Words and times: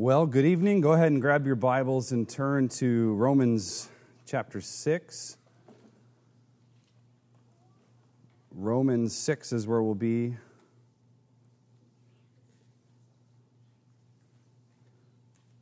Well, 0.00 0.26
good 0.26 0.44
evening. 0.44 0.80
Go 0.80 0.92
ahead 0.92 1.10
and 1.10 1.20
grab 1.20 1.44
your 1.44 1.56
Bibles 1.56 2.12
and 2.12 2.28
turn 2.28 2.68
to 2.78 3.14
Romans 3.14 3.88
chapter 4.24 4.60
6. 4.60 5.36
Romans 8.52 9.16
6 9.16 9.52
is 9.52 9.66
where 9.66 9.82
we'll 9.82 9.96
be. 9.96 10.36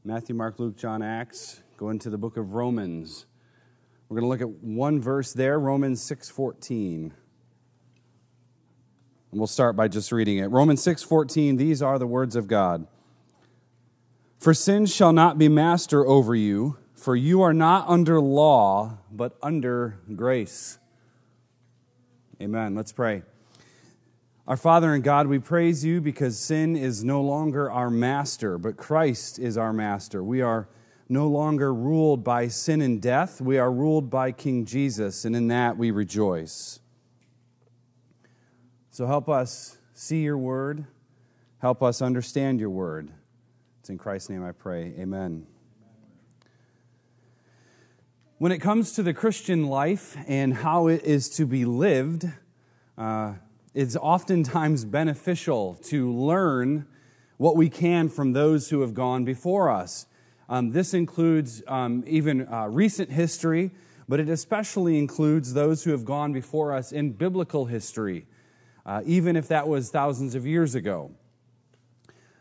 Matthew, 0.05 0.35
Mark, 0.35 0.61
Luke, 0.61 0.77
John, 0.77 1.01
Acts. 1.01 1.63
Go 1.79 1.89
into 1.89 2.11
the 2.11 2.19
book 2.19 2.37
of 2.37 2.53
Romans. 2.53 3.25
We're 4.11 4.21
going 4.21 4.25
to 4.25 4.29
look 4.29 4.43
at 4.43 4.63
one 4.63 5.01
verse 5.01 5.33
there, 5.33 5.59
Romans 5.59 6.07
6:14. 6.07 6.83
And 7.05 7.13
we'll 9.33 9.47
start 9.47 9.77
by 9.77 9.89
just 9.89 10.13
reading 10.13 10.37
it. 10.37 10.49
Romans 10.49 10.85
6:14, 10.85 11.57
these 11.57 11.81
are 11.81 11.99
the 11.99 12.07
words 12.07 12.37
of 12.37 12.49
God. 12.49 12.87
For 14.39 14.55
sin 14.55 14.87
shall 14.87 15.13
not 15.13 15.39
be 15.39 15.49
master 15.49 16.07
over 16.07 16.35
you, 16.35 16.77
for 16.95 17.17
you 17.17 17.43
are 17.43 17.55
not 17.55 17.89
under 17.89 18.21
law, 18.21 18.99
but 19.11 19.37
under 19.43 19.99
grace. 20.15 20.79
Amen. 22.41 22.75
Let's 22.75 22.93
pray. 22.93 23.23
Our 24.47 24.57
Father 24.57 24.95
and 24.95 25.03
God, 25.03 25.27
we 25.27 25.41
praise 25.41 25.85
you 25.85 26.01
because 26.01 26.39
sin 26.39 26.77
is 26.77 27.03
no 27.03 27.21
longer 27.21 27.71
our 27.71 27.91
master, 27.91 28.59
but 28.59 28.77
Christ 28.77 29.39
is 29.39 29.59
our 29.59 29.73
master. 29.73 30.23
We 30.23 30.41
are 30.41 30.69
no 31.09 31.27
longer 31.27 31.73
ruled 31.75 32.23
by 32.23 32.49
sin 32.49 32.81
and 32.81 33.01
death. 33.01 33.41
We 33.41 33.59
are 33.59 33.73
ruled 33.73 34.11
by 34.11 34.33
King 34.33 34.65
Jesus, 34.65 35.25
and 35.25 35.35
in 35.35 35.49
that 35.49 35.77
we 35.77 35.91
rejoice. 35.91 36.79
So 38.91 39.07
help 39.07 39.29
us 39.29 39.79
see 39.95 40.23
your 40.23 40.39
word, 40.39 40.87
help 41.59 41.83
us 41.83 42.01
understand 42.01 42.61
your 42.61 42.71
word. 42.71 43.11
It's 43.87 43.91
in 43.93 43.99
Christ's 43.99 44.31
name 44.31 44.43
I 44.43 44.51
pray. 44.51 44.95
Amen. 44.99 45.47
When 48.39 48.51
it 48.51 48.59
comes 48.59 48.95
to 48.95 49.05
the 49.05 49.15
Christian 49.15 49.69
life 49.69 50.17
and 50.27 50.53
how 50.53 50.89
it 50.89 51.05
is 51.05 51.29
to 51.37 51.47
be 51.47 51.65
lived, 51.65 52.29
uh, 52.99 53.35
it's 53.75 53.95
oftentimes 53.95 54.85
beneficial 54.85 55.77
to 55.85 56.13
learn 56.13 56.89
what 57.37 57.55
we 57.55 57.69
can 57.69 58.09
from 58.09 58.33
those 58.33 58.71
who 58.71 58.81
have 58.81 58.93
gone 58.93 59.25
before 59.25 59.71
us. 59.71 60.07
Um, 60.49 60.73
this 60.73 60.93
includes 60.93 61.63
um, 61.69 62.03
even 62.09 62.49
uh, 62.53 62.67
recent 62.67 63.13
history, 63.13 63.71
but 64.09 64.19
it 64.19 64.29
especially 64.29 64.99
includes 64.99 65.55
those 65.55 65.85
who 65.85 65.93
have 65.93 66.05
gone 66.05 66.33
before 66.33 66.73
us 66.73 66.91
in 66.91 67.13
biblical 67.13 67.67
history, 67.67 68.27
uh, 68.85 69.03
even 69.07 69.37
if 69.37 69.47
that 69.47 69.69
was 69.69 69.91
thousands 69.91 70.35
of 70.35 70.45
years 70.45 70.75
ago. 70.75 71.13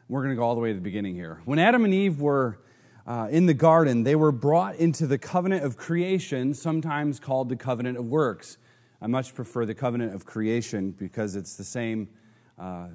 We're 0.08 0.22
going 0.22 0.36
to 0.36 0.36
go 0.36 0.44
all 0.44 0.54
the 0.54 0.62
way 0.62 0.70
to 0.70 0.76
the 0.76 0.82
beginning 0.82 1.16
here. 1.16 1.42
When 1.46 1.58
Adam 1.58 1.84
and 1.84 1.92
Eve 1.92 2.22
were 2.22 2.60
uh, 3.08 3.28
in 3.32 3.48
the 3.48 3.56
garden, 3.56 4.04
they 4.04 4.16
were 4.16 4.32
brought 4.32 4.76
into 4.76 5.08
the 5.08 5.18
covenant 5.18 5.64
of 5.64 5.78
creation, 5.78 6.54
sometimes 6.54 7.20
called 7.20 7.50
the 7.50 7.56
covenant 7.56 7.98
of 7.98 8.06
works. 8.06 8.60
I 9.02 9.08
much 9.08 9.34
prefer 9.34 9.66
the 9.66 9.74
covenant 9.74 10.14
of 10.14 10.24
creation 10.24 10.92
because 10.92 11.36
it's 11.36 11.56
the 11.56 11.64
same 11.64 12.10
uh, 12.60 12.90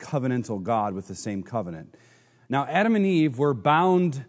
covenantal 0.00 0.60
God 0.60 0.94
with 0.94 1.06
the 1.06 1.14
same 1.14 1.44
covenant. 1.44 1.94
Now, 2.48 2.66
Adam 2.66 2.96
and 2.96 3.06
Eve 3.06 3.38
were 3.38 3.54
bound 3.54 4.24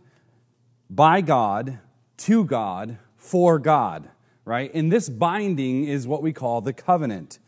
by 0.88 1.22
God, 1.22 1.80
to 2.18 2.44
God, 2.44 3.00
for 3.18 3.58
God, 3.58 4.08
right? 4.46 4.72
And 4.76 4.92
this 4.92 5.10
binding 5.10 5.86
is 5.86 6.08
what 6.08 6.22
we 6.22 6.32
call 6.32 6.62
the 6.62 6.74
covenant. 6.74 7.40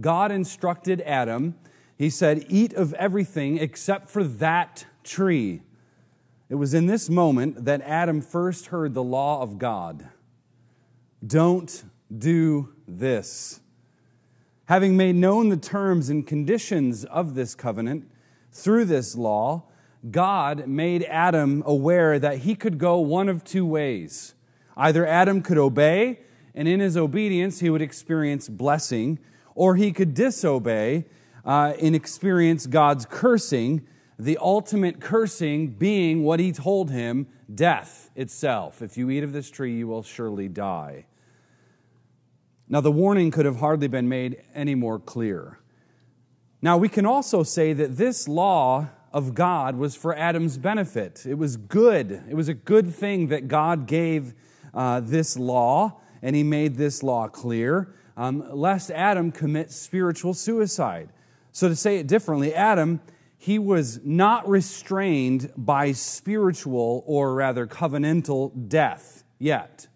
God 0.00 0.30
instructed 0.30 1.00
Adam 1.00 1.56
he 1.98 2.08
said, 2.08 2.46
Eat 2.48 2.72
of 2.74 2.94
everything 2.94 3.58
except 3.58 4.08
for 4.08 4.22
that 4.22 4.86
tree. 5.02 5.62
It 6.48 6.54
was 6.54 6.72
in 6.72 6.86
this 6.86 7.10
moment 7.10 7.64
that 7.64 7.82
Adam 7.82 8.22
first 8.22 8.66
heard 8.66 8.94
the 8.94 9.02
law 9.02 9.42
of 9.42 9.58
God 9.58 10.08
Don't 11.26 11.84
do 12.16 12.72
this. 12.86 13.60
Having 14.66 14.96
made 14.96 15.16
known 15.16 15.48
the 15.48 15.56
terms 15.56 16.08
and 16.08 16.26
conditions 16.26 17.04
of 17.04 17.34
this 17.34 17.54
covenant 17.54 18.08
through 18.52 18.84
this 18.84 19.16
law, 19.16 19.64
God 20.10 20.68
made 20.68 21.02
Adam 21.04 21.62
aware 21.66 22.18
that 22.18 22.38
he 22.38 22.54
could 22.54 22.78
go 22.78 22.98
one 23.00 23.28
of 23.28 23.44
two 23.44 23.66
ways. 23.66 24.34
Either 24.76 25.04
Adam 25.06 25.42
could 25.42 25.58
obey, 25.58 26.20
and 26.54 26.68
in 26.68 26.80
his 26.80 26.96
obedience, 26.96 27.60
he 27.60 27.70
would 27.70 27.82
experience 27.82 28.48
blessing, 28.48 29.18
or 29.54 29.74
he 29.74 29.90
could 29.90 30.14
disobey 30.14 31.06
uh, 31.48 31.72
and 31.80 31.96
experience 31.96 32.66
God's 32.66 33.06
cursing, 33.06 33.86
the 34.18 34.36
ultimate 34.38 35.00
cursing 35.00 35.68
being 35.68 36.22
what 36.22 36.40
he 36.40 36.52
told 36.52 36.90
him 36.90 37.26
death 37.52 38.10
itself. 38.14 38.82
If 38.82 38.98
you 38.98 39.08
eat 39.08 39.24
of 39.24 39.32
this 39.32 39.48
tree, 39.48 39.74
you 39.74 39.88
will 39.88 40.02
surely 40.02 40.46
die. 40.46 41.06
Now, 42.68 42.82
the 42.82 42.92
warning 42.92 43.30
could 43.30 43.46
have 43.46 43.60
hardly 43.60 43.88
been 43.88 44.10
made 44.10 44.42
any 44.54 44.74
more 44.74 44.98
clear. 44.98 45.58
Now, 46.60 46.76
we 46.76 46.90
can 46.90 47.06
also 47.06 47.42
say 47.42 47.72
that 47.72 47.96
this 47.96 48.28
law 48.28 48.88
of 49.10 49.34
God 49.34 49.76
was 49.76 49.96
for 49.96 50.14
Adam's 50.14 50.58
benefit. 50.58 51.24
It 51.24 51.38
was 51.38 51.56
good. 51.56 52.24
It 52.28 52.34
was 52.34 52.50
a 52.50 52.54
good 52.54 52.94
thing 52.94 53.28
that 53.28 53.48
God 53.48 53.86
gave 53.86 54.34
uh, 54.74 55.00
this 55.00 55.38
law, 55.38 55.98
and 56.20 56.36
he 56.36 56.42
made 56.42 56.76
this 56.76 57.02
law 57.02 57.26
clear, 57.26 57.94
um, 58.18 58.44
lest 58.52 58.90
Adam 58.90 59.32
commit 59.32 59.70
spiritual 59.70 60.34
suicide. 60.34 61.08
So, 61.58 61.68
to 61.68 61.74
say 61.74 61.98
it 61.98 62.06
differently, 62.06 62.54
Adam, 62.54 63.00
he 63.36 63.58
was 63.58 63.98
not 64.04 64.48
restrained 64.48 65.52
by 65.56 65.90
spiritual 65.90 67.02
or 67.04 67.34
rather 67.34 67.66
covenantal 67.66 68.68
death 68.68 69.24
yet. 69.40 69.88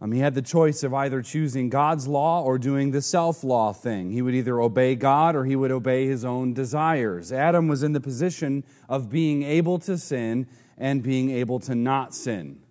Um, 0.00 0.10
he 0.10 0.20
had 0.20 0.34
the 0.34 0.40
choice 0.40 0.82
of 0.82 0.94
either 0.94 1.20
choosing 1.20 1.68
God's 1.68 2.08
law 2.08 2.42
or 2.42 2.56
doing 2.56 2.92
the 2.92 3.02
self 3.02 3.44
law 3.44 3.74
thing. 3.74 4.10
He 4.10 4.22
would 4.22 4.34
either 4.34 4.58
obey 4.58 4.94
God 4.94 5.36
or 5.36 5.44
he 5.44 5.54
would 5.54 5.70
obey 5.70 6.06
his 6.06 6.24
own 6.24 6.54
desires. 6.54 7.30
Adam 7.30 7.68
was 7.68 7.82
in 7.82 7.92
the 7.92 8.00
position 8.00 8.64
of 8.88 9.10
being 9.10 9.42
able 9.42 9.78
to 9.80 9.98
sin 9.98 10.46
and 10.78 11.02
being 11.02 11.28
able 11.28 11.60
to 11.60 11.74
not 11.74 12.14
sin. 12.14 12.62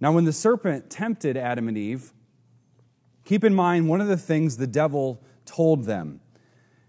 Now, 0.00 0.12
when 0.12 0.24
the 0.24 0.32
serpent 0.32 0.88
tempted 0.88 1.36
Adam 1.36 1.66
and 1.66 1.76
Eve, 1.76 2.12
keep 3.24 3.42
in 3.42 3.56
mind 3.56 3.88
one 3.88 4.00
of 4.00 4.06
the 4.06 4.16
things 4.16 4.56
the 4.56 4.68
devil 4.68 5.20
told 5.44 5.84
them. 5.84 6.20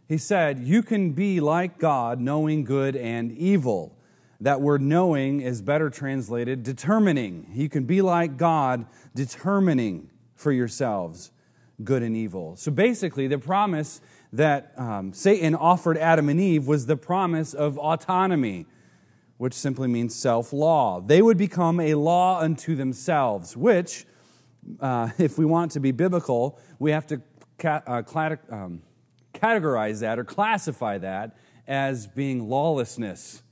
He 0.08 0.18
said, 0.18 0.60
You 0.60 0.84
can 0.84 1.14
be 1.14 1.40
like 1.40 1.80
God, 1.80 2.20
knowing 2.20 2.64
good 2.64 2.96
and 2.96 3.32
evil. 3.32 3.98
That 4.42 4.62
word 4.62 4.82
knowing 4.82 5.42
is 5.42 5.62
better 5.62 5.90
translated 5.90 6.64
determining. 6.64 7.50
You 7.54 7.70
can 7.70 7.86
be 7.86 8.02
like 8.02 8.38
God, 8.38 8.86
determining 9.16 10.10
for 10.36 10.52
yourselves 10.52 11.32
good 11.84 12.04
and 12.04 12.16
evil. 12.16 12.56
So 12.56 12.72
basically, 12.72 13.28
the 13.28 13.38
promise 13.38 14.02
that 14.34 14.74
um, 14.78 15.14
Satan 15.14 15.56
offered 15.56 15.98
Adam 15.98 16.30
and 16.30 16.40
Eve 16.40 16.68
was 16.68 16.86
the 16.86 16.98
promise 16.98 17.54
of 17.54 17.78
autonomy, 17.78 18.66
which 19.38 19.54
simply 19.54 19.88
means 19.88 20.16
self 20.16 20.54
law. 20.54 21.02
They 21.02 21.22
would 21.22 21.38
become 21.38 21.80
a 21.80 21.96
law 21.96 22.40
unto 22.40 22.76
themselves, 22.76 23.56
which, 23.58 24.06
uh, 24.80 25.10
if 25.18 25.38
we 25.38 25.46
want 25.46 25.72
to 25.72 25.80
be 25.80 25.92
biblical, 25.92 26.60
we 26.80 26.92
have 26.92 27.08
to 27.08 27.22
uh, 27.64 28.04
um, 28.50 28.82
categorize 29.34 30.00
that 30.02 30.20
or 30.20 30.24
classify 30.24 30.98
that 30.98 31.38
as 31.68 32.08
being 32.08 32.50
lawlessness. 32.50 33.44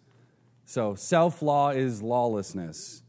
So, 0.66 0.96
self 0.96 1.42
law 1.42 1.70
is 1.70 2.02
lawlessness. 2.02 3.04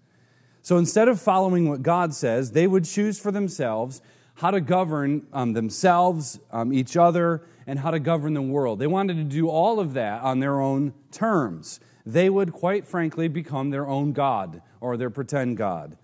So, 0.63 0.79
instead 0.79 1.09
of 1.09 1.21
following 1.21 1.69
what 1.69 1.83
God 1.83 2.15
says, 2.15 2.53
they 2.53 2.67
would 2.67 2.85
choose 2.85 3.19
for 3.19 3.31
themselves 3.31 4.01
how 4.37 4.51
to 4.51 4.61
govern 4.61 5.27
um, 5.33 5.53
themselves, 5.53 6.41
um, 6.51 6.73
each 6.73 6.97
other, 6.97 7.43
and 7.67 7.79
how 7.79 7.91
to 7.91 8.01
govern 8.01 8.35
the 8.35 8.43
world. 8.43 8.79
They 8.79 8.87
wanted 8.87 9.17
to 9.17 9.25
do 9.25 9.49
all 9.49 9.79
of 9.79 9.95
that 9.95 10.23
on 10.23 10.41
their 10.41 10.61
own 10.61 10.93
terms. 11.11 11.81
They 12.05 12.29
would, 12.29 12.53
quite 12.53 12.87
frankly, 12.87 13.29
become 13.29 13.71
their 13.71 13.87
own 13.87 14.13
God 14.13 14.61
or 14.81 14.97
their 14.97 15.11
pretend 15.11 15.57
God. 15.57 15.97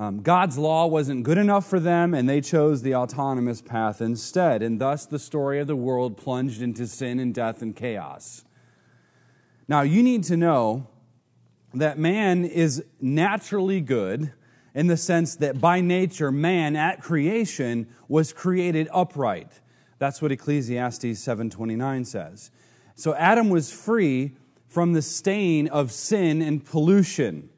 Um, 0.00 0.22
God's 0.22 0.56
law 0.56 0.86
wasn't 0.86 1.24
good 1.24 1.36
enough 1.36 1.68
for 1.68 1.78
them, 1.78 2.14
and 2.14 2.26
they 2.26 2.40
chose 2.40 2.80
the 2.80 2.94
autonomous 2.94 3.60
path 3.60 4.00
instead. 4.00 4.62
And 4.62 4.80
thus, 4.80 5.04
the 5.04 5.18
story 5.18 5.60
of 5.60 5.66
the 5.66 5.76
world 5.76 6.16
plunged 6.16 6.62
into 6.62 6.86
sin 6.86 7.20
and 7.20 7.34
death 7.34 7.60
and 7.60 7.76
chaos. 7.76 8.46
Now, 9.68 9.82
you 9.82 10.02
need 10.02 10.24
to 10.24 10.38
know 10.38 10.88
that 11.74 11.98
man 11.98 12.46
is 12.46 12.82
naturally 12.98 13.82
good 13.82 14.32
in 14.74 14.86
the 14.86 14.96
sense 14.96 15.36
that 15.36 15.60
by 15.60 15.82
nature, 15.82 16.32
man 16.32 16.76
at 16.76 17.02
creation 17.02 17.86
was 18.08 18.32
created 18.32 18.88
upright. 18.94 19.60
That's 19.98 20.22
what 20.22 20.32
Ecclesiastes 20.32 21.20
7:29 21.20 22.06
says. 22.06 22.50
So 22.94 23.14
Adam 23.16 23.50
was 23.50 23.70
free 23.70 24.34
from 24.66 24.94
the 24.94 25.02
stain 25.02 25.68
of 25.68 25.92
sin 25.92 26.40
and 26.40 26.64
pollution. 26.64 27.50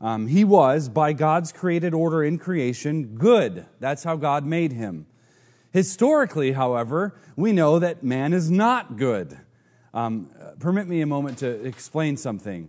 Um, 0.00 0.26
he 0.26 0.44
was, 0.44 0.88
by 0.88 1.12
God's 1.12 1.52
created 1.52 1.94
order 1.94 2.22
in 2.22 2.38
creation, 2.38 3.16
good. 3.16 3.66
That's 3.80 4.04
how 4.04 4.16
God 4.16 4.44
made 4.44 4.72
him. 4.72 5.06
Historically, 5.72 6.52
however, 6.52 7.18
we 7.36 7.52
know 7.52 7.78
that 7.78 8.02
man 8.02 8.32
is 8.32 8.50
not 8.50 8.96
good. 8.96 9.38
Um, 9.94 10.30
permit 10.58 10.86
me 10.86 11.00
a 11.00 11.06
moment 11.06 11.38
to 11.38 11.48
explain 11.66 12.16
something. 12.16 12.68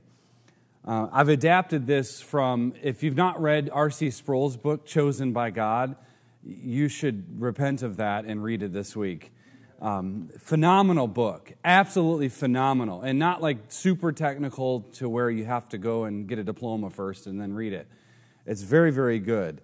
Uh, 0.85 1.07
I've 1.11 1.27
adapted 1.27 1.85
this 1.85 2.21
from, 2.21 2.73
if 2.81 3.03
you've 3.03 3.17
not 3.17 3.41
read 3.41 3.69
R.C. 3.73 4.11
Sproul's 4.11 4.55
book, 4.55 4.85
Chosen 4.85 5.33
by 5.33 5.49
God, 5.49 5.97
you 6.45 6.87
should 6.87 7.41
repent 7.41 7.83
of 7.83 7.97
that 7.97 8.23
and 8.23 8.41
read 8.41 8.63
it 8.63 8.71
this 8.71 8.95
week. 8.95 9.33
Um, 9.79 10.29
phenomenal 10.39 11.07
book, 11.07 11.53
absolutely 11.63 12.29
phenomenal, 12.29 13.01
and 13.01 13.19
not 13.19 13.43
like 13.43 13.57
super 13.67 14.11
technical 14.11 14.81
to 14.93 15.07
where 15.07 15.29
you 15.29 15.45
have 15.45 15.69
to 15.69 15.77
go 15.77 16.05
and 16.05 16.27
get 16.27 16.39
a 16.39 16.43
diploma 16.43 16.89
first 16.89 17.27
and 17.27 17.39
then 17.39 17.53
read 17.53 17.73
it. 17.73 17.87
It's 18.47 18.63
very, 18.63 18.91
very 18.91 19.19
good. 19.19 19.61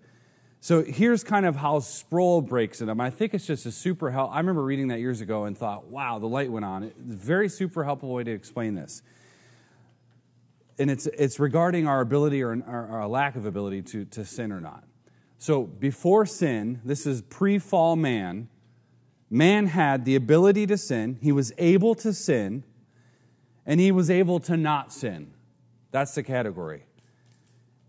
So 0.59 0.81
here's 0.81 1.25
kind 1.25 1.45
of 1.45 1.57
how 1.57 1.79
Sproul 1.79 2.41
breaks 2.41 2.79
it 2.79 2.87
up. 2.87 2.99
I 2.99 3.09
think 3.09 3.33
it's 3.33 3.45
just 3.45 3.65
a 3.65 3.71
super 3.71 4.11
help. 4.11 4.31
I 4.31 4.37
remember 4.37 4.63
reading 4.63 4.89
that 4.89 4.99
years 4.99 5.19
ago 5.19 5.43
and 5.43 5.57
thought, 5.57 5.87
wow, 5.87 6.19
the 6.19 6.27
light 6.27 6.49
went 6.49 6.63
on. 6.63 6.83
It's 6.83 6.95
a 6.97 7.17
very 7.17 7.49
super 7.49 7.83
helpful 7.83 8.13
way 8.13 8.23
to 8.23 8.31
explain 8.31 8.75
this. 8.75 9.01
And 10.79 10.89
it's, 10.89 11.05
it's 11.07 11.39
regarding 11.39 11.85
our 11.85 11.99
ability 11.99 12.41
or 12.41 12.63
our, 12.65 12.87
our 12.87 13.07
lack 13.07 13.35
of 13.35 13.45
ability 13.45 13.81
to, 13.81 14.05
to 14.05 14.23
sin 14.23 14.51
or 14.51 14.61
not. 14.61 14.85
So 15.37 15.63
before 15.63 16.25
sin, 16.25 16.79
this 16.85 17.05
is 17.05 17.21
pre 17.23 17.59
fall 17.59 17.97
man, 17.97 18.47
man 19.33 19.65
had 19.65 20.05
the 20.05 20.15
ability 20.15 20.67
to 20.67 20.77
sin, 20.77 21.17
he 21.19 21.31
was 21.31 21.51
able 21.57 21.95
to 21.95 22.13
sin, 22.13 22.63
and 23.65 23.79
he 23.79 23.91
was 23.91 24.11
able 24.11 24.39
to 24.39 24.55
not 24.55 24.93
sin. 24.93 25.33
That's 25.89 26.13
the 26.13 26.21
category. 26.21 26.83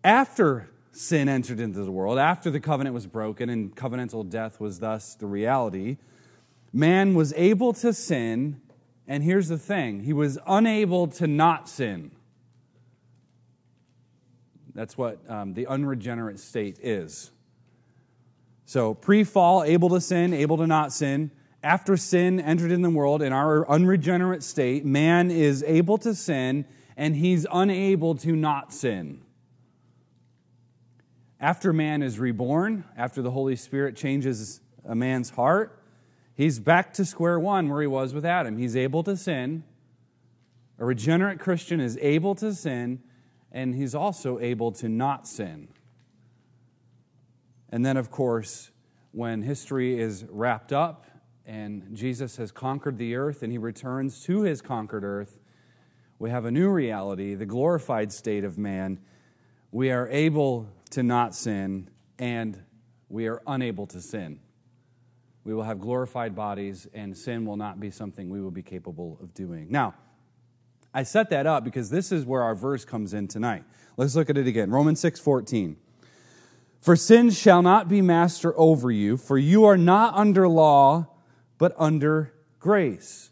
After 0.03 0.71
sin 0.91 1.29
entered 1.29 1.61
into 1.61 1.85
the 1.85 1.91
world, 1.91 2.19
after 2.19 2.51
the 2.51 2.61
covenant 2.61 2.95
was 2.95 3.07
broken 3.07 3.51
and 3.51 3.77
covenantal 3.77 4.29
death 4.29 4.59
was 4.59 4.79
thus 4.79 5.15
the 5.17 5.27
reality, 5.27 5.99
man 6.73 7.15
was 7.15 7.35
able 7.35 7.75
to 7.75 7.93
sin, 7.93 8.63
and 9.07 9.23
here's 9.23 9.49
the 9.49 9.59
thing 9.59 10.05
he 10.05 10.15
was 10.15 10.39
unable 10.47 11.09
to 11.09 11.27
not 11.27 11.69
sin. 11.69 12.11
That's 14.75 14.97
what 14.97 15.19
um, 15.31 15.53
the 15.53 15.67
unregenerate 15.67 16.41
state 16.41 16.79
is. 16.83 17.31
So, 18.67 18.95
pre 18.95 19.25
fall, 19.25 19.63
able 19.63 19.91
to 19.91 20.01
sin, 20.01 20.33
able 20.33 20.57
to 20.57 20.67
not 20.67 20.93
sin. 20.93 21.31
After 21.63 21.97
sin 21.97 22.41
entered 22.41 22.73
in 22.73 22.83
the 22.83 22.91
world, 22.91 23.23
in 23.23 23.33
our 23.33 23.69
unregenerate 23.71 24.43
state, 24.43 24.85
man 24.85 25.31
is 25.31 25.63
able 25.67 25.99
to 25.99 26.15
sin 26.15 26.67
and 26.97 27.17
he's 27.17 27.47
unable 27.51 28.15
to 28.17 28.37
not 28.37 28.73
sin. 28.73 29.21
After 31.41 31.73
man 31.73 32.03
is 32.03 32.19
reborn, 32.19 32.85
after 32.97 33.21
the 33.21 33.31
Holy 33.31 33.57
Spirit 33.57 33.97
changes 33.97 34.61
a 34.85 34.95
man's 34.95 35.31
heart, 35.31 35.83
he's 36.35 36.59
back 36.59 36.93
to 36.95 37.05
square 37.05 37.39
one 37.39 37.69
where 37.69 37.81
he 37.81 37.87
was 37.87 38.15
with 38.15 38.25
Adam. 38.25 38.57
He's 38.57 38.77
able 38.77 39.03
to 39.05 39.17
sin. 39.17 39.65
A 40.79 40.85
regenerate 40.85 41.39
Christian 41.39 41.81
is 41.81 41.99
able 42.01 42.35
to 42.37 42.55
sin, 42.55 43.03
and 43.53 43.75
he's 43.75 43.95
also 43.95 44.39
able 44.39 44.73
to 44.73 44.89
not 44.89 45.27
sin. 45.27 45.69
And 47.75 47.85
then, 47.85 47.97
of 47.97 48.09
course, 48.09 48.71
when 49.11 49.43
history 49.43 49.99
is 49.99 50.25
wrapped 50.31 50.73
up 50.73 51.07
and 51.45 51.89
Jesus 51.93 52.37
has 52.37 52.53
conquered 52.53 52.99
the 52.99 53.17
earth 53.17 53.43
and 53.43 53.51
he 53.51 53.59
returns 53.59 54.23
to 54.27 54.43
his 54.43 54.63
conquered 54.63 55.03
earth, 55.03 55.41
we 56.21 56.31
have 56.31 56.45
a 56.45 56.53
new 56.53 56.71
reality, 56.71 57.35
the 57.35 57.47
glorified 57.47 58.13
state 58.13 58.45
of 58.45 58.59
man. 58.59 59.01
We 59.73 59.91
are 59.91 60.09
able 60.09 60.69
to 60.91 61.03
not 61.03 61.35
sin 61.35 61.91
and 62.17 62.63
we 63.09 63.27
are 63.27 63.43
unable 63.45 63.89
to 63.89 64.01
sin. 64.01 64.39
We 65.43 65.53
will 65.53 65.65
have 65.65 65.81
glorified 65.81 66.37
bodies 66.37 66.87
and 66.95 67.19
sin 67.19 67.45
will 67.45 67.57
not 67.57 67.81
be 67.81 67.91
something 67.91 68.31
we 68.31 68.41
will 68.41 68.53
be 68.53 68.63
capable 68.63 69.19
of 69.21 69.35
doing. 69.35 69.67
Now, 69.69 69.97
I 70.95 71.03
set 71.03 71.29
that 71.31 71.45
up 71.49 71.65
because 71.65 71.91
this 71.91 72.13
is 72.13 72.25
where 72.25 72.45
our 72.45 72.55
verse 72.55 72.85
comes 72.85 73.15
in 73.15 73.27
tonight. 73.27 73.65
Let's 73.97 74.15
look 74.15 74.31
at 74.31 74.39
it 74.39 74.47
again. 74.47 74.71
Romans 74.71 75.01
6 75.01 75.19
14. 75.19 75.77
For 76.85 76.97
sin 76.97 77.31
shall 77.31 77.63
not 77.63 77.89
be 77.89 78.03
master 78.03 78.53
over 78.59 78.91
you, 78.91 79.17
for 79.17 79.39
you 79.39 79.65
are 79.65 79.79
not 79.79 80.13
under 80.13 80.47
law, 80.47 81.07
but 81.57 81.75
under 81.79 82.35
grace. 82.59 83.31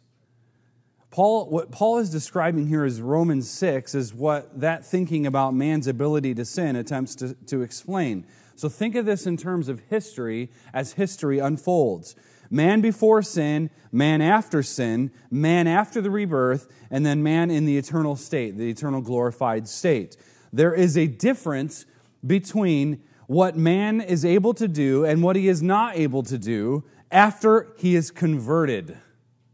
Paul, 1.10 1.50
what 1.50 1.70
Paul 1.70 1.98
is 1.98 2.08
describing 2.08 2.66
here 2.68 2.86
is 2.86 3.02
Romans 3.02 3.50
6 3.50 3.94
is 3.94 4.14
what 4.14 4.58
that 4.58 4.86
thinking 4.86 5.26
about 5.26 5.52
man's 5.52 5.86
ability 5.86 6.32
to 6.36 6.46
sin 6.46 6.76
attempts 6.76 7.14
to, 7.16 7.34
to 7.48 7.60
explain. 7.60 8.24
So 8.56 8.70
think 8.70 8.94
of 8.94 9.04
this 9.04 9.26
in 9.26 9.36
terms 9.36 9.68
of 9.68 9.80
history 9.90 10.50
as 10.72 10.94
history 10.94 11.38
unfolds. 11.38 12.16
Man 12.48 12.80
before 12.80 13.20
sin, 13.20 13.68
man 13.92 14.22
after 14.22 14.62
sin, 14.62 15.10
man 15.30 15.66
after 15.66 16.00
the 16.00 16.10
rebirth, 16.10 16.68
and 16.90 17.04
then 17.04 17.22
man 17.22 17.50
in 17.50 17.66
the 17.66 17.76
eternal 17.76 18.16
state, 18.16 18.56
the 18.56 18.70
eternal 18.70 19.02
glorified 19.02 19.68
state. 19.68 20.16
There 20.54 20.72
is 20.72 20.96
a 20.96 21.06
difference 21.06 21.84
between 22.26 23.02
what 23.26 23.56
man 23.56 24.00
is 24.00 24.24
able 24.24 24.54
to 24.54 24.68
do 24.68 25.04
and 25.04 25.22
what 25.22 25.36
he 25.36 25.48
is 25.48 25.62
not 25.62 25.96
able 25.96 26.22
to 26.24 26.38
do 26.38 26.84
after 27.10 27.72
he 27.78 27.94
is 27.94 28.10
converted. 28.10 28.96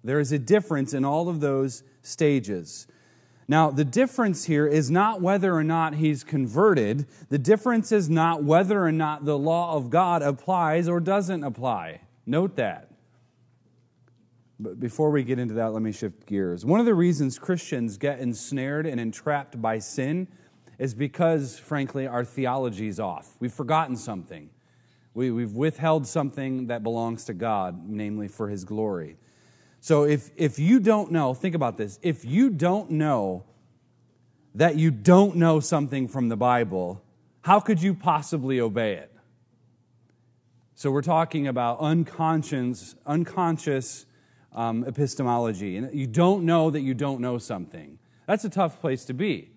There 0.05 0.21
is 0.21 0.33
a 0.33 0.39
difference 0.39 0.95
in 0.95 1.05
all 1.05 1.29
of 1.29 1.41
those 1.41 1.83
stages. 2.03 2.87
Now, 3.49 3.71
the 3.71 3.85
difference 3.85 4.45
here 4.45 4.67
is 4.67 4.91
not 4.91 5.23
whether 5.23 5.55
or 5.55 5.65
not 5.65 5.95
he's 5.95 6.23
converted. 6.23 7.07
The 7.31 7.39
difference 7.39 7.93
is 7.93 8.11
not 8.11 8.45
whether 8.45 8.85
or 8.85 8.93
not 8.93 9.25
the 9.25 9.39
law 9.39 9.75
of 9.75 9.89
God 9.89 10.23
applies 10.23 10.87
or 10.87 11.01
doesn't 11.01 11.43
apply. 11.43 12.03
Note 12.27 12.57
that. 12.57 12.91
But 14.61 14.79
before 14.79 15.11
we 15.11 15.23
get 15.23 15.39
into 15.39 15.55
that, 15.55 15.73
let 15.73 15.83
me 15.83 15.93
shift 15.93 16.27
gears. 16.27 16.65
One 16.67 16.81
of 16.81 16.87
the 16.87 16.95
reasons 16.95 17.39
Christians 17.39 17.97
get 17.97 18.19
ensnared 18.19 18.87
and 18.87 19.01
entrapped 19.01 19.61
by 19.63 19.79
sin 19.79 20.29
is 20.79 20.95
because, 20.95 21.59
frankly, 21.59 22.07
our 22.07 22.25
theology 22.25 22.87
is 22.87 23.01
off. 23.01 23.35
We've 23.41 23.53
forgotten 23.53 23.97
something. 23.97 24.51
We, 25.13 25.31
we've 25.31 25.53
withheld 25.53 26.07
something 26.07 26.69
that 26.69 26.85
belongs 26.85 27.25
to 27.25 27.35
God, 27.35 27.89
namely 27.89 28.29
for 28.29 28.49
His 28.49 28.65
glory. 28.65 29.17
So 29.81 30.05
if, 30.05 30.31
if 30.37 30.59
you 30.59 30.79
don't 30.81 31.11
know, 31.11 31.35
think 31.35 31.55
about 31.55 31.77
this. 31.77 31.99
If 32.03 32.25
you 32.25 32.51
don't 32.51 32.93
know 32.93 33.45
that 34.55 34.77
you 34.77 34.91
don't 34.91 35.37
know 35.37 35.61
something 35.61 36.09
from 36.09 36.29
the 36.29 36.37
Bible, 36.37 37.03
how 37.43 37.61
could 37.61 37.83
you 37.83 37.95
possibly 37.95 38.61
obey 38.61 38.95
it? 38.95 39.13
So 40.75 40.93
we're 40.93 41.03
talking 41.03 41.49
about 41.49 41.81
unconscious, 41.81 42.95
unconscious 43.05 44.07
um, 44.53 44.85
epistemology. 44.85 45.77
And 45.77 45.93
you 45.93 46.07
don't 46.07 46.45
know 46.45 46.71
that 46.71 46.81
you 46.81 46.95
don't 46.95 47.21
know 47.21 47.39
something. 47.39 47.99
That's 48.27 48.45
a 48.45 48.49
tough 48.49 48.81
place 48.81 49.05
to 49.07 49.15
be 49.15 49.51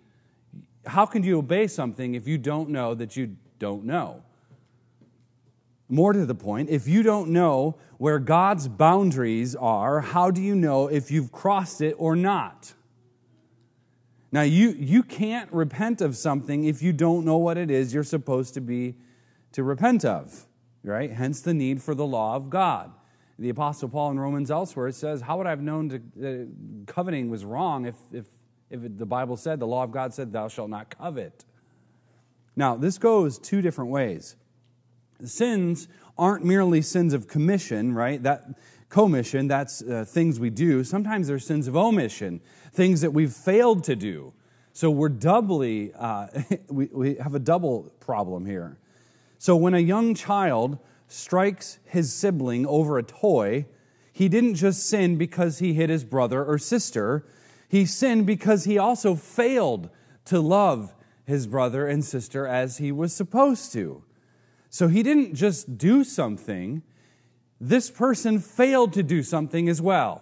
how 0.86 1.06
can 1.06 1.24
you 1.24 1.38
obey 1.38 1.68
something 1.68 2.16
if 2.16 2.28
you 2.28 2.38
don't 2.38 2.70
know 2.70 2.94
that 2.94 3.16
you 3.16 3.38
don't 3.60 3.86
know? 3.86 4.24
More 5.90 6.14
to 6.14 6.26
the 6.26 6.36
point, 6.36 6.70
if 6.70 6.88
you 6.88 7.04
don't 7.04 7.30
know 7.30 7.78
where 7.98 8.18
God's 8.18 8.68
boundaries 8.68 9.56
are, 9.56 10.02
how 10.02 10.32
do 10.32 10.42
you 10.42 10.56
know 10.56 10.88
if 10.88 11.12
you've 11.12 11.32
crossed 11.32 11.82
it 11.82 11.96
or 11.98 12.16
not? 12.16 12.74
Now, 14.32 14.44
you, 14.44 14.70
you 14.72 15.04
can't 15.04 15.52
repent 15.52 16.00
of 16.00 16.16
something 16.16 16.64
if 16.64 16.82
you 16.82 16.94
don't 16.94 17.26
know 17.26 17.38
what 17.38 17.58
it 17.58 17.70
is 17.70 17.94
you're 17.94 18.04
supposed 18.04 18.54
to 18.54 18.62
be 18.62 18.96
to 19.52 19.64
repent 19.64 20.06
of, 20.06 20.46
right? 20.84 21.12
Hence 21.12 21.42
the 21.42 21.54
need 21.54 21.82
for 21.82 21.94
the 21.94 22.06
law 22.06 22.38
of 22.38 22.50
God. 22.50 22.92
The 23.38 23.50
Apostle 23.50 23.90
Paul 23.90 24.12
in 24.12 24.20
Romans 24.20 24.50
elsewhere 24.50 24.92
says, 24.92 25.22
How 25.22 25.38
would 25.38 25.48
I 25.48 25.50
have 25.50 25.62
known 25.62 25.90
that 26.16 26.86
coveting 26.88 27.30
was 27.30 27.44
wrong 27.44 27.86
if, 27.86 27.96
if 28.14 28.26
if 28.72 28.98
the 28.98 29.06
Bible 29.06 29.38
said, 29.38 29.60
the 29.60 29.68
law 29.68 29.84
of 29.84 29.92
God 29.92 30.14
said, 30.14 30.32
thou 30.32 30.48
shalt 30.48 30.70
not 30.70 30.98
covet. 30.98 31.46
Now, 32.56 32.76
this 32.76 32.98
goes 32.98 33.38
two 33.38 33.62
different 33.62 33.92
ways. 33.92 34.36
Sins 35.24 35.88
aren't 36.18 36.44
merely 36.44 36.82
sins 36.82 37.14
of 37.14 37.28
commission, 37.28 37.94
right? 37.94 38.22
That 38.24 38.44
commission, 38.90 39.48
that's 39.48 39.82
uh, 39.82 40.06
things 40.08 40.40
we 40.40 40.50
do. 40.50 40.84
Sometimes 40.84 41.28
they're 41.28 41.40
sins 41.40 41.68
of 41.68 41.76
omission, 41.76 42.42
things 42.74 43.02
that 43.02 43.12
we've 43.12 43.32
failed 43.32 43.84
to 43.86 43.96
do. 43.96 44.34
So 44.74 44.90
we're 44.90 45.10
doubly, 45.10 45.94
uh, 45.94 46.28
we, 46.70 46.86
we 46.92 47.16
have 47.16 47.36
a 47.36 47.40
double 47.40 47.92
problem 48.00 48.46
here. 48.46 48.78
So 49.38 49.56
when 49.56 49.74
a 49.74 49.80
young 49.80 50.14
child 50.14 50.78
strikes 51.08 51.80
his 51.86 52.14
sibling 52.14 52.66
over 52.66 52.98
a 52.98 53.04
toy, 53.04 53.66
he 54.14 54.30
didn't 54.30 54.56
just 54.56 54.88
sin 54.88 55.18
because 55.18 55.60
he 55.60 55.74
hit 55.74 55.90
his 55.90 56.04
brother 56.04 56.44
or 56.44 56.58
sister. 56.58 57.26
He 57.72 57.86
sinned 57.86 58.26
because 58.26 58.66
he 58.66 58.78
also 58.78 59.16
failed 59.16 59.90
to 60.26 60.42
love 60.42 60.94
his 61.24 61.48
brother 61.48 61.88
and 61.88 62.04
sister 62.04 62.46
as 62.46 62.80
he 62.80 62.92
was 62.92 63.14
supposed 63.14 63.72
to. 63.72 64.04
So 64.70 64.90
he 64.90 65.02
didn't 65.02 65.36
just 65.36 65.78
do 65.78 66.04
something, 66.04 66.84
this 67.62 67.90
person 67.90 68.40
failed 68.40 68.92
to 68.92 69.04
do 69.04 69.24
something 69.24 69.70
as 69.70 69.82
well. 69.82 70.22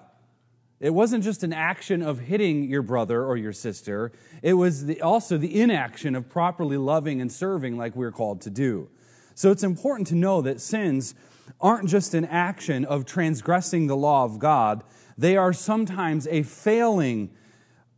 It 0.80 0.92
wasn't 0.92 1.24
just 1.24 1.42
an 1.42 1.52
action 1.52 2.04
of 2.04 2.20
hitting 2.20 2.70
your 2.70 2.84
brother 2.84 3.26
or 3.26 3.36
your 3.36 3.54
sister, 3.54 4.12
it 4.44 4.54
was 4.54 4.86
the, 4.86 5.02
also 5.02 5.36
the 5.36 5.60
inaction 5.60 6.16
of 6.16 6.30
properly 6.30 6.78
loving 6.78 7.20
and 7.20 7.32
serving 7.32 7.80
like 7.80 7.96
we're 7.96 8.12
called 8.12 8.42
to 8.42 8.52
do. 8.52 8.90
So 9.34 9.50
it's 9.50 9.64
important 9.64 10.06
to 10.10 10.16
know 10.16 10.44
that 10.44 10.62
sins 10.62 11.16
aren't 11.60 11.90
just 11.90 12.14
an 12.14 12.26
action 12.26 12.86
of 12.86 13.08
transgressing 13.08 13.88
the 13.88 13.98
law 13.98 14.24
of 14.24 14.38
God, 14.38 14.84
they 15.20 15.36
are 15.36 15.52
sometimes 15.52 16.28
a 16.28 16.44
failing 16.44 17.30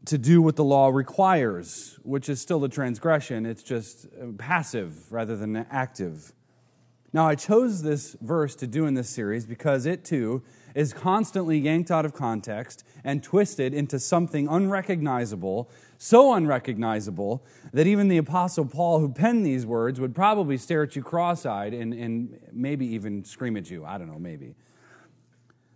to 0.06 0.18
do 0.18 0.42
what 0.42 0.56
the 0.56 0.64
law 0.64 0.88
requires, 0.88 2.00
which 2.02 2.28
is 2.28 2.42
still 2.42 2.64
a 2.64 2.70
transgression. 2.70 3.46
It's 3.46 3.62
just 3.62 4.08
uh, 4.08 4.32
passive 4.40 5.12
rather 5.12 5.36
than 5.36 5.56
active. 5.70 6.34
Now, 7.14 7.28
I 7.28 7.36
chose 7.36 7.84
this 7.84 8.16
verse 8.22 8.56
to 8.56 8.66
do 8.66 8.88
in 8.88 8.96
this 8.96 9.08
series 9.08 9.46
because 9.46 9.86
it 9.86 10.04
too 10.04 10.42
is 10.74 10.94
constantly 10.94 11.60
yanked 11.60 11.92
out 11.92 12.06
of 12.06 12.14
context 12.16 12.84
and 13.04 13.22
twisted 13.22 13.72
into 13.76 14.00
something 14.00 14.48
unrecognizable, 14.48 15.70
so 16.00 16.34
unrecognizable 16.34 17.46
that 17.72 17.86
even 17.86 18.08
the 18.08 18.18
Apostle 18.18 18.66
Paul, 18.66 19.00
who 19.00 19.10
penned 19.10 19.46
these 19.46 19.68
words, 19.68 20.00
would 20.00 20.16
probably 20.16 20.58
stare 20.58 20.82
at 20.82 20.96
you 20.96 21.04
cross 21.04 21.46
eyed 21.46 21.76
and, 21.76 21.94
and 21.94 22.40
maybe 22.52 22.88
even 22.88 23.24
scream 23.24 23.58
at 23.58 23.70
you. 23.70 23.86
I 23.86 24.00
don't 24.00 24.08
know, 24.12 24.18
maybe. 24.18 24.56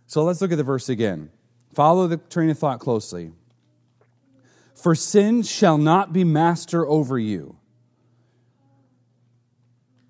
So 0.08 0.24
let's 0.24 0.40
look 0.40 0.52
at 0.52 0.56
the 0.56 0.64
verse 0.64 0.88
again. 0.88 1.30
Follow 1.76 2.06
the 2.06 2.16
train 2.16 2.48
of 2.48 2.58
thought 2.58 2.80
closely. 2.80 3.32
For 4.74 4.94
sin 4.94 5.42
shall 5.42 5.76
not 5.76 6.10
be 6.10 6.24
master 6.24 6.88
over 6.88 7.18
you. 7.18 7.58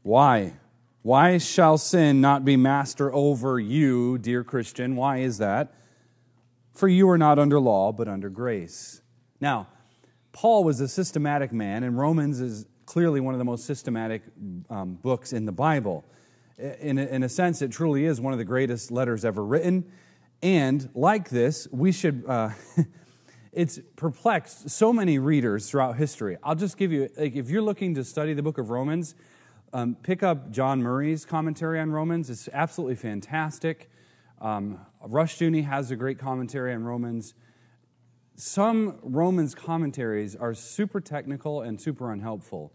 Why? 0.02 0.58
Why 1.02 1.38
shall 1.38 1.76
sin 1.76 2.20
not 2.20 2.44
be 2.44 2.56
master 2.56 3.12
over 3.12 3.58
you, 3.58 4.16
dear 4.16 4.44
Christian? 4.44 4.94
Why 4.94 5.18
is 5.18 5.38
that? 5.38 5.75
For 6.73 6.87
you 6.87 7.11
are 7.11 7.18
not 7.18 7.40
under 7.40 7.58
law, 7.58 7.90
but 7.90 8.06
under 8.06 8.28
grace. 8.28 9.02
Now, 9.40 9.66
Paul 10.30 10.62
was 10.62 10.80
a 10.80 10.87
systematic 10.87 11.52
man, 11.52 11.82
and 11.82 11.99
Romans 11.99 12.38
is 12.38 12.66
clearly 12.85 13.18
one 13.18 13.35
of 13.35 13.38
the 13.38 13.44
most 13.44 13.64
systematic 13.64 14.23
um, 14.70 15.00
books 15.02 15.32
in 15.32 15.46
the 15.46 15.52
Bible. 15.52 16.04
In 16.58 16.99
a, 16.99 17.06
in 17.06 17.25
a, 17.25 17.28
sense, 17.28 17.61
it 17.61 17.73
truly 17.73 18.04
is 18.04 18.20
one 18.20 18.32
of 18.32 18.38
the 18.38 18.44
greatest 18.44 18.92
letters 18.92 19.25
ever 19.25 19.44
written. 19.44 19.90
And 20.43 20.88
like 20.95 21.31
this, 21.31 21.66
we 21.71 21.93
should, 21.93 22.25
uh, 22.26 22.50
it's 23.52 23.81
perplexed 23.97 24.71
so 24.71 24.93
many 24.93 25.19
readers 25.19 25.71
throughout 25.71 25.97
history. 25.97 26.37
I'll 26.43 26.55
just 26.55 26.76
give 26.76 26.93
you, 26.93 27.09
like, 27.16 27.35
if 27.35 27.49
you're 27.50 27.62
looking 27.62 27.95
to 27.95 28.05
study 28.05 28.35
the 28.35 28.43
book 28.43 28.59
of 28.59 28.71
Romans, 28.71 29.14
um, 29.73 29.97
pick 30.02 30.23
up 30.23 30.50
John 30.50 30.83
Murray's 30.83 31.25
commentary 31.25 31.81
on 31.81 31.90
Romans. 31.90 32.31
It's 32.31 32.49
absolutely 32.52 32.97
fantastic. 32.97 33.90
Um, 34.40 34.81
Rushdoony 35.07 35.64
has 35.64 35.90
a 35.90 35.97
great 35.97 36.19
commentary 36.19 36.75
on 36.75 36.85
Romans. 36.85 37.35
Some 38.37 38.99
Romans 39.02 39.55
commentaries 39.55 40.37
are 40.37 40.52
super 40.52 41.00
technical 41.00 41.62
and 41.62 41.81
super 41.81 42.12
unhelpful, 42.12 42.73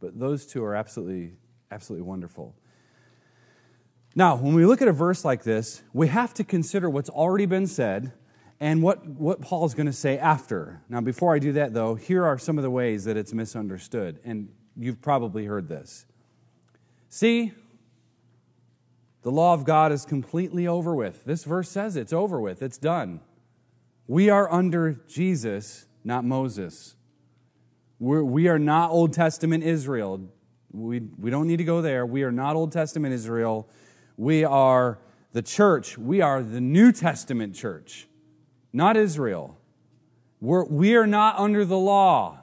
but 0.00 0.18
those 0.18 0.44
two 0.44 0.64
are 0.64 0.74
absolutely, 0.74 1.34
absolutely 1.70 2.06
wonderful. 2.06 2.54
Now, 4.16 4.36
when 4.36 4.54
we 4.54 4.64
look 4.64 4.80
at 4.80 4.88
a 4.88 4.92
verse 4.92 5.24
like 5.24 5.42
this, 5.42 5.82
we 5.92 6.08
have 6.08 6.32
to 6.34 6.44
consider 6.44 6.88
what's 6.88 7.10
already 7.10 7.46
been 7.46 7.66
said 7.66 8.12
and 8.60 8.80
what, 8.80 9.04
what 9.06 9.40
Paul's 9.40 9.74
going 9.74 9.86
to 9.86 9.92
say 9.92 10.16
after. 10.18 10.82
Now, 10.88 11.00
before 11.00 11.34
I 11.34 11.40
do 11.40 11.52
that, 11.52 11.74
though, 11.74 11.96
here 11.96 12.24
are 12.24 12.38
some 12.38 12.56
of 12.56 12.62
the 12.62 12.70
ways 12.70 13.04
that 13.04 13.16
it's 13.16 13.32
misunderstood, 13.32 14.20
and 14.24 14.48
you've 14.76 15.02
probably 15.02 15.46
heard 15.46 15.68
this. 15.68 16.06
See, 17.08 17.52
the 19.22 19.32
law 19.32 19.52
of 19.54 19.64
God 19.64 19.90
is 19.90 20.04
completely 20.04 20.66
over 20.68 20.94
with. 20.94 21.24
This 21.24 21.42
verse 21.42 21.68
says 21.68 21.96
it's 21.96 22.12
over 22.12 22.40
with, 22.40 22.62
it's 22.62 22.78
done. 22.78 23.20
We 24.06 24.30
are 24.30 24.50
under 24.52 25.00
Jesus, 25.08 25.86
not 26.04 26.24
Moses. 26.24 26.94
We're, 27.98 28.22
we 28.22 28.48
are 28.48 28.58
not 28.58 28.90
Old 28.90 29.12
Testament 29.12 29.64
Israel. 29.64 30.20
We, 30.72 31.00
we 31.18 31.30
don't 31.30 31.46
need 31.46 31.56
to 31.56 31.64
go 31.64 31.80
there. 31.80 32.04
We 32.04 32.22
are 32.22 32.32
not 32.32 32.54
Old 32.54 32.70
Testament 32.70 33.14
Israel. 33.14 33.68
We 34.16 34.44
are 34.44 34.98
the 35.32 35.42
church. 35.42 35.98
We 35.98 36.20
are 36.20 36.42
the 36.42 36.60
New 36.60 36.92
Testament 36.92 37.54
church, 37.54 38.06
not 38.72 38.96
Israel. 38.96 39.58
We're, 40.40 40.64
we 40.64 40.94
are 40.94 41.06
not 41.06 41.38
under 41.38 41.64
the 41.64 41.78
law. 41.78 42.40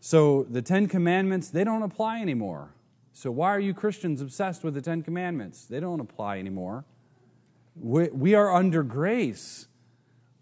So 0.00 0.46
the 0.48 0.62
Ten 0.62 0.88
Commandments, 0.88 1.48
they 1.48 1.64
don't 1.64 1.82
apply 1.82 2.20
anymore. 2.20 2.70
So, 3.12 3.30
why 3.30 3.48
are 3.48 3.60
you 3.60 3.72
Christians 3.72 4.20
obsessed 4.20 4.62
with 4.62 4.74
the 4.74 4.82
Ten 4.82 5.02
Commandments? 5.02 5.64
They 5.64 5.80
don't 5.80 6.00
apply 6.00 6.38
anymore. 6.38 6.84
We, 7.74 8.08
we 8.08 8.34
are 8.34 8.54
under 8.54 8.82
grace. 8.82 9.68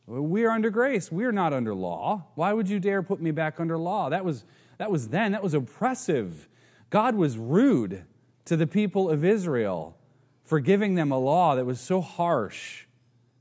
We 0.06 0.44
are 0.44 0.50
under 0.50 0.70
grace. 0.70 1.10
We 1.10 1.24
are 1.24 1.32
not 1.32 1.52
under 1.52 1.74
law. 1.74 2.26
Why 2.34 2.52
would 2.52 2.68
you 2.68 2.78
dare 2.80 3.02
put 3.02 3.20
me 3.20 3.30
back 3.30 3.58
under 3.58 3.78
law? 3.78 4.10
That 4.10 4.24
was, 4.24 4.44
that 4.78 4.90
was 4.90 5.08
then, 5.08 5.32
that 5.32 5.42
was 5.42 5.54
oppressive. 5.54 6.48
God 6.90 7.14
was 7.14 7.38
rude 7.38 8.04
to 8.46 8.56
the 8.56 8.66
people 8.66 9.10
of 9.10 9.24
Israel 9.24 9.96
for 10.44 10.60
giving 10.60 10.94
them 10.94 11.10
a 11.10 11.18
law 11.18 11.54
that 11.56 11.64
was 11.64 11.80
so 11.80 12.00
harsh, 12.00 12.84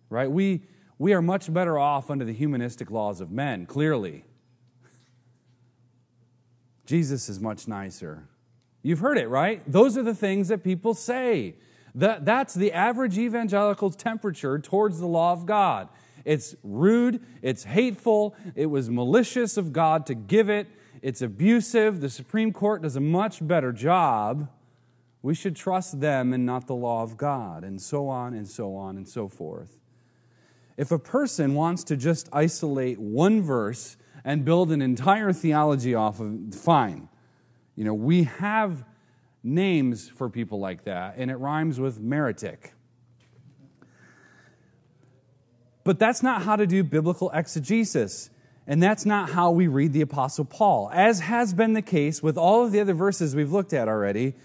right? 0.10 0.32
We, 0.32 0.64
we 0.98 1.14
are 1.14 1.22
much 1.22 1.54
better 1.54 1.78
off 1.78 2.10
under 2.10 2.24
the 2.24 2.34
humanistic 2.34 2.90
laws 2.90 3.20
of 3.20 3.32
men, 3.32 3.66
clearly. 3.66 4.24
Jesus 6.86 7.30
is 7.30 7.40
much 7.40 7.68
nicer. 7.68 8.28
You've 8.82 9.00
heard 9.00 9.18
it, 9.18 9.28
right? 9.28 9.62
Those 9.70 9.98
are 9.98 10.04
the 10.04 10.16
things 10.16 10.50
that 10.50 10.64
people 10.64 10.94
say. 10.94 11.56
That, 11.96 12.26
that's 12.26 12.54
the 12.54 12.72
average 12.74 13.18
evangelical 13.18 13.90
temperature 13.92 14.60
towards 14.60 15.00
the 15.00 15.08
law 15.08 15.34
of 15.34 15.46
God. 15.46 15.90
It's 16.26 16.56
rude, 16.64 17.22
it's 17.42 17.66
hateful, 17.66 18.36
it 18.56 18.68
was 18.68 18.90
malicious 18.90 19.58
of 19.58 19.74
God 19.74 20.06
to 20.06 20.16
give 20.16 20.50
it, 20.50 20.68
it's 21.02 21.22
abusive. 21.22 22.00
The 22.00 22.10
Supreme 22.10 22.54
Court 22.54 22.82
does 22.82 22.96
a 22.96 23.02
much 23.02 23.46
better 23.46 23.74
job. 23.74 24.48
We 25.24 25.34
should 25.34 25.56
trust 25.56 26.02
them 26.02 26.34
and 26.34 26.46
not 26.46 26.68
the 26.68 26.76
law 26.76 27.02
of 27.02 27.18
God, 27.18 27.64
and 27.64 27.82
so 27.82 28.10
on 28.10 28.36
and 28.36 28.48
so 28.48 28.76
on 28.76 28.98
and 28.98 29.08
so 29.08 29.28
forth. 29.28 29.80
If 30.78 30.92
a 30.92 31.00
person 31.00 31.56
wants 31.56 31.84
to 31.86 31.96
just 31.96 32.30
isolate 32.32 33.00
one 33.00 33.42
verse 33.42 33.98
and 34.26 34.44
build 34.46 34.72
an 34.72 34.82
entire 34.82 35.34
theology 35.34 35.96
off 35.96 36.20
of, 36.20 36.54
fine. 36.54 37.10
You 37.76 37.86
know, 37.86 37.94
we 37.94 38.24
have 38.24 38.84
names 39.44 40.10
for 40.10 40.30
people 40.30 40.60
like 40.60 40.84
that, 40.84 41.16
and 41.18 41.32
it 41.32 41.36
rhymes 41.36 41.80
with 41.80 42.00
meretic. 42.00 42.74
But 45.84 46.00
that's 46.00 46.22
not 46.22 46.44
how 46.44 46.56
to 46.56 46.68
do 46.68 46.84
biblical 46.84 47.30
exegesis. 47.34 48.30
And 48.66 48.82
that's 48.82 49.06
not 49.06 49.30
how 49.32 49.52
we 49.52 49.68
read 49.68 49.92
the 49.92 50.02
Apostle 50.02 50.46
Paul. 50.46 50.90
As 50.94 51.20
has 51.20 51.54
been 51.54 51.74
the 51.74 51.82
case 51.82 52.24
with 52.24 52.38
all 52.38 52.64
of 52.64 52.72
the 52.72 52.80
other 52.80 52.94
verses 52.94 53.36
we've 53.36 53.52
looked 53.52 53.74
at 53.74 53.90
already, 53.90 54.36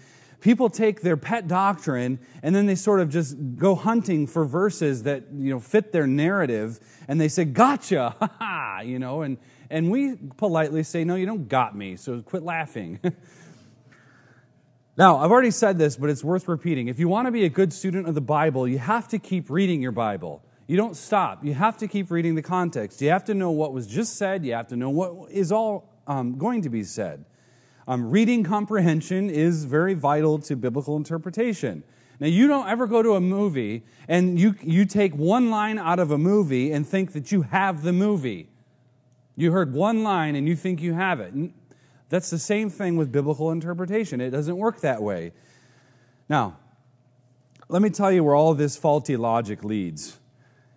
people 0.41 0.69
take 0.69 1.01
their 1.01 1.17
pet 1.17 1.47
doctrine 1.47 2.19
and 2.41 2.55
then 2.55 2.65
they 2.65 2.75
sort 2.75 2.99
of 2.99 3.09
just 3.09 3.35
go 3.57 3.75
hunting 3.75 4.27
for 4.27 4.45
verses 4.45 5.03
that 5.03 5.23
you 5.33 5.49
know 5.49 5.59
fit 5.59 5.91
their 5.91 6.07
narrative 6.07 6.79
and 7.07 7.19
they 7.19 7.27
say 7.27 7.45
gotcha 7.45 8.15
ha 8.39 8.81
you 8.83 8.99
know 8.99 9.21
and 9.21 9.37
and 9.69 9.91
we 9.91 10.15
politely 10.37 10.83
say, 10.83 11.03
No, 11.03 11.15
you 11.15 11.25
don't 11.25 11.47
got 11.47 11.75
me, 11.75 11.95
so 11.95 12.21
quit 12.21 12.43
laughing. 12.43 12.99
now, 14.97 15.17
I've 15.17 15.31
already 15.31 15.51
said 15.51 15.77
this, 15.77 15.95
but 15.95 16.09
it's 16.09 16.23
worth 16.23 16.47
repeating. 16.47 16.87
If 16.87 16.99
you 16.99 17.07
want 17.07 17.27
to 17.27 17.31
be 17.31 17.45
a 17.45 17.49
good 17.49 17.71
student 17.71 18.07
of 18.07 18.15
the 18.15 18.21
Bible, 18.21 18.67
you 18.67 18.79
have 18.79 19.07
to 19.09 19.19
keep 19.19 19.49
reading 19.49 19.81
your 19.81 19.91
Bible. 19.91 20.43
You 20.67 20.77
don't 20.77 20.95
stop. 20.95 21.43
You 21.43 21.53
have 21.53 21.77
to 21.77 21.87
keep 21.87 22.11
reading 22.11 22.35
the 22.35 22.41
context. 22.41 23.01
You 23.01 23.09
have 23.09 23.25
to 23.25 23.33
know 23.33 23.51
what 23.51 23.73
was 23.73 23.87
just 23.87 24.17
said. 24.17 24.45
You 24.45 24.53
have 24.53 24.67
to 24.67 24.75
know 24.75 24.89
what 24.89 25.31
is 25.31 25.51
all 25.51 26.01
um, 26.07 26.37
going 26.37 26.61
to 26.63 26.69
be 26.69 26.83
said. 26.83 27.25
Um, 27.89 28.11
reading 28.11 28.43
comprehension 28.43 29.31
is 29.31 29.65
very 29.65 29.95
vital 29.95 30.37
to 30.41 30.55
biblical 30.55 30.95
interpretation. 30.95 31.83
Now, 32.19 32.27
you 32.27 32.47
don't 32.47 32.67
ever 32.67 32.85
go 32.85 33.01
to 33.01 33.15
a 33.15 33.19
movie 33.19 33.83
and 34.07 34.39
you, 34.39 34.53
you 34.61 34.85
take 34.85 35.15
one 35.15 35.49
line 35.49 35.79
out 35.79 35.97
of 35.97 36.11
a 36.11 36.17
movie 36.19 36.71
and 36.71 36.87
think 36.87 37.13
that 37.13 37.31
you 37.31 37.41
have 37.41 37.81
the 37.81 37.91
movie. 37.91 38.47
You 39.35 39.51
heard 39.51 39.73
one 39.73 40.03
line 40.03 40.35
and 40.35 40.47
you 40.47 40.55
think 40.55 40.83
you 40.83 40.93
have 40.93 41.19
it. 41.19 41.33
That's 42.09 42.29
the 42.29 42.37
same 42.37 42.69
thing 42.69 42.95
with 42.95 43.11
biblical 43.11 43.49
interpretation. 43.49 44.21
It 44.21 44.29
doesn't 44.29 44.57
work 44.57 44.81
that 44.81 45.01
way. 45.01 45.31
Now, 46.29 46.57
let 47.69 47.81
me 47.81 47.89
tell 47.89 48.11
you 48.11 48.23
where 48.23 48.35
all 48.35 48.53
this 48.53 48.77
faulty 48.77 49.17
logic 49.17 49.63
leads. 49.63 50.19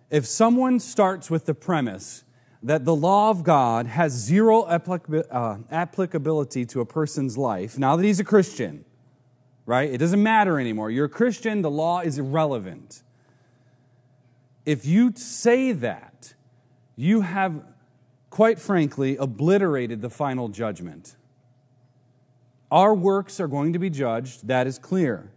If 0.09 0.25
someone 0.25 0.79
starts 0.79 1.29
with 1.29 1.45
the 1.45 1.53
premise 1.53 2.23
that 2.63 2.85
the 2.85 2.95
law 2.95 3.29
of 3.29 3.43
God 3.43 3.87
has 3.87 4.11
zero 4.11 4.61
uh, 4.63 5.57
applicability 5.69 6.65
to 6.65 6.81
a 6.81 6.85
person's 6.85 7.37
life, 7.37 7.77
now 7.77 7.95
that 7.95 8.03
he's 8.03 8.19
a 8.19 8.23
Christian, 8.23 8.85
right? 9.65 9.91
It 9.91 9.97
doesn't 9.97 10.23
matter 10.23 10.59
anymore. 10.59 10.89
You're 10.89 11.05
a 11.05 11.09
Christian, 11.09 11.61
the 11.61 11.71
law 11.71 11.99
is 11.99 12.17
irrelevant. 12.17 13.03
If 14.65 14.85
you 14.85 15.11
say 15.15 15.73
that, 15.73 16.33
you 16.95 17.21
have 17.21 17.61
quite 18.33 18.57
frankly, 18.57 19.15
obliterated 19.15 20.01
the 20.01 20.09
final 20.09 20.49
judgment. 20.49 21.15
Our 22.71 22.95
works 22.95 23.39
are 23.39 23.47
going 23.47 23.73
to 23.73 23.79
be 23.79 23.91
judged, 23.91 24.47
that 24.47 24.65
is 24.65 24.79
clear. 24.79 25.31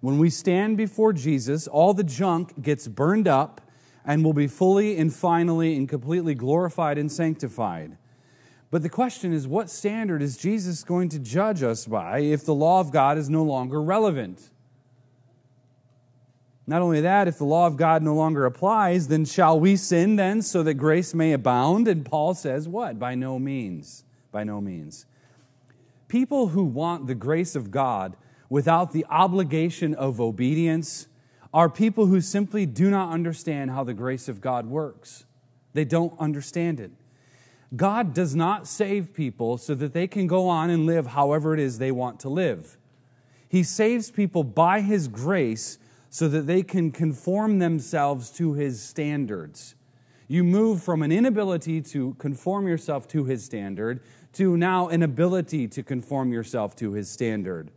When 0.00 0.18
we 0.18 0.28
stand 0.28 0.76
before 0.76 1.12
Jesus, 1.12 1.68
all 1.68 1.94
the 1.94 2.02
junk 2.02 2.60
gets 2.60 2.88
burned 2.88 3.28
up 3.28 3.60
and 4.04 4.24
will 4.24 4.32
be 4.32 4.46
fully 4.46 4.96
and 4.96 5.12
finally 5.12 5.76
and 5.76 5.88
completely 5.88 6.34
glorified 6.34 6.98
and 6.98 7.10
sanctified. 7.10 7.96
But 8.70 8.82
the 8.82 8.88
question 8.88 9.32
is, 9.32 9.46
what 9.46 9.68
standard 9.68 10.22
is 10.22 10.36
Jesus 10.36 10.82
going 10.82 11.10
to 11.10 11.18
judge 11.18 11.62
us 11.62 11.86
by 11.86 12.20
if 12.20 12.44
the 12.44 12.54
law 12.54 12.80
of 12.80 12.90
God 12.90 13.18
is 13.18 13.28
no 13.28 13.42
longer 13.42 13.82
relevant? 13.82 14.50
Not 16.66 16.80
only 16.80 17.00
that, 17.00 17.28
if 17.28 17.38
the 17.38 17.44
law 17.44 17.66
of 17.66 17.76
God 17.76 18.02
no 18.02 18.14
longer 18.14 18.46
applies, 18.46 19.08
then 19.08 19.24
shall 19.24 19.58
we 19.58 19.76
sin 19.76 20.16
then 20.16 20.42
so 20.42 20.62
that 20.62 20.74
grace 20.74 21.12
may 21.12 21.32
abound? 21.32 21.88
And 21.88 22.04
Paul 22.04 22.34
says, 22.34 22.68
what? 22.68 22.98
By 22.98 23.14
no 23.14 23.38
means. 23.38 24.04
By 24.30 24.44
no 24.44 24.60
means. 24.60 25.04
People 26.08 26.48
who 26.48 26.64
want 26.64 27.06
the 27.06 27.14
grace 27.14 27.54
of 27.56 27.70
God 27.70 28.16
without 28.48 28.92
the 28.92 29.04
obligation 29.10 29.94
of 29.94 30.20
obedience 30.20 31.08
are 31.52 31.68
people 31.68 32.06
who 32.06 32.20
simply 32.20 32.66
do 32.66 32.90
not 32.90 33.12
understand 33.12 33.70
how 33.70 33.84
the 33.84 33.94
grace 33.94 34.28
of 34.28 34.40
God 34.40 34.66
works. 34.66 35.24
They 35.74 35.84
don't 35.84 36.18
understand 36.18 36.80
it. 36.80 36.90
God 37.74 38.12
does 38.12 38.34
not 38.34 38.66
save 38.66 39.14
people 39.14 39.56
so 39.58 39.74
that 39.74 39.92
they 39.92 40.06
can 40.06 40.26
go 40.26 40.48
on 40.48 40.70
and 40.70 40.86
live 40.86 41.08
however 41.08 41.54
it 41.54 41.60
is 41.60 41.78
they 41.78 41.92
want 41.92 42.20
to 42.20 42.28
live. 42.28 42.76
He 43.48 43.62
saves 43.62 44.10
people 44.10 44.44
by 44.44 44.80
His 44.80 45.08
grace 45.08 45.78
so 46.10 46.28
that 46.28 46.46
they 46.46 46.62
can 46.62 46.90
conform 46.90 47.58
themselves 47.58 48.30
to 48.32 48.54
His 48.54 48.82
standards. 48.82 49.74
You 50.28 50.44
move 50.44 50.82
from 50.82 51.02
an 51.02 51.12
inability 51.12 51.80
to 51.82 52.14
conform 52.14 52.66
yourself 52.66 53.08
to 53.08 53.24
His 53.24 53.44
standard 53.44 54.00
to 54.34 54.56
now 54.56 54.88
an 54.88 55.02
ability 55.02 55.68
to 55.68 55.82
conform 55.82 56.32
yourself 56.32 56.74
to 56.76 56.92
His 56.92 57.10
standard. 57.10 57.70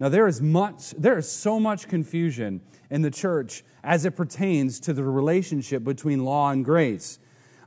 Now, 0.00 0.08
there 0.08 0.26
is 0.26 0.42
much, 0.42 0.90
there 0.92 1.16
is 1.18 1.30
so 1.30 1.60
much 1.60 1.88
confusion 1.88 2.60
in 2.90 3.02
the 3.02 3.10
church 3.10 3.64
as 3.82 4.04
it 4.04 4.12
pertains 4.12 4.80
to 4.80 4.92
the 4.92 5.04
relationship 5.04 5.84
between 5.84 6.24
law 6.24 6.50
and 6.50 6.64
grace. 6.64 7.18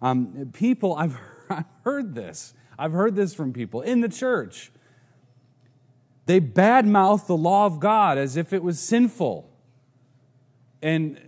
Um, 0.01 0.51
people, 0.53 0.96
I've, 0.96 1.17
I've 1.50 1.65
heard 1.84 2.15
this. 2.15 2.53
I've 2.77 2.91
heard 2.91 3.15
this 3.15 3.34
from 3.34 3.53
people 3.53 3.81
in 3.81 4.01
the 4.01 4.10
church. 4.10 4.72
They 6.25 6.41
badmouth 6.41 7.25
the 7.27 7.38
law 7.38 7.65
of 7.65 7.79
God 7.79 8.17
as 8.17 8.36
if 8.36 8.51
it 8.51 8.62
was 8.62 8.79
sinful. 8.79 9.50
And 10.81 11.19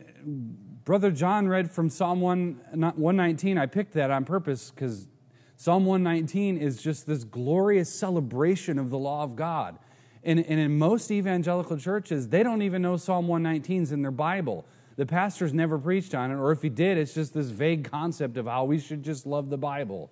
Brother 0.83 1.11
John 1.11 1.47
read 1.47 1.71
from 1.71 1.89
Psalm 1.89 2.19
1, 2.19 2.61
119. 2.73 3.57
I 3.57 3.65
picked 3.65 3.93
that 3.93 4.11
on 4.11 4.25
purpose 4.25 4.71
because 4.71 5.07
Psalm 5.55 5.85
119 5.85 6.57
is 6.57 6.81
just 6.81 7.07
this 7.07 7.23
glorious 7.23 7.93
celebration 7.93 8.77
of 8.77 8.89
the 8.89 8.97
law 8.97 9.23
of 9.23 9.35
God. 9.35 9.77
And, 10.23 10.39
and 10.39 10.59
in 10.59 10.77
most 10.77 11.11
evangelical 11.11 11.77
churches, 11.77 12.27
they 12.27 12.43
don't 12.43 12.61
even 12.61 12.81
know 12.81 12.97
Psalm 12.97 13.27
119 13.27 13.83
is 13.83 13.91
in 13.91 14.01
their 14.01 14.11
Bible. 14.11 14.65
The 14.97 15.05
pastor's 15.05 15.53
never 15.53 15.77
preached 15.77 16.13
on 16.13 16.31
it, 16.31 16.35
or 16.35 16.51
if 16.51 16.61
he 16.61 16.69
did, 16.69 16.97
it's 16.97 17.13
just 17.13 17.33
this 17.33 17.47
vague 17.47 17.89
concept 17.89 18.35
of 18.35 18.45
how 18.45 18.65
we 18.65 18.79
should 18.79 19.01
just 19.01 19.25
love 19.25 19.49
the 19.49 19.57
Bible. 19.57 20.11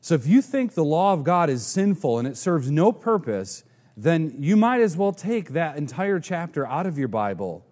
So 0.00 0.14
if 0.14 0.26
you 0.26 0.40
think 0.40 0.74
the 0.74 0.84
law 0.84 1.12
of 1.12 1.24
God 1.24 1.50
is 1.50 1.66
sinful 1.66 2.18
and 2.18 2.28
it 2.28 2.36
serves 2.36 2.70
no 2.70 2.92
purpose, 2.92 3.64
then 3.96 4.36
you 4.38 4.56
might 4.56 4.80
as 4.80 4.96
well 4.96 5.12
take 5.12 5.50
that 5.50 5.76
entire 5.76 6.20
chapter 6.20 6.66
out 6.66 6.86
of 6.86 6.96
your 6.96 7.08
Bible. 7.08 7.66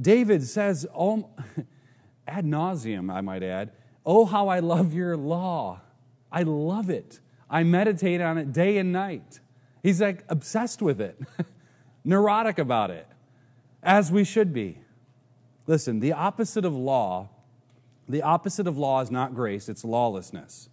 David 0.00 0.42
says, 0.44 0.86
oh, 0.96 1.28
ad 2.26 2.44
nauseum, 2.44 3.12
I 3.12 3.20
might 3.20 3.42
add, 3.42 3.72
Oh, 4.04 4.24
how 4.24 4.48
I 4.48 4.60
love 4.60 4.94
your 4.94 5.16
law. 5.16 5.82
I 6.32 6.42
love 6.42 6.90
it. 6.90 7.20
I 7.48 7.64
meditate 7.64 8.20
on 8.20 8.38
it 8.38 8.52
day 8.52 8.78
and 8.78 8.92
night. 8.92 9.40
He's 9.82 10.00
like 10.00 10.24
obsessed 10.28 10.82
with 10.82 11.00
it, 11.00 11.18
neurotic 12.04 12.58
about 12.58 12.90
it, 12.90 13.08
as 13.82 14.12
we 14.12 14.24
should 14.24 14.52
be. 14.52 14.78
Listen, 15.66 16.00
the 16.00 16.12
opposite 16.12 16.64
of 16.64 16.74
law, 16.74 17.28
the 18.08 18.22
opposite 18.22 18.66
of 18.66 18.76
law 18.76 19.00
is 19.00 19.10
not 19.10 19.34
grace, 19.34 19.68
it's 19.68 19.84
lawlessness. 19.84 20.68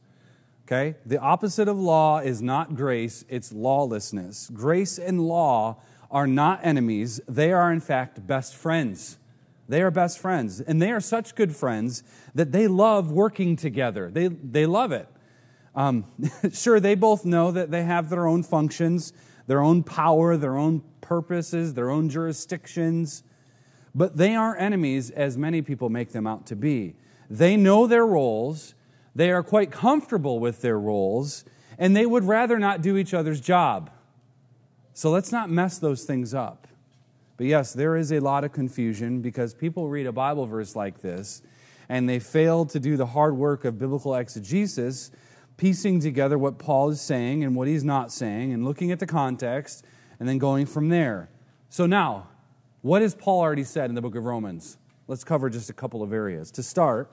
Okay? 0.66 0.96
The 1.06 1.20
opposite 1.20 1.68
of 1.68 1.80
law 1.80 2.20
is 2.20 2.42
not 2.42 2.76
grace, 2.76 3.24
it's 3.30 3.54
lawlessness. 3.54 4.50
Grace 4.54 5.00
and 5.00 5.22
law 5.22 5.78
are 6.12 6.28
not 6.28 6.60
enemies, 6.64 7.22
they 7.28 7.52
are, 7.52 7.72
in 7.72 7.80
fact, 7.80 8.26
best 8.28 8.56
friends. 8.56 9.18
They 9.70 9.82
are 9.82 9.92
best 9.92 10.20
friends. 10.20 10.62
And 10.62 10.82
they 10.82 10.92
are 10.92 11.00
such 11.00 11.36
good 11.36 11.56
friends 11.56 12.04
that 12.34 12.52
they 12.52 12.68
love 12.68 13.12
working 13.12 13.56
together. 13.56 14.10
They, 14.10 14.28
they 14.28 14.66
love 14.66 14.92
it. 14.92 15.08
Um, 15.78 16.06
sure, 16.52 16.80
they 16.80 16.96
both 16.96 17.24
know 17.24 17.52
that 17.52 17.72
they 17.72 17.84
have 17.84 18.10
their 18.10 18.28
own 18.28 18.44
functions, 18.44 19.14
their 19.46 19.62
own 19.62 19.84
power, 19.84 20.36
their 20.36 20.58
own 20.58 20.82
purposes, 21.00 21.76
their 21.76 21.92
own 21.92 22.10
jurisdictions, 22.10 23.24
but 23.96 24.18
they 24.18 24.36
aren't 24.36 24.60
enemies 24.60 25.12
as 25.12 25.38
many 25.38 25.62
people 25.62 25.90
make 25.90 26.12
them 26.12 26.28
out 26.28 26.48
to 26.48 26.56
be. 26.56 26.96
They 27.30 27.56
know 27.56 27.86
their 27.88 28.06
roles, 28.06 28.74
they 29.16 29.32
are 29.32 29.44
quite 29.44 29.72
comfortable 29.72 30.40
with 30.40 30.62
their 30.62 30.80
roles, 30.80 31.46
and 31.78 31.96
they 31.96 32.06
would 32.06 32.24
rather 32.24 32.58
not 32.58 32.82
do 32.82 32.98
each 32.98 33.14
other's 33.14 33.40
job. 33.40 33.92
So 34.94 35.12
let's 35.12 35.32
not 35.32 35.50
mess 35.52 35.78
those 35.78 36.06
things 36.06 36.34
up. 36.34 36.68
But 37.38 37.46
yes, 37.46 37.72
there 37.72 37.96
is 37.96 38.12
a 38.12 38.20
lot 38.20 38.44
of 38.44 38.52
confusion 38.52 39.22
because 39.22 39.54
people 39.54 39.90
read 39.90 40.08
a 40.08 40.12
Bible 40.12 40.48
verse 40.48 40.76
like 40.76 41.02
this 41.02 41.44
and 41.88 42.10
they 42.10 42.18
fail 42.18 42.66
to 42.66 42.80
do 42.80 42.98
the 42.98 43.06
hard 43.06 43.38
work 43.38 43.64
of 43.64 43.78
biblical 43.78 44.16
exegesis 44.16 45.12
piecing 45.58 46.00
together 46.00 46.38
what 46.38 46.60
Paul 46.60 46.90
is 46.90 47.02
saying 47.02 47.44
and 47.44 47.56
what 47.56 47.68
he's 47.68 47.84
not 47.84 48.12
saying 48.12 48.54
and 48.54 48.64
looking 48.64 48.92
at 48.92 49.00
the 49.00 49.08
context 49.08 49.84
and 50.20 50.30
then 50.30 50.38
going 50.38 50.66
from 50.66 50.90
there. 50.90 51.30
So 51.70 51.86
now, 51.86 52.30
what 52.82 53.02
has 53.02 53.16
Paul 53.16 53.42
already 53.42 53.64
said 53.64 53.90
in 53.90 53.96
the 53.96 54.02
book 54.02 54.16
of 54.16 54.24
Romans? 54.24 54.78
Let's 55.08 55.24
cover 55.24 55.50
just 55.50 55.70
a 55.70 55.74
couple 55.74 56.04
of 56.04 56.14
areas. 56.14 56.52
To 56.52 56.64
start, 56.64 57.12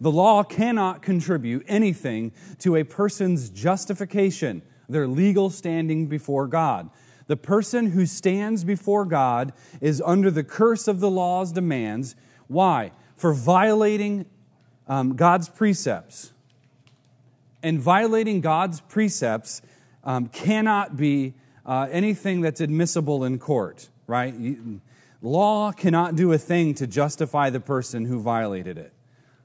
the 0.00 0.10
law 0.10 0.42
cannot 0.42 1.02
contribute 1.02 1.64
anything 1.68 2.32
to 2.60 2.76
a 2.76 2.84
person's 2.84 3.50
justification, 3.50 4.62
their 4.88 5.06
legal 5.06 5.50
standing 5.50 6.06
before 6.06 6.46
God. 6.46 6.90
The 7.26 7.36
person 7.36 7.90
who 7.90 8.06
stands 8.06 8.64
before 8.64 9.04
God 9.04 9.52
is 9.80 10.02
under 10.04 10.30
the 10.30 10.42
curse 10.42 10.88
of 10.88 11.00
the 11.00 11.10
law's 11.10 11.52
demands. 11.52 12.16
Why? 12.48 12.92
For 13.16 13.32
violating 13.32 14.26
um, 14.88 15.16
God's 15.16 15.48
precepts 15.48 16.32
and 17.62 17.80
violating 17.80 18.40
God's 18.40 18.80
precepts 18.80 19.62
um, 20.04 20.28
cannot 20.28 20.96
be 20.96 21.34
uh, 21.66 21.88
anything 21.90 22.40
that's 22.40 22.60
admissible 22.60 23.24
in 23.24 23.38
court, 23.38 23.90
right? 24.06 24.34
Law 25.22 25.72
cannot 25.72 26.16
do 26.16 26.32
a 26.32 26.38
thing 26.38 26.74
to 26.74 26.86
justify 26.86 27.50
the 27.50 27.60
person 27.60 28.06
who 28.06 28.20
violated 28.20 28.78
it. 28.78 28.92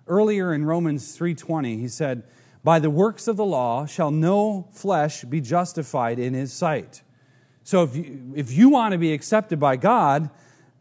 Earlier 0.07 0.53
in 0.53 0.65
Romans 0.65 1.17
3:20, 1.17 1.77
he 1.77 1.87
said, 1.87 2.23
"By 2.63 2.79
the 2.79 2.89
works 2.89 3.27
of 3.27 3.37
the 3.37 3.45
law 3.45 3.85
shall 3.85 4.11
no 4.11 4.67
flesh 4.71 5.23
be 5.25 5.41
justified 5.41 6.19
in 6.19 6.33
his 6.33 6.53
sight." 6.53 7.01
So 7.63 7.83
if 7.83 7.95
you, 7.95 8.33
if 8.35 8.51
you 8.51 8.69
want 8.69 8.91
to 8.91 8.97
be 8.97 9.11
accepted 9.11 9.59
by 9.59 9.75
God, 9.75 10.29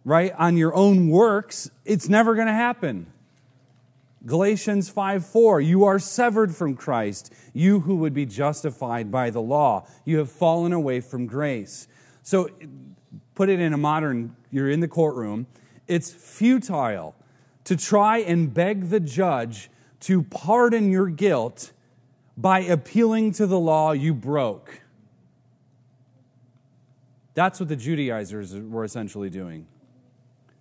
right, 0.05 0.33
on 0.39 0.57
your 0.57 0.75
own 0.75 1.09
works, 1.09 1.71
it's 1.85 2.09
never 2.09 2.35
going 2.35 2.47
to 2.47 2.53
happen. 2.53 3.07
Galatians 4.27 4.89
5 4.89 5.27
4, 5.27 5.61
you 5.61 5.85
are 5.85 5.99
severed 5.99 6.55
from 6.55 6.75
Christ, 6.75 7.33
you 7.53 7.81
who 7.81 7.97
would 7.97 8.15
be 8.15 8.25
justified 8.25 9.11
by 9.11 9.31
the 9.31 9.43
law. 9.43 9.87
You 10.05 10.19
have 10.19 10.31
fallen 10.31 10.73
away 10.73 11.01
from 11.01 11.27
grace. 11.27 11.87
So, 12.23 12.49
put 13.35 13.51
it 13.51 13.61
in 13.61 13.73
a 13.75 13.77
modern, 13.77 14.35
you're 14.51 14.71
in 14.71 14.81
the 14.81 14.89
courtroom, 14.89 15.47
it's 15.87 16.11
futile 16.11 17.15
to 17.65 17.77
try 17.77 18.19
and 18.19 18.53
beg 18.53 18.89
the 18.89 19.01
judge 19.01 19.71
to 20.01 20.23
pardon 20.23 20.91
your 20.91 21.09
guilt 21.09 21.73
by 22.37 22.61
appealing 22.61 23.33
to 23.33 23.47
the 23.47 23.59
law 23.59 23.93
you 23.93 24.15
broke. 24.15 24.81
That's 27.35 27.59
what 27.59 27.69
the 27.69 27.77
Judaizers 27.77 28.55
were 28.55 28.85
essentially 28.85 29.29
doing. 29.29 29.67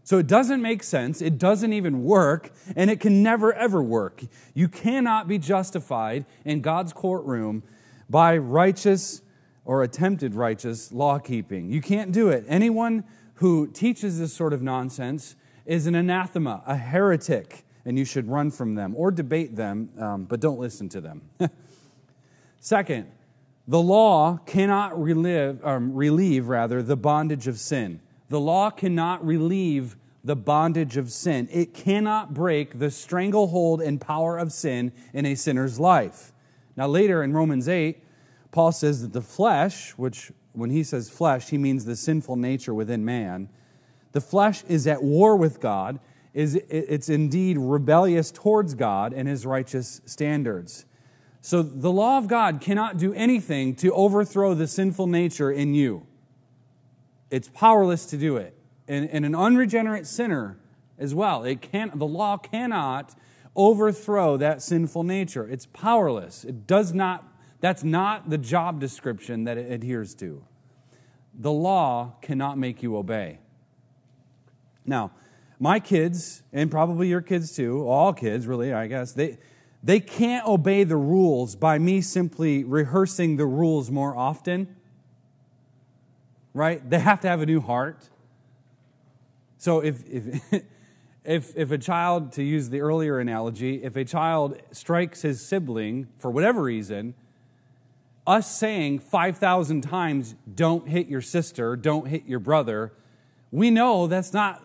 So 0.05 0.17
it 0.17 0.27
doesn't 0.27 0.61
make 0.61 0.83
sense, 0.83 1.21
it 1.21 1.37
doesn't 1.37 1.71
even 1.71 2.03
work, 2.03 2.51
and 2.75 2.89
it 2.89 2.99
can 2.99 3.23
never 3.23 3.53
ever 3.53 3.81
work. 3.81 4.23
You 4.53 4.67
cannot 4.67 5.27
be 5.27 5.37
justified 5.37 6.25
in 6.43 6.61
God's 6.61 6.91
courtroom 6.91 7.63
by 8.09 8.37
righteous 8.37 9.21
or 9.65 9.81
attempted 9.81 10.35
righteous 10.35 10.91
law 10.91 11.19
keeping. 11.19 11.69
You 11.69 11.81
can't 11.81 12.11
do 12.11 12.29
it. 12.29 12.43
Anyone 12.49 13.05
who 13.35 13.67
teaches 13.67 14.19
this 14.19 14.33
sort 14.33 14.51
of 14.53 14.61
nonsense 14.61 15.35
is 15.65 15.87
an 15.87 15.95
anathema, 15.95 16.61
a 16.65 16.75
heretic, 16.75 17.63
and 17.85 17.97
you 17.97 18.05
should 18.05 18.27
run 18.27 18.51
from 18.51 18.75
them 18.75 18.93
or 18.97 19.09
debate 19.09 19.55
them, 19.55 19.89
um, 19.97 20.25
but 20.25 20.39
don't 20.39 20.59
listen 20.59 20.89
to 20.89 21.01
them. 21.01 21.21
Second, 22.59 23.09
the 23.67 23.81
law 23.81 24.37
cannot 24.45 25.01
relive, 25.01 25.65
um, 25.65 25.93
relieve 25.93 26.49
rather 26.49 26.83
the 26.83 26.97
bondage 26.97 27.47
of 27.47 27.57
sin. 27.57 28.01
The 28.29 28.39
law 28.39 28.69
cannot 28.69 29.25
relieve 29.25 29.95
the 30.23 30.35
bondage 30.35 30.97
of 30.97 31.11
sin. 31.11 31.49
It 31.51 31.73
cannot 31.73 32.33
break 32.33 32.79
the 32.79 32.89
stranglehold 32.89 33.81
and 33.81 33.99
power 33.99 34.37
of 34.37 34.51
sin 34.51 34.93
in 35.13 35.25
a 35.25 35.35
sinner's 35.35 35.79
life. 35.79 36.31
Now, 36.75 36.87
later 36.87 37.23
in 37.23 37.33
Romans 37.33 37.67
8, 37.67 38.01
Paul 38.51 38.71
says 38.71 39.01
that 39.01 39.13
the 39.13 39.21
flesh, 39.21 39.91
which 39.91 40.31
when 40.53 40.69
he 40.69 40.83
says 40.83 41.09
flesh, 41.09 41.49
he 41.49 41.57
means 41.57 41.85
the 41.85 41.95
sinful 41.95 42.35
nature 42.35 42.73
within 42.73 43.03
man, 43.03 43.49
the 44.11 44.21
flesh 44.21 44.63
is 44.67 44.87
at 44.87 45.03
war 45.03 45.35
with 45.35 45.59
God, 45.59 45.99
is 46.33 46.55
it's 46.69 47.09
indeed 47.09 47.57
rebellious 47.57 48.31
towards 48.31 48.73
God 48.75 49.13
and 49.13 49.27
his 49.27 49.45
righteous 49.45 50.01
standards. 50.05 50.85
So 51.41 51.61
the 51.61 51.91
law 51.91 52.17
of 52.17 52.27
God 52.27 52.61
cannot 52.61 52.97
do 52.97 53.13
anything 53.13 53.75
to 53.75 53.91
overthrow 53.91 54.53
the 54.53 54.67
sinful 54.67 55.07
nature 55.07 55.51
in 55.51 55.73
you. 55.73 56.07
It's 57.33 57.49
powerless 57.49 58.05
to 58.05 58.15
do 58.15 58.37
it. 58.37 58.55
And, 58.87 59.09
and 59.09 59.25
an 59.25 59.33
unregenerate 59.33 60.05
sinner 60.05 60.59
as 60.99 61.15
well. 61.15 61.43
It 61.43 61.61
can't, 61.63 61.97
the 61.97 62.05
law 62.05 62.37
cannot 62.37 63.15
overthrow 63.55 64.37
that 64.37 64.61
sinful 64.61 65.01
nature. 65.01 65.49
It's 65.49 65.65
powerless. 65.65 66.43
It 66.43 66.67
does 66.67 66.93
not, 66.93 67.27
that's 67.59 67.83
not 67.83 68.29
the 68.29 68.37
job 68.37 68.79
description 68.79 69.45
that 69.45 69.57
it 69.57 69.71
adheres 69.71 70.13
to. 70.15 70.43
The 71.33 71.51
law 71.51 72.13
cannot 72.21 72.59
make 72.59 72.83
you 72.83 72.95
obey. 72.97 73.39
Now, 74.85 75.11
my 75.59 75.79
kids, 75.79 76.43
and 76.51 76.69
probably 76.69 77.07
your 77.07 77.21
kids 77.21 77.55
too, 77.55 77.87
all 77.87 78.13
kids 78.13 78.45
really, 78.45 78.73
I 78.73 78.85
guess, 78.85 79.11
they, 79.11 79.39
they 79.81 79.99
can't 79.99 80.45
obey 80.45 80.83
the 80.83 80.97
rules 80.97 81.55
by 81.55 81.79
me 81.79 82.01
simply 82.01 82.63
rehearsing 82.63 83.37
the 83.37 83.47
rules 83.47 83.89
more 83.89 84.15
often. 84.15 84.75
Right? 86.53 86.87
They 86.87 86.99
have 86.99 87.21
to 87.21 87.27
have 87.27 87.41
a 87.41 87.45
new 87.45 87.61
heart. 87.61 88.09
So 89.57 89.79
if, 89.79 90.03
if, 90.07 90.63
if, 91.23 91.55
if 91.55 91.71
a 91.71 91.77
child, 91.77 92.33
to 92.33 92.43
use 92.43 92.69
the 92.69 92.81
earlier 92.81 93.19
analogy, 93.19 93.83
if 93.83 93.95
a 93.95 94.05
child 94.05 94.61
strikes 94.71 95.21
his 95.21 95.45
sibling 95.45 96.07
for 96.17 96.29
whatever 96.29 96.61
reason, 96.63 97.15
us 98.25 98.49
saying 98.55 98.99
5,000 98.99 99.81
times, 99.81 100.35
don't 100.53 100.87
hit 100.87 101.07
your 101.07 101.21
sister, 101.21 101.75
don't 101.75 102.07
hit 102.07 102.25
your 102.25 102.39
brother, 102.39 102.93
we 103.51 103.69
know 103.69 104.07
that's 104.07 104.33
not, 104.33 104.63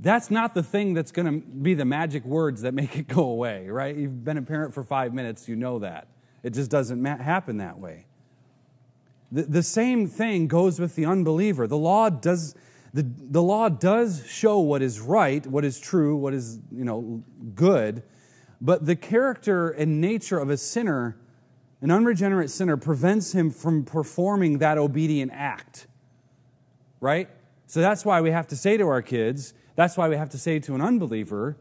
that's 0.00 0.30
not 0.30 0.54
the 0.54 0.62
thing 0.62 0.94
that's 0.94 1.10
going 1.10 1.26
to 1.26 1.46
be 1.46 1.74
the 1.74 1.84
magic 1.84 2.24
words 2.24 2.62
that 2.62 2.72
make 2.74 2.96
it 2.96 3.08
go 3.08 3.24
away, 3.24 3.68
right? 3.68 3.96
You've 3.96 4.24
been 4.24 4.38
a 4.38 4.42
parent 4.42 4.74
for 4.74 4.82
five 4.82 5.14
minutes, 5.14 5.48
you 5.48 5.56
know 5.56 5.78
that. 5.80 6.06
It 6.42 6.50
just 6.50 6.70
doesn't 6.70 7.04
happen 7.04 7.58
that 7.58 7.78
way. 7.78 8.06
The, 9.32 9.44
the 9.44 9.62
same 9.62 10.06
thing 10.06 10.46
goes 10.46 10.78
with 10.78 10.94
the 10.94 11.06
unbeliever. 11.06 11.66
The 11.66 11.78
law 11.78 12.10
does 12.10 12.54
the, 12.94 13.10
the 13.18 13.42
law 13.42 13.70
does 13.70 14.26
show 14.28 14.58
what 14.58 14.82
is 14.82 15.00
right, 15.00 15.46
what 15.46 15.64
is 15.64 15.80
true, 15.80 16.14
what 16.14 16.34
is 16.34 16.60
you 16.70 16.84
know 16.84 17.24
good, 17.54 18.02
but 18.60 18.84
the 18.84 18.94
character 18.94 19.70
and 19.70 20.00
nature 20.00 20.38
of 20.38 20.50
a 20.50 20.58
sinner, 20.58 21.16
an 21.80 21.90
unregenerate 21.90 22.50
sinner, 22.50 22.76
prevents 22.76 23.32
him 23.32 23.50
from 23.50 23.84
performing 23.84 24.58
that 24.58 24.76
obedient 24.76 25.32
act. 25.34 25.86
Right? 27.00 27.30
So 27.66 27.80
that's 27.80 28.04
why 28.04 28.20
we 28.20 28.30
have 28.30 28.46
to 28.48 28.56
say 28.56 28.76
to 28.76 28.86
our 28.86 29.00
kids, 29.00 29.54
that's 29.74 29.96
why 29.96 30.10
we 30.10 30.16
have 30.16 30.28
to 30.30 30.38
say 30.38 30.58
to 30.58 30.74
an 30.74 30.82
unbeliever, 30.82 31.56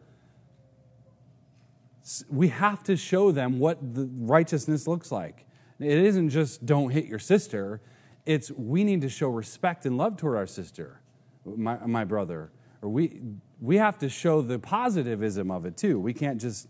we 2.29 2.49
have 2.49 2.83
to 2.83 2.97
show 2.97 3.31
them 3.31 3.59
what 3.59 3.95
the 3.95 4.09
righteousness 4.19 4.85
looks 4.87 5.11
like. 5.11 5.45
It 5.81 5.97
isn't 5.97 6.29
just 6.29 6.65
don't 6.65 6.91
hit 6.91 7.05
your 7.05 7.19
sister, 7.19 7.81
it's 8.25 8.51
we 8.51 8.83
need 8.83 9.01
to 9.01 9.09
show 9.09 9.29
respect 9.29 9.85
and 9.85 9.97
love 9.97 10.17
toward 10.17 10.37
our 10.37 10.47
sister 10.47 11.01
my, 11.45 11.77
my 11.85 12.03
brother. 12.03 12.51
Or 12.81 12.89
we, 12.89 13.21
we 13.59 13.77
have 13.77 13.97
to 13.99 14.09
show 14.09 14.41
the 14.41 14.59
positivism 14.59 15.51
of 15.51 15.65
it 15.65 15.77
too. 15.77 15.99
We 15.99 16.13
can't 16.13 16.39
just 16.39 16.67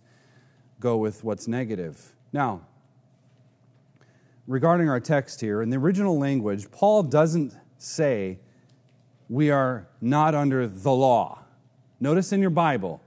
go 0.80 0.98
with 0.98 1.24
what's 1.24 1.48
negative. 1.48 2.14
Now, 2.34 2.62
regarding 4.48 4.90
our 4.90 5.00
text 5.00 5.42
here, 5.42 5.62
in 5.62 5.70
the 5.70 5.78
original 5.78 6.18
language, 6.18 6.70
Paul 6.72 7.04
doesn't 7.04 7.56
say 7.78 8.40
we 9.30 9.50
are 9.50 9.88
not 10.02 10.36
under 10.36 10.68
the 10.68 10.92
law. 10.92 11.40
Notice 12.00 12.34
in 12.34 12.42
your 12.42 12.50
Bible, 12.50 13.02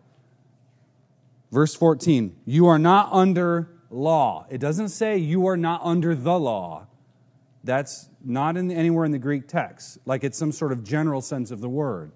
verse 1.51 1.75
14, 1.75 2.37
you 2.47 2.67
are 2.67 2.79
not 2.79 3.09
under 3.13 3.74
law. 3.95 4.47
It 4.51 4.59
doesn't 4.59 4.89
say 4.89 5.17
you 5.17 5.47
are 5.47 5.57
not 5.57 5.81
under 5.85 6.15
the 6.15 6.39
law. 6.39 6.87
That's 7.63 8.09
not 8.23 8.57
in, 8.57 8.71
anywhere 8.71 9.05
in 9.05 9.13
the 9.13 9.19
Greek 9.19 9.49
text, 9.49 9.99
like 10.05 10.25
it's 10.25 10.37
some 10.37 10.53
sort 10.53 10.73
of 10.73 10.85
general 10.85 11.23
sense 11.23 11.51
of 11.51 11.61
the 11.61 11.69
word. 11.69 12.13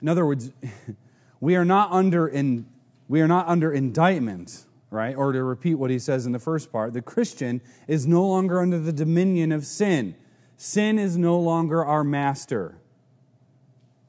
In 0.00 0.08
other 0.08 0.24
words, 0.24 0.50
we 1.40 1.56
are 1.56 1.64
not 1.64 1.92
under 1.92 2.26
in, 2.26 2.66
we 3.08 3.20
are 3.20 3.28
not 3.28 3.46
under 3.48 3.72
indictment, 3.72 4.64
right? 4.90 5.14
Or 5.14 5.32
to 5.32 5.42
repeat 5.42 5.74
what 5.74 5.90
he 5.90 5.98
says 5.98 6.24
in 6.24 6.32
the 6.32 6.38
first 6.38 6.72
part, 6.72 6.94
the 6.94 7.02
Christian 7.02 7.60
is 7.86 8.06
no 8.06 8.26
longer 8.26 8.60
under 8.60 8.78
the 8.78 8.92
dominion 8.92 9.52
of 9.52 9.66
sin. 9.66 10.14
Sin 10.56 10.98
is 10.98 11.16
no 11.18 11.38
longer 11.38 11.84
our 11.84 12.04
master. 12.04 12.78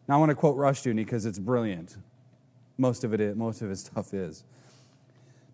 Now 0.07 0.15
I 0.15 0.17
want 0.17 0.29
to 0.29 0.35
quote 0.35 0.57
Rushdoony 0.57 0.97
because 0.97 1.25
it's 1.25 1.39
brilliant. 1.39 1.97
Most 2.77 3.03
of 3.03 3.13
it 3.13 3.19
is, 3.19 3.35
most 3.35 3.61
of 3.61 3.69
his 3.69 3.79
stuff 3.85 4.13
is. 4.13 4.43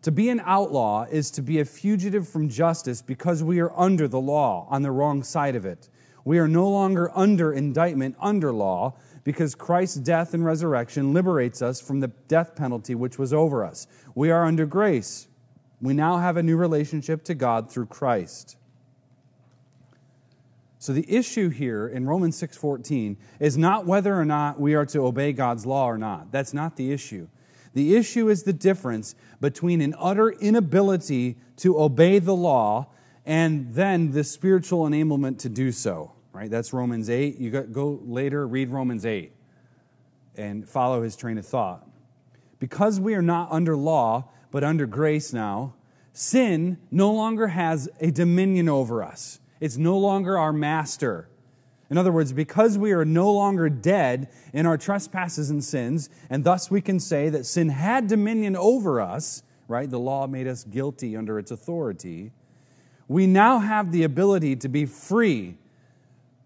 To 0.05 0.11
be 0.11 0.29
an 0.29 0.39
outlaw 0.45 1.07
is 1.09 1.31
to 1.31 1.41
be 1.41 1.59
a 1.59 1.65
fugitive 1.65 2.29
from 2.29 2.47
justice 2.47 3.01
because 3.01 3.41
we 3.41 3.59
are 3.59 3.73
under 3.75 4.07
the 4.07 4.19
law, 4.19 4.67
on 4.69 4.83
the 4.83 4.91
wrong 4.91 5.23
side 5.23 5.55
of 5.55 5.65
it. 5.65 5.89
We 6.23 6.37
are 6.37 6.47
no 6.47 6.69
longer 6.69 7.09
under 7.15 7.51
indictment, 7.51 8.15
under 8.19 8.53
law, 8.53 8.93
because 9.23 9.55
Christ's 9.55 9.97
death 9.97 10.35
and 10.35 10.45
resurrection 10.45 11.11
liberates 11.11 11.63
us 11.63 11.81
from 11.81 12.01
the 12.01 12.09
death 12.27 12.55
penalty 12.55 12.93
which 12.93 13.17
was 13.17 13.33
over 13.33 13.65
us. 13.65 13.87
We 14.13 14.29
are 14.29 14.45
under 14.45 14.67
grace. 14.67 15.27
We 15.81 15.95
now 15.95 16.17
have 16.17 16.37
a 16.37 16.43
new 16.43 16.55
relationship 16.55 17.23
to 17.23 17.33
God 17.33 17.71
through 17.71 17.87
Christ. 17.87 18.57
So 20.77 20.93
the 20.93 21.11
issue 21.11 21.49
here 21.49 21.87
in 21.87 22.05
Romans 22.05 22.37
6:14 22.37 23.17
is 23.39 23.57
not 23.57 23.87
whether 23.87 24.13
or 24.13 24.25
not 24.25 24.59
we 24.59 24.75
are 24.75 24.85
to 24.85 24.99
obey 24.99 25.33
God's 25.33 25.65
law 25.65 25.89
or 25.89 25.97
not. 25.97 26.31
That's 26.31 26.53
not 26.53 26.75
the 26.75 26.91
issue. 26.91 27.27
The 27.75 27.95
issue 27.95 28.29
is 28.29 28.43
the 28.43 28.53
difference 28.53 29.15
between 29.41 29.81
an 29.81 29.93
utter 29.99 30.29
inability 30.29 31.35
to 31.57 31.79
obey 31.79 32.19
the 32.19 32.35
law 32.35 32.87
and 33.25 33.73
then 33.73 34.13
the 34.13 34.23
spiritual 34.23 34.85
enablement 34.85 35.39
to 35.39 35.49
do 35.49 35.73
so. 35.73 36.13
Right? 36.31 36.49
That's 36.49 36.71
Romans 36.71 37.09
8. 37.09 37.37
You 37.37 37.51
go 37.51 37.99
later, 38.03 38.47
read 38.47 38.69
Romans 38.69 39.05
8 39.05 39.33
and 40.37 40.67
follow 40.67 41.01
his 41.03 41.17
train 41.17 41.37
of 41.37 41.45
thought. 41.45 41.87
Because 42.59 42.99
we 42.99 43.13
are 43.13 43.21
not 43.21 43.51
under 43.51 43.75
law, 43.75 44.29
but 44.51 44.63
under 44.63 44.85
grace 44.85 45.33
now, 45.33 45.73
sin 46.13 46.77
no 46.91 47.11
longer 47.11 47.47
has 47.47 47.89
a 47.99 48.09
dominion 48.09 48.69
over 48.69 49.03
us. 49.03 49.39
It's 49.59 49.77
no 49.77 49.97
longer 49.97 50.37
our 50.37 50.53
master. 50.53 51.27
In 51.89 51.97
other 51.97 52.11
words, 52.11 52.33
because 52.33 52.77
we 52.77 52.91
are 52.93 53.05
no 53.05 53.31
longer 53.31 53.69
dead 53.69 54.29
in 54.53 54.65
our 54.65 54.77
trespasses 54.77 55.49
and 55.49 55.63
sins, 55.63 56.09
and 56.29 56.43
thus 56.43 56.71
we 56.71 56.81
can 56.81 56.99
say 56.99 57.29
that 57.29 57.45
sin 57.45 57.69
had 57.69 58.07
dominion 58.07 58.55
over 58.55 58.99
us, 58.99 59.43
right? 59.67 59.89
The 59.89 59.99
law 59.99 60.25
made 60.25 60.47
us 60.47 60.63
guilty 60.63 61.15
under 61.15 61.37
its 61.37 61.51
authority. 61.51 62.31
We 63.07 63.27
now 63.27 63.59
have 63.59 63.91
the 63.91 64.03
ability 64.03 64.55
to 64.57 64.69
be 64.69 64.85
free 64.85 65.57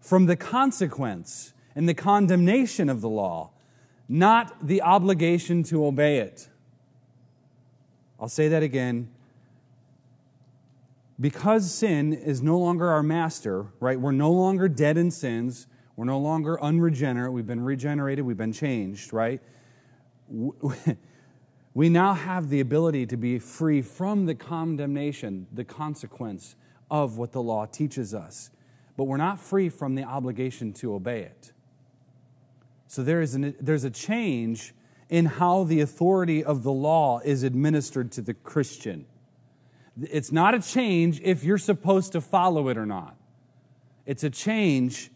from 0.01 0.25
the 0.25 0.35
consequence 0.35 1.53
and 1.75 1.87
the 1.87 1.93
condemnation 1.93 2.89
of 2.89 2.99
the 2.99 3.09
law, 3.09 3.51
not 4.09 4.67
the 4.67 4.81
obligation 4.81 5.63
to 5.63 5.85
obey 5.85 6.17
it. 6.17 6.49
I'll 8.19 8.27
say 8.27 8.49
that 8.49 8.63
again 8.63 9.09
because 11.19 11.73
sin 11.73 12.13
is 12.13 12.41
no 12.41 12.57
longer 12.57 12.89
our 12.89 13.03
master, 13.03 13.67
right? 13.79 13.99
We're 13.99 14.11
no 14.11 14.31
longer 14.31 14.67
dead 14.67 14.97
in 14.97 15.11
sins. 15.11 15.67
We're 15.95 16.05
no 16.05 16.19
longer 16.19 16.61
unregenerate. 16.61 17.33
We've 17.33 17.47
been 17.47 17.63
regenerated. 17.63 18.25
We've 18.25 18.37
been 18.37 18.53
changed, 18.53 19.11
right? 19.11 19.41
We 21.73 21.87
now 21.87 22.13
have 22.13 22.49
the 22.49 22.59
ability 22.59 23.05
to 23.05 23.17
be 23.17 23.39
free 23.39 23.81
from 23.81 24.25
the 24.25 24.35
condemnation, 24.35 25.47
the 25.53 25.63
consequence 25.63 26.55
of 26.89 27.17
what 27.17 27.31
the 27.31 27.41
law 27.41 27.65
teaches 27.67 28.13
us. 28.13 28.49
But 28.97 29.05
we're 29.05 29.17
not 29.17 29.39
free 29.39 29.69
from 29.69 29.95
the 29.95 30.03
obligation 30.03 30.73
to 30.73 30.93
obey 30.95 31.21
it. 31.21 31.53
So 32.87 33.03
there 33.03 33.21
is 33.21 33.35
an, 33.35 33.55
there's 33.61 33.83
a 33.83 33.89
change 33.89 34.73
in 35.09 35.25
how 35.25 35.63
the 35.63 35.79
authority 35.81 36.43
of 36.43 36.63
the 36.63 36.71
law 36.71 37.19
is 37.19 37.43
administered 37.43 38.11
to 38.13 38.21
the 38.21 38.33
Christian. 38.33 39.05
It's 40.09 40.31
not 40.31 40.53
a 40.53 40.61
change 40.61 41.19
if 41.21 41.43
you're 41.43 41.57
supposed 41.57 42.11
to 42.13 42.21
follow 42.21 42.69
it 42.69 42.77
or 42.77 42.85
not. 42.85 43.15
It's 44.05 44.23
a 44.23 44.29
change 44.29 45.11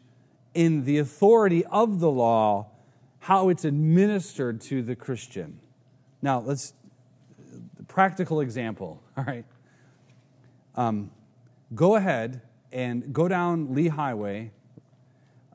in 0.53 0.85
the 0.85 0.99
authority 0.99 1.65
of 1.65 1.99
the 1.99 2.09
law, 2.09 2.67
how 3.19 3.49
it's 3.49 3.65
administered 3.65 4.61
to 4.61 4.81
the 4.81 4.95
Christian. 4.95 5.59
Now, 6.21 6.39
let's, 6.39 6.73
practical 7.87 8.41
example, 8.41 9.01
all 9.17 9.23
right? 9.23 9.45
Um, 10.75 11.11
go 11.75 11.95
ahead 11.95 12.41
and 12.71 13.13
go 13.13 13.27
down 13.27 13.73
Lee 13.73 13.87
Highway 13.87 14.51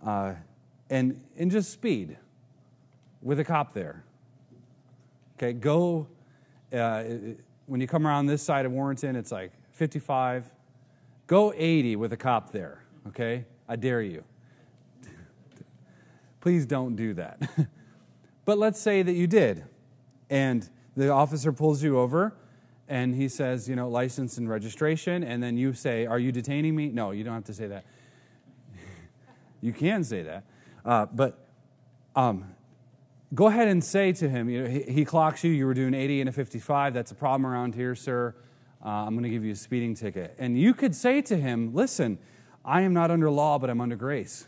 uh, 0.05 0.35
and, 0.91 1.21
and 1.37 1.51
just 1.51 1.73
speed 1.73 2.17
with 3.23 3.41
a 3.41 3.45
cop 3.45 3.75
there. 3.75 4.05
Okay, 5.37 5.53
go. 5.53 6.07
Uh, 6.73 7.05
when 7.68 7.83
you 7.83 7.87
come 7.87 8.07
around 8.07 8.26
this 8.26 8.42
side 8.42 8.66
of 8.66 8.72
Warrenton, 8.72 9.14
it's 9.14 9.31
like 9.31 9.52
55. 9.72 10.50
Go 11.26 11.52
80 11.54 11.96
with 11.96 12.12
a 12.14 12.16
cop 12.16 12.50
there, 12.50 12.83
okay? 13.07 13.44
I 13.68 13.76
dare 13.76 14.00
you. 14.00 14.24
Please 16.40 16.64
don't 16.64 16.96
do 16.96 17.12
that. 17.14 17.42
but 18.46 18.57
let's 18.57 18.81
say 18.81 19.02
that 19.02 19.12
you 19.12 19.26
did, 19.26 19.64
and 20.31 20.68
the 20.96 21.11
officer 21.11 21.52
pulls 21.52 21.83
you 21.83 21.98
over, 21.98 22.35
and 22.88 23.14
he 23.14 23.28
says, 23.28 23.68
you 23.68 23.76
know, 23.76 23.88
license 23.90 24.38
and 24.38 24.48
registration, 24.48 25.22
and 25.22 25.42
then 25.42 25.59
you 25.59 25.74
say, 25.74 26.07
Are 26.07 26.18
you 26.18 26.33
detaining 26.33 26.74
me? 26.74 26.88
No, 26.88 27.11
you 27.11 27.22
don't 27.22 27.35
have 27.35 27.44
to 27.44 27.54
say 27.54 27.66
that. 27.66 27.85
you 29.61 29.74
can 29.74 30.02
say 30.04 30.22
that. 30.22 30.44
Uh, 30.87 31.04
but 31.04 31.46
um, 32.16 32.46
go 33.35 33.47
ahead 33.47 33.69
and 33.69 33.83
say 33.83 34.12
to 34.12 34.29
him, 34.29 34.49
you 34.49 34.62
know, 34.62 34.69
he, 34.69 34.83
he, 34.83 35.05
clocks 35.05 35.45
you, 35.45 35.51
you 35.51 35.67
were 35.67 35.75
doing 35.75 35.95
80 35.95 36.21
and 36.21 36.29
a 36.29 36.33
55. 36.33 36.95
That's 36.95 37.12
a 37.12 37.14
problem 37.14 37.47
around 37.47 37.75
here, 37.75 37.95
sir. 37.95 38.35
Uh, 38.85 38.88
I'm 38.88 39.14
going 39.14 39.25
to 39.25 39.31
give 39.31 39.45
you 39.45 39.53
a 39.53 39.57
speeding 39.57 39.95
ticket. 39.95 40.35
And 40.38 40.59
you 40.59 40.73
could 40.73 40.95
say 40.95 41.21
to 41.23 41.37
him, 41.37 41.75
listen, 41.75 42.19
I 42.64 42.83
am 42.83 42.95
not 42.95 43.11
under 43.11 43.31
law, 43.31 43.59
but 43.59 43.71
I'm 43.71 43.81
under 43.81 43.97
grace, 43.97 44.47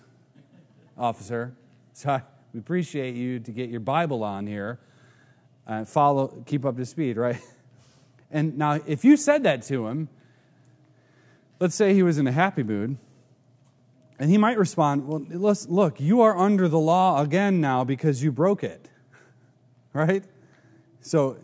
officer. 0.96 1.54
So 1.92 2.10
I 2.10 2.22
appreciate 2.56 3.14
you 3.14 3.40
to 3.40 3.50
get 3.50 3.70
your 3.70 3.80
Bible 3.80 4.22
on 4.22 4.46
here. 4.46 4.78
Uh, 5.66 5.84
follow, 5.84 6.42
keep 6.46 6.64
up 6.64 6.76
to 6.76 6.84
speed, 6.84 7.16
right? 7.16 7.40
And 8.30 8.56
now, 8.56 8.78
if 8.86 9.04
you 9.04 9.16
said 9.16 9.42
that 9.42 9.62
to 9.62 9.88
him, 9.88 10.08
let's 11.58 11.74
say 11.74 11.94
he 11.94 12.02
was 12.04 12.16
in 12.16 12.26
a 12.28 12.32
happy 12.32 12.62
mood, 12.62 12.96
and 14.20 14.30
he 14.30 14.36
might 14.36 14.58
respond, 14.58 15.08
Well, 15.08 15.24
look, 15.68 15.98
you 15.98 16.20
are 16.20 16.36
under 16.36 16.68
the 16.68 16.78
law 16.78 17.22
again 17.22 17.60
now 17.60 17.82
because 17.82 18.22
you 18.22 18.30
broke 18.30 18.62
it. 18.62 18.88
Right? 19.92 20.22
So, 21.00 21.36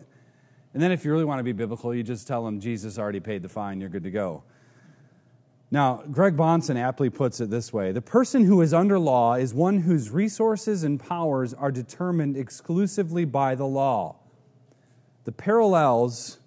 and 0.73 0.81
then 0.81 0.93
if 0.93 1.03
you 1.03 1.11
really 1.11 1.25
want 1.25 1.39
to 1.39 1.43
be 1.43 1.51
biblical, 1.51 1.93
you 1.93 2.01
just 2.01 2.27
tell 2.27 2.47
him 2.47 2.61
Jesus 2.61 2.97
already 2.97 3.19
paid 3.19 3.41
the 3.41 3.49
fine, 3.49 3.81
you're 3.81 3.89
good 3.89 4.03
to 4.03 4.11
go. 4.11 4.43
Now, 5.69 6.03
Greg 6.09 6.37
Bahnsen 6.37 6.77
aptly 6.77 7.09
puts 7.09 7.41
it 7.41 7.49
this 7.49 7.73
way 7.73 7.91
The 7.91 8.01
person 8.01 8.45
who 8.45 8.61
is 8.61 8.73
under 8.73 8.97
law 8.99 9.33
is 9.33 9.53
one 9.53 9.79
whose 9.79 10.11
resources 10.11 10.83
and 10.83 10.97
powers 10.97 11.53
are 11.53 11.71
determined 11.71 12.37
exclusively 12.37 13.25
by 13.25 13.55
the 13.55 13.65
law. 13.65 14.15
The 15.25 15.33
parallels, 15.33 16.37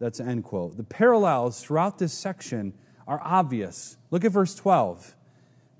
that's 0.00 0.18
end 0.18 0.42
quote, 0.42 0.76
the 0.76 0.82
parallels 0.82 1.62
throughout 1.62 1.98
this 1.98 2.12
section 2.12 2.72
are 3.06 3.20
obvious. 3.22 3.96
Look 4.10 4.24
at 4.24 4.32
verse 4.32 4.56
12. 4.56 5.14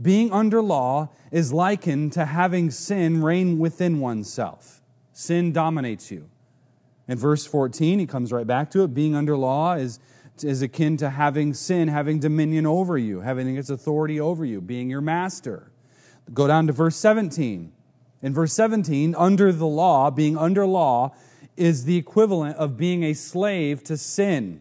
Being 0.01 0.33
under 0.33 0.63
law 0.63 1.11
is 1.33 1.53
likened 1.53 2.13
to 2.13 2.25
having 2.25 2.71
sin 2.71 3.23
reign 3.23 3.59
within 3.59 3.99
oneself. 4.01 4.81
Sin 5.13 5.53
dominates 5.53 6.11
you. 6.11 6.29
In 7.09 7.19
verse 7.19 7.47
14, 7.47 7.99
he 7.99 8.07
comes 8.07 8.33
right 8.33 8.47
back 8.47 8.71
to 8.73 8.83
it. 8.85 8.95
Being 8.95 9.17
under 9.17 9.37
law 9.37 9.75
is, 9.75 9.99
is 10.43 10.63
akin 10.63 10.97
to 10.99 11.11
having 11.11 11.55
sin, 11.55 11.89
having 11.89 12.21
dominion 12.21 12.67
over 12.67 12.97
you, 12.97 13.21
having 13.21 13.57
its 13.57 13.71
authority 13.71 14.21
over 14.21 14.45
you, 14.45 14.61
being 14.61 14.89
your 14.89 15.01
master. 15.01 15.73
Go 16.33 16.47
down 16.47 16.67
to 16.67 16.73
verse 16.73 16.97
17. 16.97 17.73
In 18.21 18.35
verse 18.35 18.53
17, 18.53 19.15
under 19.17 19.53
the 19.53 19.67
law, 19.67 20.11
being 20.11 20.37
under 20.37 20.67
law, 20.67 21.15
is 21.57 21.85
the 21.85 21.97
equivalent 21.97 22.57
of 22.57 22.77
being 22.77 23.03
a 23.03 23.15
slave 23.15 23.83
to 23.85 23.97
sin. 23.97 24.61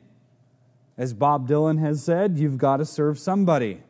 As 0.97 1.13
Bob 1.13 1.47
Dylan 1.47 1.79
has 1.79 2.03
said, 2.03 2.37
you've 2.37 2.57
got 2.57 2.77
to 2.77 2.85
serve 2.85 3.19
somebody, 3.19 3.83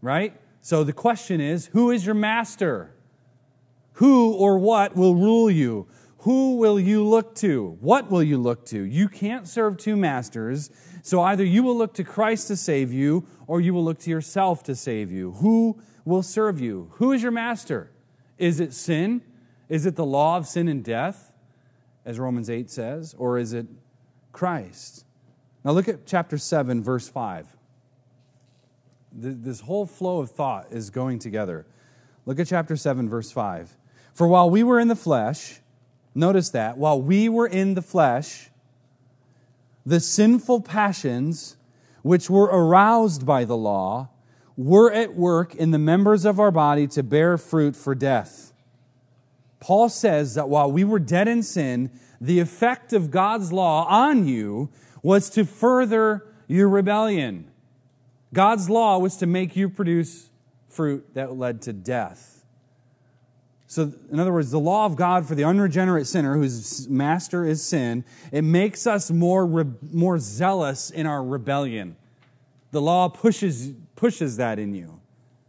right? 0.00 0.34
So 0.62 0.84
the 0.84 0.92
question 0.92 1.40
is 1.40 1.66
who 1.66 1.90
is 1.90 2.06
your 2.06 2.14
master? 2.14 2.94
Who 3.94 4.32
or 4.34 4.58
what 4.58 4.96
will 4.96 5.16
rule 5.16 5.50
you? 5.50 5.88
Who 6.18 6.56
will 6.56 6.78
you 6.78 7.04
look 7.04 7.34
to? 7.36 7.76
What 7.80 8.10
will 8.10 8.22
you 8.22 8.38
look 8.38 8.64
to? 8.66 8.80
You 8.80 9.08
can't 9.08 9.46
serve 9.48 9.76
two 9.76 9.96
masters. 9.96 10.70
So 11.02 11.20
either 11.20 11.44
you 11.44 11.64
will 11.64 11.76
look 11.76 11.94
to 11.94 12.04
Christ 12.04 12.46
to 12.46 12.56
save 12.56 12.92
you 12.92 13.26
or 13.48 13.60
you 13.60 13.74
will 13.74 13.84
look 13.84 13.98
to 14.00 14.10
yourself 14.10 14.62
to 14.64 14.76
save 14.76 15.10
you. 15.10 15.32
Who 15.32 15.82
will 16.04 16.22
serve 16.22 16.60
you? 16.60 16.92
Who 16.94 17.10
is 17.10 17.24
your 17.24 17.32
master? 17.32 17.90
Is 18.38 18.60
it 18.60 18.72
sin? 18.72 19.22
Is 19.68 19.84
it 19.84 19.96
the 19.96 20.06
law 20.06 20.36
of 20.36 20.46
sin 20.46 20.68
and 20.68 20.84
death, 20.84 21.32
as 22.04 22.20
Romans 22.20 22.48
8 22.48 22.70
says? 22.70 23.16
Or 23.18 23.36
is 23.36 23.52
it 23.52 23.66
Christ? 24.30 25.04
Now 25.64 25.72
look 25.72 25.88
at 25.88 26.06
chapter 26.06 26.38
7, 26.38 26.82
verse 26.84 27.08
5 27.08 27.56
this 29.12 29.60
whole 29.60 29.86
flow 29.86 30.20
of 30.20 30.30
thought 30.30 30.66
is 30.70 30.90
going 30.90 31.18
together. 31.18 31.66
Look 32.24 32.38
at 32.38 32.46
chapter 32.46 32.76
7, 32.76 33.08
verse 33.08 33.30
5. 33.30 33.76
For 34.12 34.26
while 34.26 34.48
we 34.48 34.62
were 34.62 34.78
in 34.78 34.88
the 34.88 34.96
flesh, 34.96 35.60
notice 36.14 36.50
that, 36.50 36.78
while 36.78 37.00
we 37.00 37.28
were 37.28 37.46
in 37.46 37.74
the 37.74 37.82
flesh, 37.82 38.50
the 39.84 40.00
sinful 40.00 40.62
passions 40.62 41.56
which 42.02 42.30
were 42.30 42.46
aroused 42.46 43.26
by 43.26 43.44
the 43.44 43.56
law 43.56 44.08
were 44.56 44.92
at 44.92 45.14
work 45.14 45.54
in 45.54 45.70
the 45.70 45.78
members 45.78 46.24
of 46.24 46.38
our 46.38 46.50
body 46.50 46.86
to 46.86 47.02
bear 47.02 47.38
fruit 47.38 47.74
for 47.74 47.94
death. 47.94 48.52
Paul 49.60 49.88
says 49.88 50.34
that 50.34 50.48
while 50.48 50.70
we 50.70 50.84
were 50.84 50.98
dead 50.98 51.28
in 51.28 51.42
sin, 51.42 51.90
the 52.20 52.40
effect 52.40 52.92
of 52.92 53.10
God's 53.10 53.52
law 53.52 53.86
on 53.86 54.26
you 54.26 54.70
was 55.02 55.30
to 55.30 55.44
further 55.44 56.26
your 56.48 56.68
rebellion. 56.68 57.51
God's 58.32 58.70
law 58.70 58.98
was 58.98 59.16
to 59.18 59.26
make 59.26 59.56
you 59.56 59.68
produce 59.68 60.30
fruit 60.68 61.14
that 61.14 61.36
led 61.36 61.62
to 61.62 61.72
death. 61.72 62.44
So, 63.66 63.92
in 64.10 64.20
other 64.20 64.32
words, 64.32 64.50
the 64.50 64.60
law 64.60 64.84
of 64.84 64.96
God 64.96 65.26
for 65.26 65.34
the 65.34 65.44
unregenerate 65.44 66.06
sinner 66.06 66.36
whose 66.36 66.88
master 66.88 67.44
is 67.44 67.64
sin, 67.64 68.04
it 68.30 68.42
makes 68.42 68.86
us 68.86 69.10
more, 69.10 69.46
re- 69.46 69.64
more 69.90 70.18
zealous 70.18 70.90
in 70.90 71.06
our 71.06 71.24
rebellion. 71.24 71.96
The 72.70 72.82
law 72.82 73.08
pushes, 73.08 73.72
pushes 73.96 74.36
that 74.36 74.58
in 74.58 74.74
you, 74.74 75.00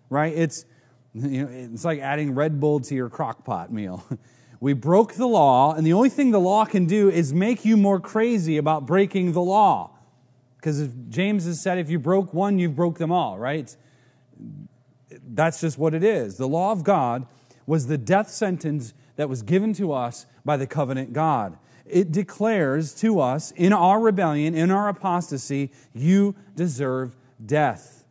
right? 0.10 0.34
It's, 0.34 0.66
you 1.14 1.44
know, 1.44 1.50
it's 1.52 1.84
like 1.84 2.00
adding 2.00 2.34
Red 2.34 2.60
Bull 2.62 2.80
to 2.82 2.96
your 2.96 3.10
crock 3.10 3.44
pot 3.44 3.72
meal. 3.72 4.06
We 4.64 4.72
broke 4.72 5.16
the 5.16 5.28
law, 5.28 5.74
and 5.74 5.86
the 5.86 5.92
only 5.92 6.08
thing 6.08 6.32
the 6.32 6.40
law 6.40 6.64
can 6.64 6.86
do 6.86 7.10
is 7.10 7.34
make 7.34 7.66
you 7.66 7.76
more 7.76 8.00
crazy 8.00 8.56
about 8.56 8.86
breaking 8.86 9.34
the 9.34 9.42
law. 9.42 9.93
Because 10.64 10.88
James 11.10 11.44
has 11.44 11.60
said 11.60 11.78
if 11.78 11.90
you 11.90 12.00
broke 12.00 12.34
one, 12.34 12.58
you've 12.58 12.74
broke 12.74 12.98
them 12.98 13.12
all, 13.12 13.38
right? 13.38 13.76
That's 15.28 15.60
just 15.60 15.78
what 15.78 15.94
it 15.94 16.06
is. 16.06 16.38
The 16.38 16.48
law 16.48 16.72
of 16.72 16.86
God 16.86 17.28
was 17.66 17.88
the 17.88 17.98
death 17.98 18.30
sentence 18.30 18.94
that 19.18 19.28
was 19.28 19.42
given 19.42 19.74
to 19.74 19.92
us 19.92 20.26
by 20.46 20.56
the 20.56 20.66
covenant 20.66 21.12
God. 21.12 21.58
It 21.86 22.14
declares 22.14 22.94
to 23.02 23.20
us 23.20 23.52
in 23.52 23.74
our 23.74 24.00
rebellion, 24.00 24.56
in 24.56 24.72
our 24.72 24.88
apostasy, 24.88 25.70
you 25.94 26.34
deserve 26.56 27.18
death. 27.46 28.06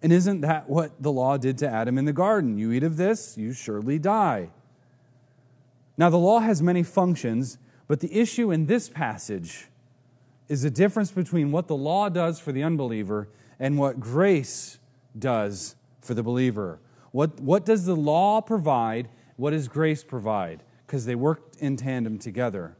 And 0.00 0.12
isn't 0.12 0.42
that 0.42 0.70
what 0.70 1.02
the 1.02 1.10
law 1.10 1.36
did 1.36 1.58
to 1.58 1.68
Adam 1.68 1.98
in 1.98 2.04
the 2.04 2.12
garden? 2.12 2.58
You 2.58 2.70
eat 2.70 2.84
of 2.84 2.96
this, 2.96 3.36
you 3.36 3.52
surely 3.52 3.98
die. 3.98 4.50
Now, 5.98 6.10
the 6.10 6.16
law 6.16 6.38
has 6.38 6.62
many 6.62 6.84
functions, 6.84 7.58
but 7.88 7.98
the 7.98 8.16
issue 8.16 8.52
in 8.52 8.66
this 8.66 8.88
passage 8.88 9.66
is 10.48 10.62
the 10.62 10.70
difference 10.70 11.10
between 11.10 11.50
what 11.50 11.66
the 11.66 11.76
law 11.76 12.08
does 12.08 12.38
for 12.38 12.52
the 12.52 12.62
unbeliever 12.62 13.28
and 13.58 13.78
what 13.78 13.98
grace 13.98 14.78
does 15.18 15.76
for 16.00 16.14
the 16.14 16.22
believer. 16.22 16.78
What, 17.10 17.40
what 17.40 17.64
does 17.64 17.84
the 17.86 17.96
law 17.96 18.40
provide? 18.40 19.08
What 19.36 19.50
does 19.50 19.68
grace 19.68 20.04
provide? 20.04 20.62
Because 20.86 21.06
they 21.06 21.14
work 21.14 21.42
in 21.58 21.76
tandem 21.76 22.18
together. 22.18 22.76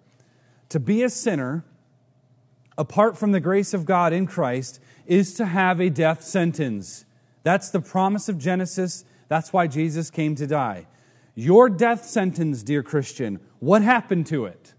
To 0.71 0.81
be 0.81 1.03
a 1.03 1.09
sinner, 1.11 1.65
apart 2.77 3.17
from 3.17 3.33
the 3.33 3.41
grace 3.41 3.73
of 3.75 3.85
God 3.85 4.13
in 4.13 4.27
Christ, 4.27 4.81
is 5.07 5.35
to 5.35 5.47
have 5.47 5.81
a 5.81 5.89
death 5.89 6.23
sentence. 6.23 7.05
That's 7.43 7.71
the 7.71 7.81
promise 7.81 8.29
of 8.29 8.39
Genesis. 8.39 9.05
That's 9.29 9.53
why 9.53 9.67
Jesus 9.67 10.11
came 10.11 10.35
to 10.37 10.47
die. 10.47 10.87
Your 11.35 11.69
death 11.69 12.05
sentence, 12.05 12.63
dear 12.63 12.83
Christian, 12.83 13.41
what 13.59 13.83
happened 13.83 14.27
to 14.27 14.47
it? 14.47 14.75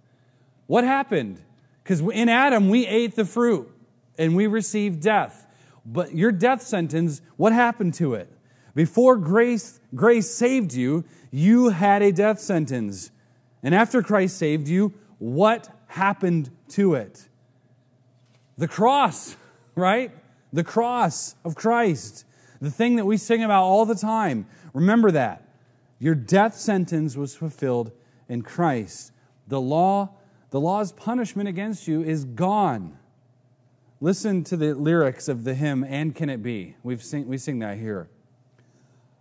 What 0.65 0.83
happened? 0.83 1.41
Because 1.87 2.01
in 2.01 2.27
Adam, 2.27 2.67
we 2.67 2.85
ate 2.85 3.15
the 3.15 3.23
fruit 3.23 3.71
and 4.17 4.35
we 4.35 4.45
received 4.45 5.01
death. 5.01 5.47
But 5.85 6.13
your 6.13 6.33
death 6.33 6.61
sentence, 6.61 7.21
what 7.37 7.53
happened 7.53 7.93
to 7.93 8.13
it? 8.13 8.29
Before 8.75 9.15
grace, 9.15 9.79
grace 9.95 10.29
saved 10.29 10.73
you, 10.73 11.05
you 11.31 11.69
had 11.69 12.01
a 12.01 12.11
death 12.11 12.41
sentence. 12.41 13.11
And 13.63 13.73
after 13.73 14.03
Christ 14.03 14.35
saved 14.35 14.67
you, 14.67 14.95
what 15.17 15.69
happened 15.87 16.49
to 16.71 16.95
it? 16.95 17.29
The 18.57 18.67
cross, 18.67 19.37
right? 19.75 20.11
The 20.51 20.65
cross 20.65 21.35
of 21.45 21.55
Christ. 21.55 22.25
The 22.59 22.69
thing 22.69 22.97
that 22.97 23.05
we 23.05 23.15
sing 23.15 23.45
about 23.45 23.63
all 23.63 23.85
the 23.85 23.95
time. 23.95 24.45
Remember 24.73 25.09
that. 25.11 25.47
Your 25.99 26.15
death 26.15 26.55
sentence 26.55 27.15
was 27.15 27.33
fulfilled 27.33 27.93
in 28.27 28.41
Christ. 28.41 29.13
The 29.47 29.61
law 29.61 30.16
the 30.49 30.59
law's 30.59 30.91
punishment 30.91 31.49
against 31.49 31.87
you 31.87 32.03
is 32.03 32.25
gone. 32.25 32.97
Listen 33.99 34.43
to 34.45 34.55
the 34.55 34.73
lyrics 34.73 35.27
of 35.27 35.43
the 35.43 35.55
hymn, 35.55 35.83
And 35.83 36.15
Can 36.15 36.29
It 36.29 36.43
Be? 36.43 36.75
We've 36.83 37.03
sing, 37.03 37.27
we 37.27 37.37
sing 37.37 37.59
that 37.59 37.77
here. 37.77 38.09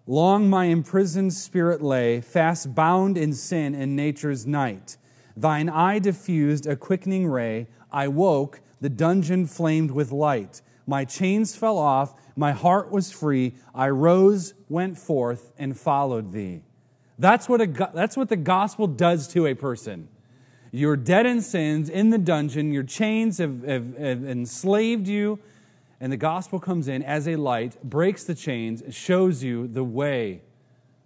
Long 0.06 0.48
my 0.48 0.66
imprisoned 0.66 1.32
spirit 1.32 1.82
lay, 1.82 2.20
fast 2.20 2.74
bound 2.74 3.18
in 3.18 3.32
sin 3.32 3.74
and 3.74 3.96
nature's 3.96 4.46
night. 4.46 4.98
Thine 5.36 5.68
eye 5.68 5.98
diffused 5.98 6.66
a 6.66 6.76
quickening 6.76 7.26
ray. 7.26 7.66
I 7.90 8.08
woke, 8.08 8.60
the 8.80 8.88
dungeon 8.88 9.46
flamed 9.46 9.90
with 9.90 10.12
light. 10.12 10.62
My 10.86 11.04
chains 11.04 11.56
fell 11.56 11.78
off, 11.78 12.14
my 12.36 12.52
heart 12.52 12.92
was 12.92 13.10
free. 13.10 13.54
I 13.74 13.88
rose, 13.88 14.54
went 14.68 14.98
forth, 14.98 15.52
and 15.58 15.76
followed 15.76 16.32
thee. 16.32 16.62
That's 17.18 17.48
what, 17.48 17.60
a, 17.60 17.66
that's 17.66 18.16
what 18.16 18.28
the 18.28 18.36
gospel 18.36 18.86
does 18.86 19.26
to 19.28 19.46
a 19.46 19.54
person. 19.54 20.08
You're 20.72 20.96
dead 20.96 21.26
in 21.26 21.40
sins 21.40 21.88
in 21.88 22.10
the 22.10 22.18
dungeon. 22.18 22.72
Your 22.72 22.82
chains 22.82 23.38
have, 23.38 23.62
have, 23.64 23.96
have 23.96 24.24
enslaved 24.24 25.08
you. 25.08 25.38
And 26.00 26.12
the 26.12 26.16
gospel 26.16 26.60
comes 26.60 26.88
in 26.88 27.02
as 27.02 27.26
a 27.26 27.36
light, 27.36 27.82
breaks 27.82 28.24
the 28.24 28.34
chains, 28.34 28.82
shows 28.94 29.42
you 29.42 29.66
the 29.66 29.84
way 29.84 30.42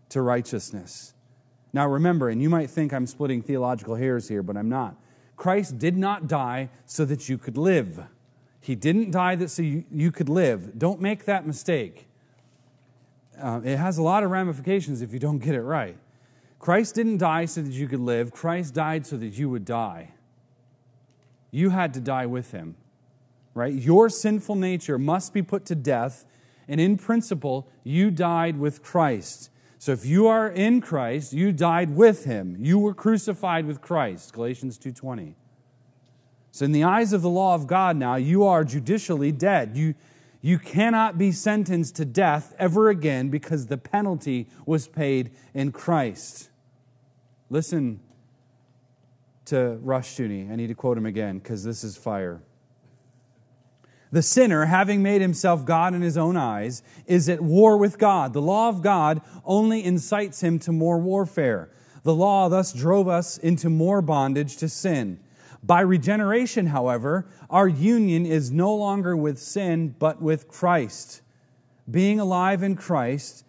to 0.08 0.20
righteousness. 0.20 1.14
Now 1.72 1.86
remember, 1.86 2.28
and 2.28 2.42
you 2.42 2.50
might 2.50 2.70
think 2.70 2.92
I'm 2.92 3.06
splitting 3.06 3.42
theological 3.42 3.94
hairs 3.94 4.28
here, 4.28 4.42
but 4.42 4.56
I'm 4.56 4.68
not. 4.68 4.96
Christ 5.36 5.78
did 5.78 5.96
not 5.96 6.26
die 6.26 6.68
so 6.84 7.04
that 7.04 7.28
you 7.28 7.38
could 7.38 7.56
live. 7.56 8.04
He 8.60 8.74
didn't 8.74 9.10
die 9.10 9.36
that 9.36 9.48
so 9.48 9.62
you, 9.62 9.84
you 9.90 10.10
could 10.10 10.28
live. 10.28 10.78
Don't 10.78 11.00
make 11.00 11.24
that 11.24 11.46
mistake. 11.46 12.08
Uh, 13.40 13.60
it 13.64 13.76
has 13.76 13.96
a 13.96 14.02
lot 14.02 14.22
of 14.22 14.30
ramifications 14.30 15.00
if 15.00 15.12
you 15.12 15.18
don't 15.18 15.38
get 15.38 15.54
it 15.54 15.62
right. 15.62 15.96
Christ 16.60 16.94
didn't 16.94 17.16
die 17.16 17.46
so 17.46 17.62
that 17.62 17.72
you 17.72 17.88
could 17.88 18.00
live, 18.00 18.30
Christ 18.30 18.74
died 18.74 19.06
so 19.06 19.16
that 19.16 19.36
you 19.38 19.48
would 19.48 19.64
die. 19.64 20.10
You 21.50 21.70
had 21.70 21.92
to 21.94 22.00
die 22.00 22.26
with 22.26 22.52
him, 22.52 22.76
right? 23.54 23.72
Your 23.72 24.08
sinful 24.10 24.54
nature 24.54 24.98
must 24.98 25.32
be 25.32 25.42
put 25.42 25.64
to 25.66 25.74
death, 25.74 26.26
and 26.68 26.78
in 26.78 26.98
principle, 26.98 27.66
you 27.82 28.10
died 28.10 28.58
with 28.58 28.82
Christ. 28.82 29.50
So 29.78 29.92
if 29.92 30.04
you 30.04 30.26
are 30.26 30.48
in 30.48 30.82
Christ, 30.82 31.32
you 31.32 31.50
died 31.50 31.96
with 31.96 32.26
him. 32.26 32.56
You 32.60 32.78
were 32.78 32.92
crucified 32.92 33.64
with 33.64 33.80
Christ. 33.80 34.34
Galatians 34.34 34.76
2:20. 34.76 35.36
So 36.52 36.66
in 36.66 36.72
the 36.72 36.84
eyes 36.84 37.14
of 37.14 37.22
the 37.22 37.30
law 37.30 37.54
of 37.54 37.66
God 37.66 37.96
now, 37.96 38.16
you 38.16 38.44
are 38.44 38.62
judicially 38.64 39.32
dead. 39.32 39.76
You 39.76 39.94
you 40.42 40.58
cannot 40.58 41.18
be 41.18 41.32
sentenced 41.32 41.96
to 41.96 42.04
death 42.04 42.54
ever 42.58 42.88
again 42.88 43.28
because 43.28 43.66
the 43.66 43.76
penalty 43.76 44.48
was 44.64 44.88
paid 44.88 45.30
in 45.52 45.72
Christ. 45.72 46.49
Listen 47.52 47.98
to 49.46 49.80
Rushdoony. 49.84 50.52
I 50.52 50.54
need 50.54 50.68
to 50.68 50.74
quote 50.74 50.96
him 50.96 51.06
again 51.06 51.38
because 51.38 51.64
this 51.64 51.82
is 51.82 51.96
fire. 51.96 52.40
The 54.12 54.22
sinner, 54.22 54.66
having 54.66 55.02
made 55.02 55.20
himself 55.20 55.64
God 55.64 55.92
in 55.92 56.00
his 56.00 56.16
own 56.16 56.36
eyes, 56.36 56.82
is 57.06 57.28
at 57.28 57.40
war 57.40 57.76
with 57.76 57.98
God. 57.98 58.32
The 58.32 58.42
law 58.42 58.68
of 58.68 58.82
God 58.82 59.20
only 59.44 59.84
incites 59.84 60.42
him 60.42 60.60
to 60.60 60.72
more 60.72 60.98
warfare. 60.98 61.70
The 62.04 62.14
law 62.14 62.48
thus 62.48 62.72
drove 62.72 63.08
us 63.08 63.36
into 63.36 63.68
more 63.68 64.00
bondage 64.00 64.56
to 64.58 64.68
sin. 64.68 65.18
By 65.62 65.80
regeneration, 65.80 66.66
however, 66.66 67.26
our 67.50 67.68
union 67.68 68.26
is 68.26 68.50
no 68.50 68.74
longer 68.74 69.16
with 69.16 69.38
sin, 69.38 69.94
but 69.98 70.22
with 70.22 70.48
Christ. 70.48 71.20
Being 71.90 72.20
alive 72.20 72.62
in 72.62 72.76
Christ, 72.76 73.44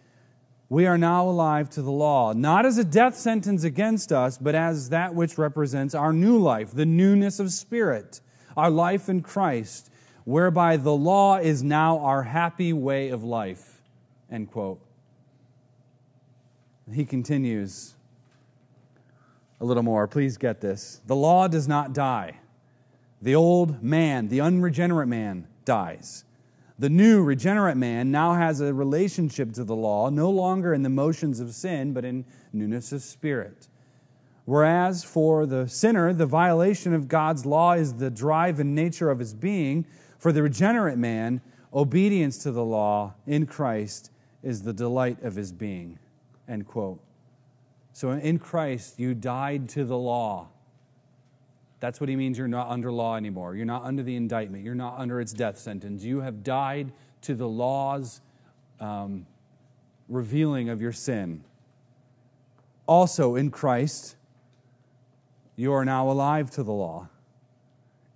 we 0.72 0.86
are 0.86 0.96
now 0.96 1.28
alive 1.28 1.68
to 1.68 1.82
the 1.82 1.90
law, 1.90 2.32
not 2.32 2.64
as 2.64 2.78
a 2.78 2.84
death 2.84 3.14
sentence 3.14 3.62
against 3.62 4.10
us, 4.10 4.38
but 4.38 4.54
as 4.54 4.88
that 4.88 5.14
which 5.14 5.36
represents 5.36 5.94
our 5.94 6.14
new 6.14 6.38
life, 6.38 6.72
the 6.72 6.86
newness 6.86 7.38
of 7.38 7.52
spirit, 7.52 8.22
our 8.56 8.70
life 8.70 9.06
in 9.10 9.20
Christ, 9.20 9.90
whereby 10.24 10.78
the 10.78 10.94
law 10.94 11.36
is 11.36 11.62
now 11.62 11.98
our 11.98 12.22
happy 12.22 12.72
way 12.72 13.10
of 13.10 13.22
life. 13.22 13.82
End 14.30 14.50
quote. 14.50 14.80
He 16.90 17.04
continues 17.04 17.92
a 19.60 19.66
little 19.66 19.82
more. 19.82 20.08
Please 20.08 20.38
get 20.38 20.62
this. 20.62 21.02
The 21.06 21.14
law 21.14 21.48
does 21.48 21.68
not 21.68 21.92
die. 21.92 22.38
The 23.20 23.34
old 23.34 23.82
man, 23.82 24.28
the 24.28 24.40
unregenerate 24.40 25.08
man, 25.08 25.48
dies. 25.66 26.24
The 26.82 26.90
new 26.90 27.22
regenerate 27.22 27.76
man 27.76 28.10
now 28.10 28.34
has 28.34 28.60
a 28.60 28.74
relationship 28.74 29.52
to 29.52 29.62
the 29.62 29.76
law, 29.76 30.10
no 30.10 30.28
longer 30.28 30.74
in 30.74 30.82
the 30.82 30.88
motions 30.88 31.38
of 31.38 31.54
sin, 31.54 31.92
but 31.92 32.04
in 32.04 32.24
newness 32.52 32.90
of 32.90 33.02
spirit. 33.02 33.68
Whereas 34.46 35.04
for 35.04 35.46
the 35.46 35.68
sinner, 35.68 36.12
the 36.12 36.26
violation 36.26 36.92
of 36.92 37.06
God's 37.06 37.46
law 37.46 37.74
is 37.74 37.94
the 37.94 38.10
drive 38.10 38.58
and 38.58 38.74
nature 38.74 39.10
of 39.10 39.20
his 39.20 39.32
being, 39.32 39.86
for 40.18 40.32
the 40.32 40.42
regenerate 40.42 40.98
man, 40.98 41.40
obedience 41.72 42.38
to 42.38 42.50
the 42.50 42.64
law 42.64 43.14
in 43.28 43.46
Christ 43.46 44.10
is 44.42 44.62
the 44.62 44.72
delight 44.72 45.22
of 45.22 45.36
his 45.36 45.52
being. 45.52 46.00
End 46.48 46.66
quote. 46.66 47.00
So 47.92 48.10
in 48.10 48.40
Christ, 48.40 48.98
you 48.98 49.14
died 49.14 49.68
to 49.68 49.84
the 49.84 49.96
law. 49.96 50.48
That's 51.82 52.00
what 52.00 52.08
he 52.08 52.14
means 52.14 52.38
you're 52.38 52.46
not 52.46 52.68
under 52.68 52.92
law 52.92 53.16
anymore. 53.16 53.56
You're 53.56 53.66
not 53.66 53.82
under 53.82 54.04
the 54.04 54.14
indictment. 54.14 54.62
You're 54.62 54.76
not 54.76 55.00
under 55.00 55.20
its 55.20 55.32
death 55.32 55.58
sentence. 55.58 56.04
You 56.04 56.20
have 56.20 56.44
died 56.44 56.92
to 57.22 57.34
the 57.34 57.48
law's 57.48 58.20
um, 58.78 59.26
revealing 60.08 60.68
of 60.68 60.80
your 60.80 60.92
sin. 60.92 61.42
Also, 62.86 63.34
in 63.34 63.50
Christ, 63.50 64.14
you 65.56 65.72
are 65.72 65.84
now 65.84 66.08
alive 66.08 66.52
to 66.52 66.62
the 66.62 66.70
law. 66.70 67.08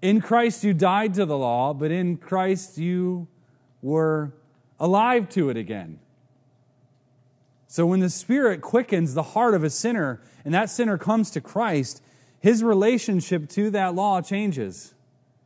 In 0.00 0.20
Christ, 0.20 0.62
you 0.62 0.72
died 0.72 1.14
to 1.14 1.26
the 1.26 1.37
law, 1.37 1.74
but 1.74 1.90
in 1.90 2.18
Christ, 2.18 2.79
you 2.79 3.26
were 3.83 4.33
alive 4.79 5.29
to 5.31 5.50
it 5.50 5.57
again. 5.57 5.98
So 7.66 7.85
when 7.85 7.98
the 7.98 8.11
Spirit 8.11 8.61
quickens 8.61 9.14
the 9.14 9.24
heart 9.24 9.55
of 9.55 9.64
a 9.64 9.70
sinner 9.70 10.22
and 10.44 10.55
that 10.55 10.70
sinner 10.70 10.96
comes 10.96 11.33
to 11.33 11.40
Christ, 11.40 12.00
his 12.46 12.62
relationship 12.62 13.48
to 13.48 13.70
that 13.70 13.96
law 13.96 14.20
changes. 14.20 14.94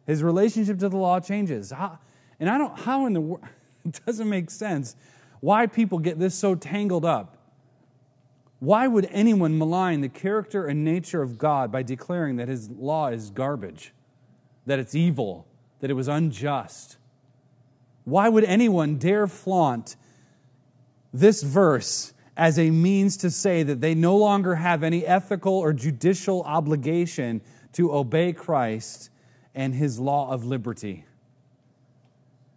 His 0.06 0.22
relationship 0.22 0.78
to 0.80 0.90
the 0.90 0.98
law 0.98 1.18
changes. 1.18 1.70
How, 1.70 1.98
and 2.38 2.50
I 2.50 2.58
don't, 2.58 2.78
how 2.78 3.06
in 3.06 3.14
the 3.14 3.22
world, 3.22 3.42
it 3.86 3.98
doesn't 4.04 4.28
make 4.28 4.50
sense 4.50 4.96
why 5.40 5.66
people 5.66 5.98
get 5.98 6.18
this 6.18 6.34
so 6.34 6.54
tangled 6.54 7.06
up. 7.06 7.38
Why 8.58 8.86
would 8.86 9.08
anyone 9.10 9.56
malign 9.56 10.02
the 10.02 10.10
character 10.10 10.66
and 10.66 10.84
nature 10.84 11.22
of 11.22 11.38
God 11.38 11.72
by 11.72 11.82
declaring 11.82 12.36
that 12.36 12.48
his 12.48 12.68
law 12.68 13.08
is 13.08 13.30
garbage, 13.30 13.94
that 14.66 14.78
it's 14.78 14.94
evil, 14.94 15.46
that 15.78 15.90
it 15.90 15.94
was 15.94 16.06
unjust? 16.06 16.98
Why 18.04 18.28
would 18.28 18.44
anyone 18.44 18.98
dare 18.98 19.26
flaunt 19.26 19.96
this 21.14 21.42
verse 21.42 22.12
as 22.40 22.58
a 22.58 22.70
means 22.70 23.18
to 23.18 23.30
say 23.30 23.62
that 23.62 23.82
they 23.82 23.94
no 23.94 24.16
longer 24.16 24.54
have 24.54 24.82
any 24.82 25.04
ethical 25.04 25.52
or 25.52 25.74
judicial 25.74 26.42
obligation 26.44 27.42
to 27.70 27.94
obey 27.94 28.32
Christ 28.32 29.10
and 29.54 29.74
his 29.74 30.00
law 30.00 30.32
of 30.32 30.42
liberty. 30.42 31.04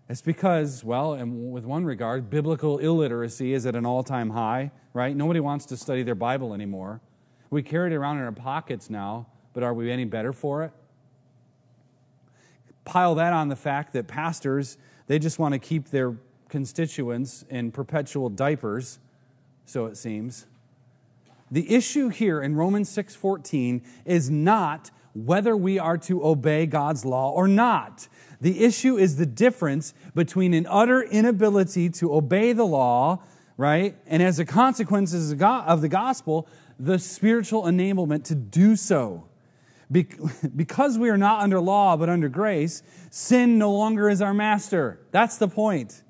It's 0.08 0.22
because, 0.22 0.86
well, 0.86 1.16
and 1.16 1.52
with 1.52 1.66
one 1.66 1.84
regard, 1.84 2.30
biblical 2.30 2.78
illiteracy 2.78 3.54
is 3.54 3.66
at 3.66 3.76
an 3.76 3.86
all 3.86 4.04
time 4.04 4.30
high, 4.30 4.72
right? 4.94 5.14
Nobody 5.14 5.42
wants 5.42 5.66
to 5.66 5.76
study 5.76 6.02
their 6.02 6.16
Bible 6.16 6.54
anymore. 6.54 7.02
We 7.50 7.62
carry 7.62 7.92
it 7.92 7.96
around 7.96 8.20
in 8.20 8.24
our 8.24 8.32
pockets 8.32 8.90
now, 8.90 9.28
but 9.52 9.64
are 9.64 9.74
we 9.74 9.92
any 9.92 10.06
better 10.06 10.32
for 10.32 10.64
it? 10.64 10.72
Pile 12.86 13.16
that 13.16 13.34
on 13.34 13.50
the 13.50 13.58
fact 13.58 13.92
that 13.92 14.08
pastors, 14.08 14.78
they 15.08 15.20
just 15.20 15.40
want 15.40 15.52
to 15.52 15.60
keep 15.60 15.90
their 15.90 16.16
constituents 16.48 17.44
in 17.50 17.70
perpetual 17.70 18.30
diapers 18.30 19.00
so 19.66 19.86
it 19.86 19.98
seems. 19.98 20.46
The 21.52 21.74
issue 21.74 22.10
here 22.10 22.42
in 22.42 22.56
Romans 22.56 22.90
6:14 22.90 23.82
is 24.06 24.30
not 24.30 24.92
whether 25.14 25.56
we 25.56 25.78
are 25.78 25.98
to 26.00 26.26
obey 26.26 26.66
God's 26.66 27.06
law 27.06 27.32
or 27.32 27.48
not. 27.48 28.08
The 28.42 28.64
issue 28.64 28.98
is 28.98 29.18
the 29.18 29.26
difference 29.26 29.94
between 30.16 30.54
an 30.54 30.66
utter 30.68 31.02
inability 31.02 31.90
to 31.92 32.14
obey 32.14 32.54
the 32.54 32.66
law, 32.66 33.22
right? 33.56 33.96
And 34.08 34.24
as 34.24 34.40
a 34.40 34.46
consequence 34.46 35.14
of 35.14 35.82
the 35.82 35.90
gospel, 35.90 36.48
the 36.80 36.98
spiritual 36.98 37.64
enablement 37.64 38.24
to 38.26 38.36
do 38.36 38.76
so. 38.76 39.26
Because 40.56 40.98
we 40.98 41.10
are 41.10 41.18
not 41.18 41.42
under 41.42 41.60
law 41.60 41.96
but 41.96 42.10
under 42.10 42.28
grace, 42.28 42.82
sin 43.12 43.60
no 43.60 43.72
longer 43.72 44.10
is 44.10 44.22
our 44.24 44.34
master. 44.34 45.00
That's 45.12 45.38
the 45.38 45.48
point. 45.48 46.02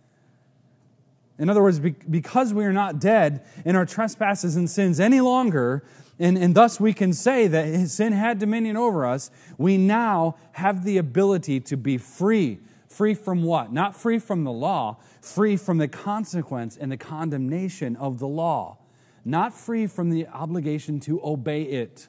In 1.39 1.49
other 1.49 1.63
words, 1.63 1.79
because 1.79 2.53
we 2.53 2.63
are 2.63 2.73
not 2.73 2.99
dead 2.99 3.43
in 3.65 3.75
our 3.75 3.85
trespasses 3.85 4.55
and 4.55 4.69
sins 4.69 4.99
any 4.99 5.19
longer, 5.19 5.83
and, 6.19 6.37
and 6.37 6.53
thus 6.53 6.79
we 6.79 6.93
can 6.93 7.11
say 7.11 7.47
that 7.47 7.87
sin 7.89 8.13
had 8.13 8.37
dominion 8.37 8.77
over 8.77 9.05
us, 9.05 9.31
we 9.57 9.77
now 9.77 10.35
have 10.53 10.83
the 10.83 10.97
ability 10.97 11.59
to 11.61 11.77
be 11.77 11.97
free. 11.97 12.59
Free 12.87 13.15
from 13.15 13.43
what? 13.43 13.73
Not 13.73 13.95
free 13.95 14.19
from 14.19 14.43
the 14.43 14.51
law, 14.51 14.97
free 15.21 15.57
from 15.57 15.79
the 15.79 15.87
consequence 15.87 16.77
and 16.77 16.91
the 16.91 16.97
condemnation 16.97 17.95
of 17.95 18.19
the 18.19 18.27
law, 18.27 18.77
not 19.25 19.53
free 19.53 19.87
from 19.87 20.11
the 20.11 20.27
obligation 20.27 20.99
to 21.01 21.19
obey 21.23 21.63
it. 21.63 22.07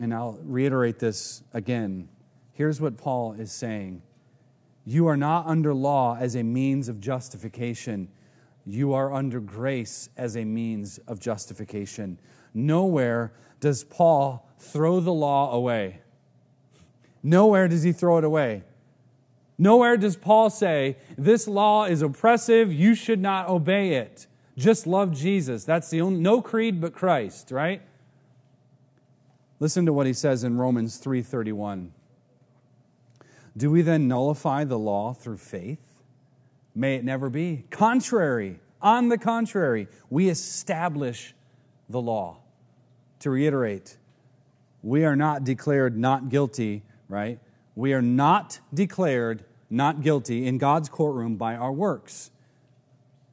And 0.00 0.14
I'll 0.14 0.38
reiterate 0.42 0.98
this 0.98 1.42
again. 1.52 2.08
Here's 2.54 2.80
what 2.80 2.96
Paul 2.96 3.34
is 3.34 3.52
saying 3.52 4.00
you 4.88 5.06
are 5.06 5.18
not 5.18 5.46
under 5.46 5.74
law 5.74 6.16
as 6.18 6.34
a 6.34 6.42
means 6.42 6.88
of 6.88 6.98
justification. 6.98 8.08
You 8.64 8.94
are 8.94 9.12
under 9.12 9.38
grace 9.38 10.08
as 10.16 10.34
a 10.34 10.46
means 10.46 10.96
of 11.06 11.20
justification. 11.20 12.18
Nowhere 12.54 13.34
does 13.60 13.84
Paul 13.84 14.48
throw 14.58 15.00
the 15.00 15.12
law 15.12 15.52
away. 15.52 16.00
Nowhere 17.22 17.68
does 17.68 17.82
he 17.82 17.92
throw 17.92 18.16
it 18.16 18.24
away. 18.24 18.62
Nowhere 19.58 19.98
does 19.98 20.16
Paul 20.16 20.48
say, 20.48 20.96
This 21.18 21.46
law 21.46 21.84
is 21.84 22.00
oppressive, 22.00 22.72
you 22.72 22.94
should 22.94 23.20
not 23.20 23.46
obey 23.46 23.92
it. 23.92 24.26
Just 24.56 24.86
love 24.86 25.12
Jesus. 25.12 25.64
That's 25.64 25.90
the 25.90 26.00
only, 26.00 26.18
no 26.18 26.40
creed 26.40 26.80
but 26.80 26.94
Christ, 26.94 27.50
right? 27.50 27.82
Listen 29.60 29.84
to 29.84 29.92
what 29.92 30.06
he 30.06 30.14
says 30.14 30.44
in 30.44 30.56
Romans 30.56 30.98
3:31. 30.98 31.90
Do 33.58 33.72
we 33.72 33.82
then 33.82 34.06
nullify 34.06 34.64
the 34.64 34.78
law 34.78 35.12
through 35.12 35.38
faith? 35.38 35.80
May 36.76 36.94
it 36.94 37.04
never 37.04 37.28
be. 37.28 37.64
Contrary, 37.70 38.60
On 38.80 39.08
the 39.08 39.18
contrary, 39.18 39.88
we 40.08 40.28
establish 40.28 41.34
the 41.88 42.00
law. 42.00 42.38
To 43.20 43.30
reiterate, 43.30 43.96
we 44.84 45.04
are 45.04 45.16
not 45.16 45.42
declared 45.42 45.98
not 45.98 46.28
guilty, 46.28 46.84
right? 47.08 47.40
We 47.74 47.92
are 47.92 48.02
not 48.02 48.60
declared 48.72 49.44
not 49.68 50.02
guilty 50.02 50.46
in 50.46 50.58
God's 50.58 50.88
courtroom 50.88 51.34
by 51.34 51.56
our 51.56 51.72
works. 51.72 52.30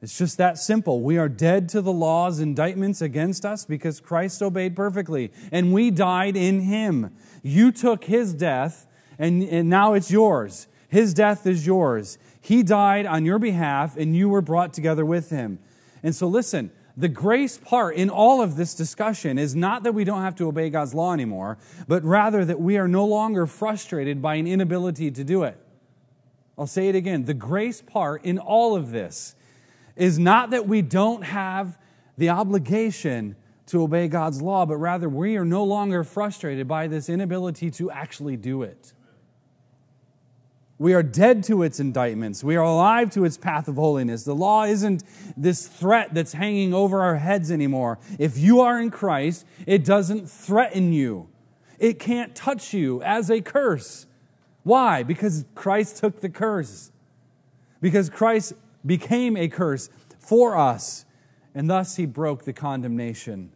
It's 0.02 0.18
just 0.18 0.38
that 0.38 0.58
simple. 0.58 1.00
We 1.00 1.16
are 1.16 1.28
dead 1.28 1.68
to 1.70 1.80
the 1.80 1.92
law's 1.92 2.40
indictments 2.40 3.00
against 3.00 3.44
us 3.44 3.64
because 3.64 4.00
Christ 4.00 4.42
obeyed 4.42 4.74
perfectly, 4.74 5.32
and 5.52 5.72
we 5.72 5.92
died 5.92 6.36
in 6.36 6.62
him. 6.62 7.14
You 7.44 7.70
took 7.70 8.04
his 8.04 8.34
death, 8.34 8.88
and, 9.18 9.42
and 9.42 9.68
now 9.68 9.94
it's 9.94 10.10
yours. 10.10 10.68
His 10.88 11.14
death 11.14 11.46
is 11.46 11.66
yours. 11.66 12.18
He 12.40 12.62
died 12.62 13.06
on 13.06 13.24
your 13.24 13.38
behalf, 13.38 13.96
and 13.96 14.16
you 14.16 14.28
were 14.28 14.42
brought 14.42 14.72
together 14.72 15.04
with 15.04 15.30
him. 15.30 15.58
And 16.02 16.14
so, 16.14 16.28
listen, 16.28 16.70
the 16.96 17.08
grace 17.08 17.58
part 17.58 17.96
in 17.96 18.08
all 18.08 18.40
of 18.40 18.56
this 18.56 18.74
discussion 18.74 19.38
is 19.38 19.54
not 19.54 19.82
that 19.82 19.92
we 19.92 20.04
don't 20.04 20.22
have 20.22 20.36
to 20.36 20.48
obey 20.48 20.70
God's 20.70 20.94
law 20.94 21.12
anymore, 21.12 21.58
but 21.86 22.02
rather 22.04 22.44
that 22.44 22.60
we 22.60 22.78
are 22.78 22.88
no 22.88 23.04
longer 23.04 23.46
frustrated 23.46 24.22
by 24.22 24.36
an 24.36 24.46
inability 24.46 25.10
to 25.10 25.24
do 25.24 25.42
it. 25.42 25.58
I'll 26.58 26.66
say 26.66 26.88
it 26.88 26.94
again. 26.94 27.24
The 27.24 27.34
grace 27.34 27.82
part 27.82 28.24
in 28.24 28.38
all 28.38 28.74
of 28.74 28.92
this 28.92 29.34
is 29.94 30.18
not 30.18 30.50
that 30.50 30.66
we 30.66 30.80
don't 30.80 31.22
have 31.22 31.76
the 32.16 32.30
obligation 32.30 33.36
to 33.66 33.82
obey 33.82 34.08
God's 34.08 34.40
law, 34.40 34.64
but 34.64 34.76
rather 34.76 35.08
we 35.08 35.36
are 35.36 35.44
no 35.44 35.64
longer 35.64 36.02
frustrated 36.04 36.66
by 36.66 36.86
this 36.86 37.08
inability 37.08 37.70
to 37.72 37.90
actually 37.90 38.36
do 38.36 38.62
it. 38.62 38.92
We 40.78 40.92
are 40.92 41.02
dead 41.02 41.42
to 41.44 41.62
its 41.62 41.80
indictments. 41.80 42.44
We 42.44 42.56
are 42.56 42.64
alive 42.64 43.10
to 43.12 43.24
its 43.24 43.38
path 43.38 43.66
of 43.66 43.76
holiness. 43.76 44.24
The 44.24 44.34
law 44.34 44.64
isn't 44.64 45.02
this 45.36 45.66
threat 45.66 46.12
that's 46.12 46.34
hanging 46.34 46.74
over 46.74 47.00
our 47.00 47.16
heads 47.16 47.50
anymore. 47.50 47.98
If 48.18 48.36
you 48.36 48.60
are 48.60 48.78
in 48.80 48.90
Christ, 48.90 49.46
it 49.66 49.84
doesn't 49.84 50.28
threaten 50.30 50.92
you, 50.92 51.28
it 51.78 51.98
can't 51.98 52.34
touch 52.34 52.74
you 52.74 53.02
as 53.02 53.30
a 53.30 53.40
curse. 53.40 54.06
Why? 54.64 55.02
Because 55.02 55.44
Christ 55.54 55.98
took 55.98 56.20
the 56.20 56.28
curse. 56.28 56.90
Because 57.80 58.10
Christ 58.10 58.54
became 58.84 59.36
a 59.36 59.48
curse 59.48 59.88
for 60.18 60.56
us, 60.56 61.04
and 61.54 61.70
thus 61.70 61.96
he 61.96 62.04
broke 62.04 62.44
the 62.44 62.52
condemnation. 62.52 63.52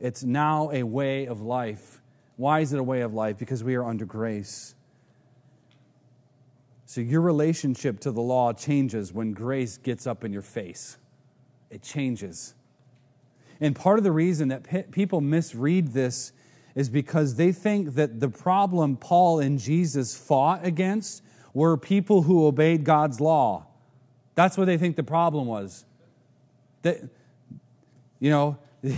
It's 0.00 0.24
now 0.24 0.70
a 0.72 0.82
way 0.82 1.26
of 1.26 1.40
life. 1.40 2.00
Why 2.36 2.60
is 2.60 2.72
it 2.72 2.78
a 2.78 2.82
way 2.82 3.02
of 3.02 3.14
life? 3.14 3.38
Because 3.38 3.62
we 3.62 3.74
are 3.74 3.84
under 3.84 4.04
grace. 4.04 4.74
So 6.88 7.02
your 7.02 7.20
relationship 7.20 8.00
to 8.00 8.12
the 8.12 8.22
law 8.22 8.54
changes 8.54 9.12
when 9.12 9.34
grace 9.34 9.76
gets 9.76 10.06
up 10.06 10.24
in 10.24 10.32
your 10.32 10.40
face. 10.40 10.96
It 11.68 11.82
changes. 11.82 12.54
And 13.60 13.76
part 13.76 13.98
of 13.98 14.04
the 14.04 14.10
reason 14.10 14.48
that 14.48 14.90
people 14.90 15.20
misread 15.20 15.88
this 15.88 16.32
is 16.74 16.88
because 16.88 17.34
they 17.34 17.52
think 17.52 17.96
that 17.96 18.20
the 18.20 18.30
problem 18.30 18.96
Paul 18.96 19.38
and 19.38 19.58
Jesus 19.58 20.16
fought 20.16 20.64
against 20.64 21.22
were 21.52 21.76
people 21.76 22.22
who 22.22 22.46
obeyed 22.46 22.84
God's 22.84 23.20
law. 23.20 23.66
That's 24.34 24.56
what 24.56 24.64
they 24.64 24.78
think 24.78 24.96
the 24.96 25.02
problem 25.02 25.46
was. 25.46 25.84
That, 26.80 27.02
you 28.18 28.30
know, 28.30 28.56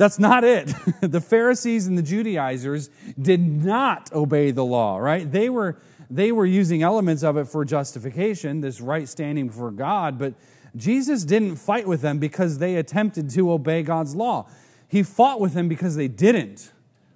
That's 0.00 0.18
not 0.18 0.44
it. 0.44 0.72
the 1.02 1.20
Pharisees 1.20 1.86
and 1.86 1.98
the 1.98 2.02
Judaizers 2.02 2.88
did 3.20 3.38
not 3.38 4.10
obey 4.14 4.50
the 4.50 4.64
law, 4.64 4.96
right? 4.96 5.30
They 5.30 5.50
were, 5.50 5.76
they 6.08 6.32
were 6.32 6.46
using 6.46 6.82
elements 6.82 7.22
of 7.22 7.36
it 7.36 7.44
for 7.44 7.66
justification, 7.66 8.62
this 8.62 8.80
right 8.80 9.06
standing 9.06 9.50
for 9.50 9.70
God, 9.70 10.18
but 10.18 10.32
Jesus 10.74 11.22
didn't 11.24 11.56
fight 11.56 11.86
with 11.86 12.00
them 12.00 12.18
because 12.18 12.56
they 12.56 12.76
attempted 12.76 13.28
to 13.32 13.52
obey 13.52 13.82
God's 13.82 14.14
law. 14.14 14.48
He 14.88 15.02
fought 15.02 15.38
with 15.38 15.52
them 15.52 15.68
because 15.68 15.96
they 15.96 16.08
didn't. 16.08 16.72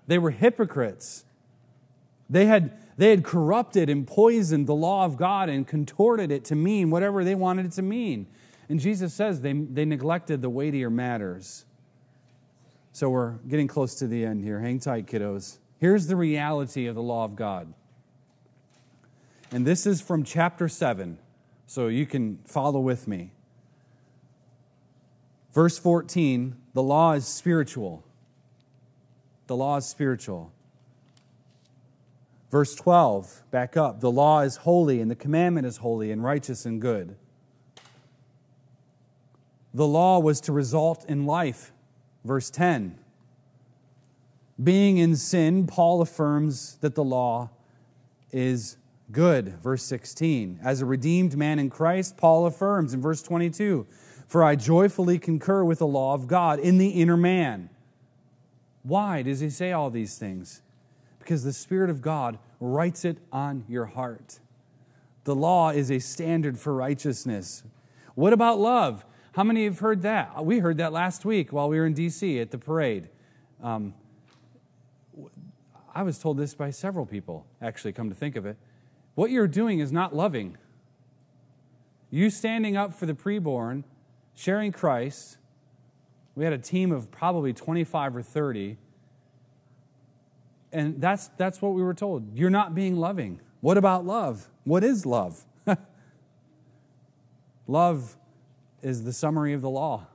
They 0.06 0.18
were 0.18 0.32
hypocrites. 0.32 1.24
They 2.28 2.44
had, 2.44 2.78
they 2.98 3.08
had 3.08 3.24
corrupted 3.24 3.88
and 3.88 4.06
poisoned 4.06 4.66
the 4.66 4.74
law 4.74 5.06
of 5.06 5.16
God 5.16 5.48
and 5.48 5.66
contorted 5.66 6.30
it 6.30 6.44
to 6.44 6.54
mean 6.54 6.90
whatever 6.90 7.24
they 7.24 7.34
wanted 7.34 7.64
it 7.64 7.72
to 7.72 7.82
mean. 7.82 8.26
And 8.68 8.78
Jesus 8.78 9.14
says 9.14 9.40
they, 9.40 9.54
they 9.54 9.86
neglected 9.86 10.42
the 10.42 10.50
weightier 10.50 10.90
matters. 10.90 11.64
So 12.94 13.10
we're 13.10 13.32
getting 13.48 13.66
close 13.66 13.96
to 13.96 14.06
the 14.06 14.24
end 14.24 14.44
here. 14.44 14.60
Hang 14.60 14.78
tight, 14.78 15.06
kiddos. 15.06 15.58
Here's 15.78 16.06
the 16.06 16.14
reality 16.14 16.86
of 16.86 16.94
the 16.94 17.02
law 17.02 17.24
of 17.24 17.34
God. 17.34 17.74
And 19.50 19.66
this 19.66 19.84
is 19.84 20.00
from 20.00 20.22
chapter 20.22 20.68
7, 20.68 21.18
so 21.66 21.88
you 21.88 22.06
can 22.06 22.38
follow 22.44 22.78
with 22.78 23.08
me. 23.08 23.32
Verse 25.52 25.76
14 25.76 26.54
the 26.72 26.82
law 26.84 27.14
is 27.14 27.26
spiritual. 27.26 28.04
The 29.48 29.56
law 29.56 29.78
is 29.78 29.86
spiritual. 29.86 30.52
Verse 32.48 32.76
12, 32.76 33.42
back 33.50 33.76
up. 33.76 33.98
The 33.98 34.10
law 34.10 34.42
is 34.42 34.58
holy, 34.58 35.00
and 35.00 35.10
the 35.10 35.16
commandment 35.16 35.66
is 35.66 35.78
holy, 35.78 36.12
and 36.12 36.22
righteous 36.22 36.64
and 36.64 36.80
good. 36.80 37.16
The 39.72 39.86
law 39.86 40.20
was 40.20 40.40
to 40.42 40.52
result 40.52 41.04
in 41.08 41.26
life 41.26 41.72
Verse 42.24 42.50
10 42.50 42.98
Being 44.62 44.98
in 44.98 45.16
sin, 45.16 45.66
Paul 45.66 46.00
affirms 46.00 46.76
that 46.76 46.94
the 46.94 47.04
law 47.04 47.50
is 48.32 48.76
good. 49.12 49.60
Verse 49.60 49.82
16 49.82 50.60
As 50.62 50.80
a 50.80 50.86
redeemed 50.86 51.36
man 51.36 51.58
in 51.58 51.70
Christ, 51.70 52.16
Paul 52.16 52.46
affirms 52.46 52.94
in 52.94 53.00
verse 53.00 53.22
22 53.22 53.86
For 54.26 54.42
I 54.42 54.56
joyfully 54.56 55.18
concur 55.18 55.64
with 55.64 55.78
the 55.78 55.86
law 55.86 56.14
of 56.14 56.26
God 56.26 56.58
in 56.58 56.78
the 56.78 56.88
inner 56.88 57.16
man. 57.16 57.70
Why 58.82 59.22
does 59.22 59.40
he 59.40 59.50
say 59.50 59.72
all 59.72 59.90
these 59.90 60.18
things? 60.18 60.62
Because 61.18 61.42
the 61.42 61.54
Spirit 61.54 61.88
of 61.88 62.02
God 62.02 62.38
writes 62.60 63.04
it 63.04 63.18
on 63.32 63.64
your 63.66 63.86
heart. 63.86 64.40
The 65.24 65.34
law 65.34 65.70
is 65.70 65.90
a 65.90 65.98
standard 65.98 66.58
for 66.58 66.74
righteousness. 66.74 67.62
What 68.14 68.34
about 68.34 68.58
love? 68.60 69.06
How 69.34 69.42
many 69.42 69.64
have 69.64 69.80
heard 69.80 70.02
that? 70.02 70.44
We 70.44 70.60
heard 70.60 70.76
that 70.76 70.92
last 70.92 71.24
week 71.24 71.52
while 71.52 71.68
we 71.68 71.76
were 71.76 71.86
in 71.86 71.92
D.C. 71.92 72.38
at 72.38 72.52
the 72.52 72.58
parade. 72.58 73.08
Um, 73.60 73.92
I 75.92 76.04
was 76.04 76.20
told 76.20 76.38
this 76.38 76.54
by 76.54 76.70
several 76.70 77.04
people, 77.04 77.44
actually, 77.60 77.92
come 77.92 78.08
to 78.10 78.14
think 78.14 78.36
of 78.36 78.46
it. 78.46 78.56
What 79.16 79.32
you're 79.32 79.48
doing 79.48 79.80
is 79.80 79.90
not 79.90 80.14
loving. 80.14 80.56
You 82.10 82.30
standing 82.30 82.76
up 82.76 82.94
for 82.94 83.06
the 83.06 83.14
preborn, 83.14 83.82
sharing 84.36 84.70
Christ. 84.70 85.38
We 86.36 86.44
had 86.44 86.52
a 86.52 86.58
team 86.58 86.92
of 86.92 87.10
probably 87.10 87.52
25 87.52 88.14
or 88.14 88.22
30. 88.22 88.76
And 90.72 91.00
that's, 91.00 91.26
that's 91.36 91.60
what 91.60 91.74
we 91.74 91.82
were 91.82 91.94
told. 91.94 92.38
You're 92.38 92.50
not 92.50 92.72
being 92.72 92.96
loving. 92.96 93.40
What 93.60 93.78
about 93.78 94.06
love? 94.06 94.48
What 94.62 94.84
is 94.84 95.04
love? 95.04 95.44
love 97.66 98.16
is 98.84 99.04
the 99.04 99.12
summary 99.12 99.54
of 99.54 99.62
the 99.62 99.70
law. 99.70 100.06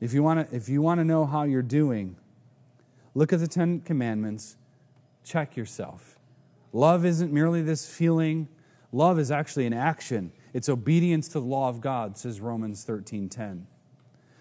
If 0.00 0.12
you 0.12 0.22
want 0.22 0.50
to 0.50 0.54
if 0.54 0.68
you 0.68 0.82
want 0.82 1.00
to 1.00 1.04
know 1.04 1.24
how 1.24 1.44
you're 1.44 1.62
doing, 1.62 2.16
look 3.14 3.32
at 3.32 3.40
the 3.40 3.48
10 3.48 3.80
commandments, 3.80 4.56
check 5.24 5.56
yourself. 5.56 6.18
Love 6.72 7.06
isn't 7.06 7.32
merely 7.32 7.62
this 7.62 7.88
feeling, 7.88 8.48
love 8.92 9.18
is 9.18 9.30
actually 9.30 9.64
an 9.66 9.72
action. 9.72 10.32
It's 10.52 10.68
obedience 10.68 11.28
to 11.28 11.40
the 11.40 11.46
law 11.46 11.68
of 11.68 11.80
God, 11.80 12.18
says 12.18 12.40
Romans 12.40 12.84
13:10. 12.84 13.66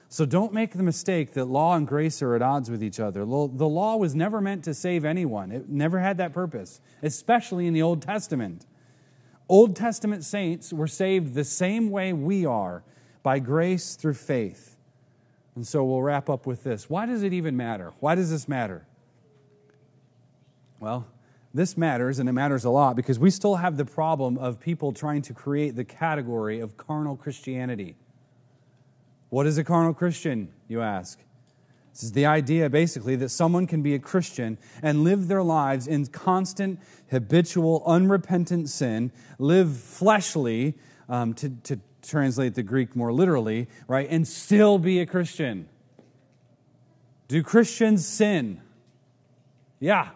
So 0.08 0.26
don't 0.26 0.54
make 0.54 0.74
the 0.74 0.84
mistake 0.84 1.34
that 1.34 1.46
law 1.46 1.76
and 1.76 1.88
grace 1.88 2.22
are 2.22 2.36
at 2.36 2.42
odds 2.42 2.70
with 2.70 2.84
each 2.84 3.00
other. 3.00 3.26
The 3.26 3.68
law 3.70 3.98
was 3.98 4.16
never 4.16 4.40
meant 4.40 4.64
to 4.64 4.74
save 4.74 5.04
anyone. 5.04 5.52
It 5.52 5.68
never 5.68 6.00
had 6.00 6.18
that 6.18 6.32
purpose, 6.32 6.80
especially 7.02 7.68
in 7.68 7.74
the 7.74 7.82
Old 7.82 8.02
Testament. 8.02 8.66
Old 9.48 9.76
Testament 9.76 10.24
saints 10.24 10.74
were 10.74 10.88
saved 10.88 11.34
the 11.34 11.44
same 11.44 11.90
way 11.90 12.14
we 12.14 12.46
are 12.46 12.84
by 13.22 13.40
grace 13.40 13.96
through 13.96 14.16
faith. 14.16 14.76
And 15.56 15.66
so 15.66 15.84
we'll 15.84 16.02
wrap 16.02 16.30
up 16.30 16.46
with 16.46 16.64
this. 16.64 16.90
Why 16.90 17.06
does 17.06 17.24
it 17.24 17.34
even 17.34 17.56
matter? 17.56 17.94
Why 18.00 18.16
does 18.16 18.30
this 18.30 18.48
matter? 18.48 18.86
Well, 20.80 21.08
this 21.54 21.78
matters, 21.78 22.20
and 22.20 22.28
it 22.28 22.34
matters 22.34 22.66
a 22.66 22.70
lot 22.70 22.98
because 22.98 23.18
we 23.18 23.30
still 23.30 23.56
have 23.56 23.78
the 23.78 23.86
problem 23.86 24.38
of 24.38 24.60
people 24.60 24.92
trying 24.92 25.22
to 25.24 25.34
create 25.34 25.76
the 25.76 25.86
category 25.86 26.60
of 26.60 26.76
carnal 26.76 27.16
Christianity. 27.16 27.96
What 29.30 29.48
is 29.48 29.58
a 29.58 29.64
carnal 29.64 29.94
Christian, 29.94 30.52
you 30.68 30.82
ask? 30.82 31.20
This 31.96 32.04
is 32.04 32.12
the 32.12 32.26
idea, 32.26 32.70
basically, 32.70 33.16
that 33.16 33.30
someone 33.30 33.68
can 33.68 33.82
be 33.82 33.96
a 33.96 34.00
Christian 34.00 34.58
and 34.84 35.06
live 35.06 35.30
their 35.30 35.42
lives 35.42 35.88
in 35.88 36.06
constant, 36.08 36.82
habitual, 37.10 37.84
unrepentant 37.88 38.68
sin, 38.68 39.14
live 39.40 39.78
fleshly, 39.78 40.76
um, 41.08 41.34
to, 41.36 41.50
to 41.64 41.80
translate 42.02 42.54
the 42.56 42.64
Greek 42.64 42.98
more 42.98 43.14
literally, 43.14 43.70
right, 43.88 44.10
and 44.10 44.28
still 44.28 44.78
be 44.78 45.00
a 45.00 45.06
Christian. 45.06 45.70
Do 47.30 47.42
Christians 47.42 48.06
sin? 48.06 48.60
Yeah, 49.80 50.10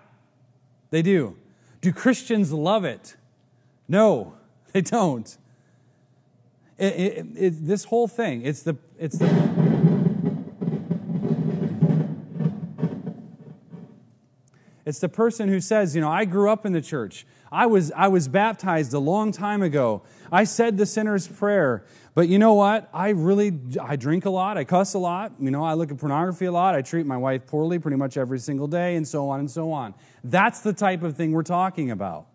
they 0.89 1.01
do. 1.01 1.37
Do 1.79 1.93
Christians 1.93 2.51
love 2.51 2.83
it? 2.83 3.15
No, 3.87 4.33
they 4.73 4.81
don't. 4.81 5.37
It, 6.77 6.93
it, 6.93 7.25
it, 7.37 7.67
this 7.67 7.85
whole 7.85 8.09
thing, 8.09 8.41
it's 8.41 8.63
the, 8.63 8.75
it's 8.97 9.17
the, 9.17 9.27
It's 14.89 14.97
the 14.97 15.07
person 15.07 15.49
who 15.49 15.61
says, 15.61 15.93
you 15.93 16.01
know, 16.01 16.09
I 16.09 16.25
grew 16.25 16.49
up 16.49 16.65
in 16.65 16.73
the 16.73 16.81
church. 16.81 17.27
I 17.51 17.67
was, 17.67 17.91
I 17.91 18.07
was 18.07 18.27
baptized 18.27 18.91
a 18.95 18.97
long 18.97 19.31
time 19.31 19.61
ago. 19.61 20.01
I 20.31 20.45
said 20.45 20.77
the 20.79 20.85
sinner's 20.87 21.27
prayer. 21.27 21.85
But 22.15 22.27
you 22.27 22.39
know 22.39 22.55
what? 22.55 22.89
I 22.91 23.09
really, 23.09 23.55
I 23.79 23.97
drink 23.97 24.25
a 24.25 24.31
lot. 24.31 24.57
I 24.57 24.63
cuss 24.63 24.95
a 24.95 24.97
lot. 24.97 25.33
You 25.39 25.51
know, 25.51 25.63
I 25.63 25.75
look 25.75 25.91
at 25.91 25.99
pornography 25.99 26.45
a 26.45 26.51
lot. 26.51 26.73
I 26.73 26.81
treat 26.81 27.05
my 27.05 27.17
wife 27.17 27.45
poorly 27.45 27.77
pretty 27.77 27.97
much 27.97 28.17
every 28.17 28.39
single 28.39 28.65
day 28.65 28.95
and 28.95 29.07
so 29.07 29.29
on 29.29 29.39
and 29.39 29.51
so 29.51 29.71
on. 29.71 29.93
That's 30.23 30.61
the 30.61 30.73
type 30.73 31.03
of 31.03 31.15
thing 31.15 31.33
we're 31.33 31.43
talking 31.43 31.91
about. 31.91 32.25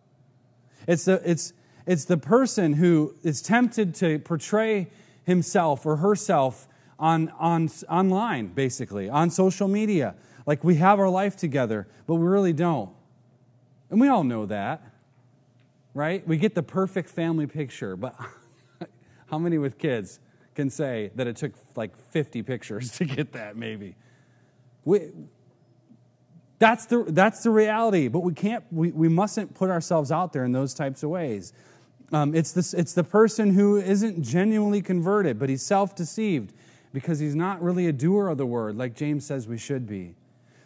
It's 0.87 1.07
the, 1.07 1.21
it's, 1.29 1.55
it's 1.87 2.05
the 2.05 2.19
person 2.19 2.75
who 2.75 3.17
is 3.25 3.43
tempted 3.43 3.97
to 3.97 4.21
portray 4.21 4.93
himself 5.25 5.85
or 5.85 5.97
herself 5.97 6.69
on, 7.01 7.31
on, 7.37 7.69
online, 7.89 8.47
basically, 8.47 9.11
on 9.11 9.31
social 9.31 9.67
media. 9.67 10.15
Like 10.47 10.63
we 10.65 10.77
have 10.77 10.99
our 10.99 11.09
life 11.09 11.37
together, 11.37 11.89
but 12.07 12.17
we 12.17 12.27
really 12.27 12.53
don't. 12.53 12.91
And 13.91 14.01
we 14.01 14.09
all 14.09 14.25
know 14.25 14.47
that, 14.47 14.83
right? 15.95 16.27
We 16.27 16.37
get 16.37 16.55
the 16.55 16.63
perfect 16.63 17.09
family 17.09 17.47
picture, 17.47 17.97
but 17.97 18.15
how 19.31 19.39
many 19.39 19.59
with 19.59 19.79
kids 19.79 20.21
can 20.55 20.71
say 20.71 21.11
that 21.15 21.27
it 21.27 21.37
took 21.37 21.53
like 21.77 21.97
50 21.97 22.43
pictures 22.43 22.93
to 22.99 23.05
get 23.05 23.33
that, 23.33 23.57
maybe? 23.57 23.97
We, 24.85 25.11
that's 26.59 26.87
the, 26.87 27.05
that's 27.09 27.43
the 27.43 27.51
reality, 27.51 28.09
but 28.09 28.21
we 28.21 28.35
can't, 28.35 28.65
we, 28.71 28.91
we 28.91 29.09
mustn't 29.09 29.55
put 29.55 29.71
ourselves 29.71 30.13
out 30.13 30.33
there 30.33 30.45
in 30.45 30.53
those 30.53 30.75
types 30.75 31.03
of 31.03 31.11
ways. 31.11 31.53
Um, 32.13 32.35
it's, 32.35 32.53
this, 32.53 32.75
it's 32.75 32.93
the 32.93 33.05
person 33.05 33.55
who 33.55 33.77
isn't 33.77 34.23
genuinely 34.23 34.83
converted, 34.83 35.39
but 35.39 35.49
he's 35.49 35.63
self 35.63 35.97
deceived 35.97 36.53
because 36.93 37.19
he's 37.19 37.35
not 37.35 37.61
really 37.61 37.87
a 37.87 37.93
doer 37.93 38.29
of 38.29 38.39
the 38.39 38.47
word 38.47 38.77
like 38.77 38.95
James 38.95 39.27
says 39.27 39.49
we 39.49 39.59
should 39.59 39.87
be. 39.87 40.15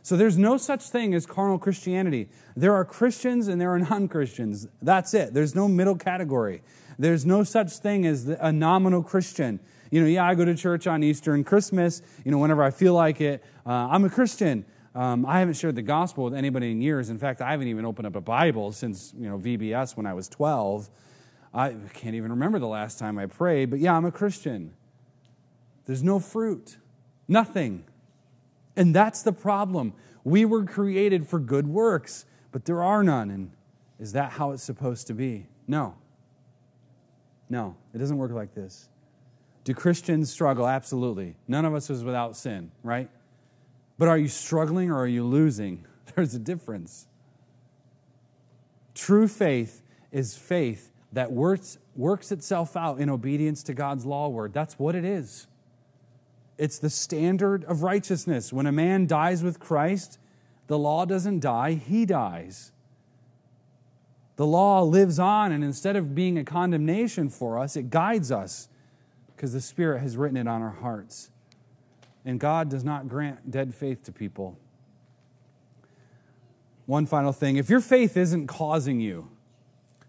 So 0.09 0.17
there's 0.17 0.39
no 0.39 0.57
such 0.57 0.85
thing 0.85 1.13
as 1.13 1.27
carnal 1.27 1.59
Christianity. 1.59 2.31
There 2.57 2.75
are 2.75 2.83
Christians 2.83 3.47
and 3.47 3.61
there 3.61 3.75
are 3.75 3.79
non 3.79 4.09
Christians. 4.09 4.67
That's 4.81 5.13
it. 5.13 5.35
There's 5.35 5.55
no 5.55 5.69
middle 5.69 5.97
category. 5.97 6.63
There's 6.99 7.27
no 7.27 7.45
such 7.45 7.73
thing 7.73 8.07
as 8.07 8.27
a 8.27 8.51
nominal 8.51 9.03
Christian. 9.03 9.61
You 9.91 10.01
know, 10.01 10.07
yeah, 10.07 10.25
I 10.25 10.35
go 10.35 10.47
to 10.47 10.55
church 10.55 10.87
on 10.87 11.03
Easter 11.03 11.35
and 11.35 11.45
Christmas, 11.45 12.01
you 12.25 12.31
know, 12.31 12.39
whenever 12.39 12.63
I 12.63 12.71
feel 12.71 12.95
like 12.95 13.21
it. 13.21 13.45
Uh, 13.67 13.89
I'm 13.91 14.03
a 14.07 14.09
Christian. 14.09 14.65
Um, 14.95 15.27
I 15.27 15.41
haven't 15.41 15.59
shared 15.59 15.75
the 15.77 15.83
gospel 15.83 16.25
with 16.25 16.33
anybody 16.33 16.71
in 16.71 16.81
years. 16.81 17.11
In 17.11 17.19
fact, 17.19 17.43
I 17.43 17.51
haven't 17.51 17.69
even 17.69 17.85
opened 17.85 18.07
up 18.07 18.17
a 18.17 18.23
Bible 18.23 18.73
since, 18.73 19.13
you 19.15 19.29
know, 19.29 19.37
VBS 19.37 19.95
when 19.95 20.07
I 20.07 20.15
was 20.15 20.27
12. 20.31 20.89
I 21.53 21.75
can't 21.93 22.15
even 22.15 22.31
remember 22.31 22.59
the 22.59 22.67
last 22.67 22.99
time 22.99 23.19
I 23.19 23.27
prayed, 23.27 23.69
but 23.69 23.79
yeah, 23.79 23.95
I'm 23.95 24.07
a 24.07 24.11
Christian. 24.11 24.73
There's 25.85 26.03
no 26.03 26.19
fruit, 26.19 26.79
nothing. 27.29 27.85
And 28.79 28.95
that's 28.95 29.23
the 29.23 29.33
problem. 29.33 29.93
We 30.23 30.45
were 30.45 30.65
created 30.65 31.27
for 31.27 31.41
good 31.41 31.67
works, 31.67 32.25
but 32.53 32.65
there 32.65 32.81
are 32.81 33.03
none. 33.03 33.29
And 33.29 33.51
is 33.99 34.13
that 34.13 34.31
how 34.31 34.53
it's 34.53 34.63
supposed 34.63 35.09
to 35.09 35.15
be? 35.15 35.49
No. 35.67 35.97
No, 37.51 37.75
it 37.93 37.99
doesn't 37.99 38.17
work 38.17 38.31
like 38.31 38.55
this. 38.55 38.89
Do 39.65 39.75
Christians 39.75 40.31
struggle? 40.31 40.69
Absolutely. 40.69 41.35
None 41.49 41.65
of 41.65 41.75
us 41.75 41.91
is 41.91 42.05
without 42.05 42.37
sin, 42.37 42.71
right? 42.85 43.11
But 43.99 44.07
are 44.07 44.17
you 44.17 44.29
struggling 44.29 44.93
or 44.93 44.99
are 44.99 45.09
you 45.09 45.25
losing? 45.25 45.85
There's 46.15 46.35
a 46.35 46.39
difference. 46.39 47.09
True 48.95 49.27
faith 49.27 49.83
is 50.13 50.37
faith 50.37 50.93
that 51.13 51.33
works, 51.33 51.79
works 51.97 52.31
itself 52.31 52.77
out 52.77 53.01
in 53.01 53.11
obedience 53.11 53.65
to 53.65 53.75
God's 53.75 54.07
law 54.07 54.29
word. 54.29 54.53
That's 54.53 54.79
what 54.79 54.95
it 54.95 55.05
is. 55.05 55.49
It's 56.59 56.79
the 56.79 56.91
standard 56.91 57.65
of 57.65 57.83
righteousness. 57.83 58.53
When 58.53 58.67
a 58.67 58.73
man 58.73 59.07
dies 59.07 59.43
with 59.43 59.61
Christ, 59.61 60.19
the 60.67 60.79
law 60.79 61.05
doesn't 61.05 61.41
die, 61.41 61.75
he 61.75 62.05
dies. 62.05 62.73
The 64.37 64.47
law 64.47 64.83
lives 64.83 65.19
on, 65.19 65.53
and 65.53 65.65
instead 65.65 65.97
of 65.97 66.15
being 66.15 66.37
a 66.37 66.45
condemnation 66.45 67.29
for 67.29 67.59
us, 67.59 67.77
it 67.77 67.91
guides 67.91 68.31
us 68.31 68.69
because 69.35 69.53
the 69.53 69.61
Spirit 69.61 70.01
has 70.01 70.17
written 70.17 70.37
it 70.37 70.47
on 70.49 70.63
our 70.63 70.71
hearts. 70.71 71.31
And 72.25 72.39
God 72.39 72.69
does 72.69 72.85
not 72.85 73.09
grant 73.09 73.51
dead 73.51 73.75
faith 73.75 74.05
to 74.05 74.13
people. 74.13 74.59
One 76.87 77.07
final 77.07 77.33
thing 77.33 77.57
if 77.57 77.71
your 77.71 77.81
faith 77.81 78.17
isn't 78.17 78.47
causing 78.47 79.01
you 79.01 79.31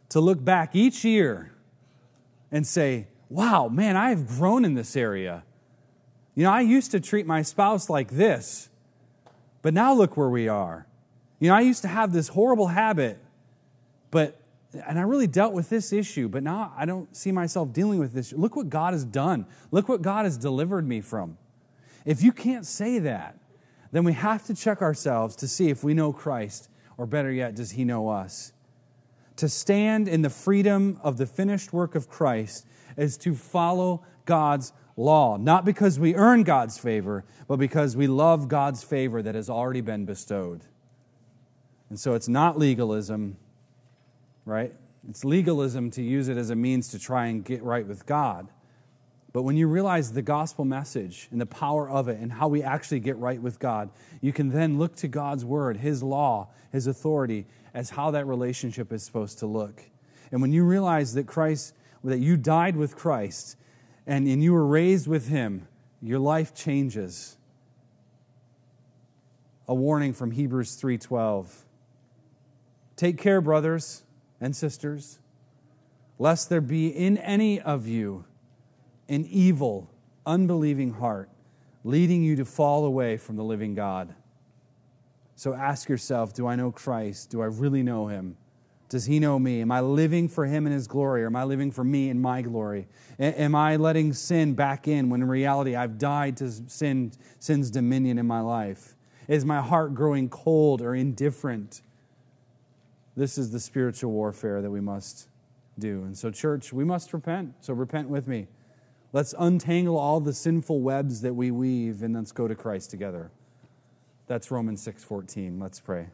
to 0.10 0.20
look 0.20 0.44
back 0.44 0.76
each 0.76 1.04
year 1.04 1.52
and 2.52 2.66
say, 2.66 3.08
wow, 3.30 3.68
man, 3.68 3.96
I've 3.96 4.28
grown 4.28 4.66
in 4.66 4.74
this 4.74 4.96
area. 4.96 5.44
You 6.40 6.46
know, 6.46 6.52
I 6.52 6.62
used 6.62 6.92
to 6.92 7.02
treat 7.02 7.26
my 7.26 7.42
spouse 7.42 7.90
like 7.90 8.12
this, 8.12 8.70
but 9.62 9.74
now 9.74 9.94
look 9.94 10.16
where 10.16 10.30
we 10.30 10.48
are. 10.48 10.88
You 11.38 11.50
know, 11.50 11.54
I 11.54 11.60
used 11.60 11.82
to 11.82 11.90
have 11.90 12.14
this 12.14 12.30
horrible 12.30 12.68
habit, 12.68 13.20
but, 14.10 14.40
and 14.88 14.98
I 14.98 15.02
really 15.02 15.28
dealt 15.28 15.52
with 15.52 15.68
this 15.68 15.92
issue, 15.92 16.30
but 16.30 16.42
now 16.42 16.72
I 16.78 16.86
don't 16.86 17.14
see 17.14 17.34
myself 17.34 17.74
dealing 17.74 18.00
with 18.00 18.14
this. 18.14 18.32
Look 18.32 18.56
what 18.56 18.70
God 18.70 18.94
has 18.94 19.04
done. 19.04 19.48
Look 19.72 19.90
what 19.90 20.02
God 20.02 20.24
has 20.24 20.38
delivered 20.38 20.88
me 20.88 21.02
from. 21.02 21.38
If 22.06 22.24
you 22.24 22.32
can't 22.32 22.66
say 22.66 23.00
that, 23.00 23.38
then 23.92 24.06
we 24.06 24.14
have 24.14 24.46
to 24.46 24.56
check 24.56 24.82
ourselves 24.82 25.36
to 25.36 25.48
see 25.50 25.68
if 25.68 25.84
we 25.84 25.94
know 25.94 26.14
Christ, 26.14 26.70
or 26.98 27.06
better 27.06 27.34
yet, 27.34 27.54
does 27.54 27.72
he 27.72 27.84
know 27.84 28.08
us? 28.08 28.54
To 29.36 29.50
stand 29.50 30.08
in 30.08 30.22
the 30.22 30.30
freedom 30.30 31.02
of 31.04 31.18
the 31.18 31.26
finished 31.26 31.74
work 31.74 31.96
of 31.96 32.08
Christ 32.08 32.66
is 32.96 33.18
to 33.18 33.36
follow 33.36 34.06
God's 34.24 34.72
law, 35.00 35.38
not 35.38 35.64
because 35.64 35.98
we 35.98 36.14
earn 36.16 36.44
God's 36.44 36.78
favor, 36.78 37.24
but 37.48 37.58
because 37.58 37.96
we 37.96 38.08
love 38.08 38.48
God's 38.48 38.84
favor 38.84 39.22
that 39.22 39.34
has 39.34 39.50
already 39.50 39.82
been 39.82 40.06
bestowed. 40.06 40.62
And 41.90 42.00
so 42.00 42.14
it's 42.14 42.28
not 42.28 42.60
legalism, 42.60 43.38
right? 44.46 44.74
It's 45.10 45.24
legalism 45.24 45.90
to 45.92 46.04
use 46.04 46.28
it 46.28 46.38
as 46.38 46.50
a 46.50 46.56
means 46.56 46.90
to 46.90 47.00
try 47.00 47.28
and 47.28 47.44
get 47.44 47.64
right 47.64 47.88
with 47.88 48.06
God. 48.06 48.50
But 49.32 49.44
when 49.44 49.56
you 49.56 49.68
realize 49.68 50.12
the 50.12 50.22
gospel 50.22 50.66
message 50.66 51.30
and 51.32 51.40
the 51.40 51.46
power 51.46 51.90
of 51.90 52.10
it 52.10 52.20
and 52.20 52.34
how 52.34 52.48
we 52.48 52.62
actually 52.62 53.00
get 53.00 53.18
right 53.18 53.42
with 53.42 53.58
God, 53.60 53.90
you 54.22 54.34
can 54.34 54.50
then 54.50 54.78
look 54.78 54.96
to 54.98 55.08
God's 55.08 55.46
word, 55.46 55.78
His 55.78 56.04
law, 56.04 56.50
His 56.72 56.88
authority, 56.88 57.46
as 57.74 57.92
how 57.92 58.12
that 58.12 58.28
relationship 58.28 58.92
is 58.92 59.04
supposed 59.04 59.40
to 59.40 59.46
look. 59.46 59.84
And 60.32 60.42
when 60.42 60.52
you 60.52 60.66
realize 60.66 61.14
that 61.14 61.28
Christ, 61.28 61.74
that 62.04 62.20
you 62.20 62.38
died 62.38 62.76
with 62.76 62.96
Christ 62.96 63.56
and, 64.10 64.28
and 64.28 64.44
you 64.44 64.54
were 64.54 64.66
raised 64.66 65.08
with 65.08 65.28
him, 65.28 65.68
your 66.02 66.18
life 66.18 66.56
changes. 66.56 67.38
A 69.68 69.76
warning 69.76 70.14
from 70.14 70.32
Hebrews 70.32 70.82
3:12. 70.82 71.66
Take 72.96 73.20
care, 73.20 73.40
brothers 73.40 74.04
and 74.42 74.56
sisters, 74.56 75.20
lest 76.18 76.50
there 76.50 76.60
be 76.60 76.88
in 76.88 77.20
any 77.20 77.62
of 77.62 77.88
you 77.88 78.26
an 79.08 79.26
evil, 79.26 79.92
unbelieving 80.26 80.94
heart, 80.94 81.30
leading 81.84 82.24
you 82.24 82.36
to 82.36 82.46
fall 82.46 82.86
away 82.86 83.16
from 83.16 83.36
the 83.36 83.44
living 83.44 83.76
God. 83.76 84.16
So 85.36 85.54
ask 85.54 85.88
yourself, 85.88 86.34
do 86.34 86.48
I 86.48 86.56
know 86.56 86.72
Christ? 86.72 87.30
Do 87.30 87.42
I 87.42 87.46
really 87.46 87.84
know 87.84 88.08
him? 88.08 88.38
Does 88.90 89.06
he 89.06 89.20
know 89.20 89.38
me? 89.38 89.62
Am 89.62 89.72
I 89.72 89.82
living 89.82 90.28
for 90.28 90.48
him 90.48 90.66
in 90.66 90.74
his 90.74 90.88
glory 90.88 91.24
or 91.24 91.28
am 91.28 91.36
I 91.36 91.44
living 91.44 91.72
for 91.72 91.84
me 91.84 92.10
in 92.10 92.20
my 92.20 92.42
glory? 92.42 92.88
Am 93.20 93.54
I 93.54 93.76
letting 93.76 94.14
sin 94.14 94.56
back 94.56 94.88
in 94.88 95.10
when 95.10 95.22
in 95.22 95.28
reality 95.28 95.76
I've 95.76 96.00
died 96.00 96.38
to 96.38 96.52
sin, 96.52 97.12
sin's 97.38 97.70
dominion 97.70 98.18
in 98.18 98.26
my 98.26 98.42
life? 98.42 98.96
Is 99.28 99.46
my 99.46 99.62
heart 99.62 99.94
growing 99.94 100.28
cold 100.28 100.82
or 100.82 100.96
indifferent? 100.96 101.84
This 103.16 103.38
is 103.38 103.52
the 103.52 103.60
spiritual 103.60 104.12
warfare 104.12 104.60
that 104.64 104.72
we 104.72 104.82
must 104.82 105.30
do. 105.78 106.04
And 106.04 106.18
so, 106.18 106.32
church, 106.32 106.74
we 106.74 106.84
must 106.84 107.14
repent. 107.14 107.54
So, 107.62 107.74
repent 107.74 108.10
with 108.10 108.28
me. 108.28 108.48
Let's 109.14 109.36
untangle 109.38 109.98
all 109.98 110.20
the 110.20 110.34
sinful 110.34 110.82
webs 110.82 111.22
that 111.22 111.36
we 111.36 111.52
weave 111.52 112.02
and 112.02 112.16
let's 112.16 112.32
go 112.32 112.48
to 112.48 112.56
Christ 112.56 112.90
together. 112.90 113.30
That's 114.26 114.50
Romans 114.52 114.82
6:14. 114.82 115.60
Let's 115.60 115.80
pray. 115.80 116.08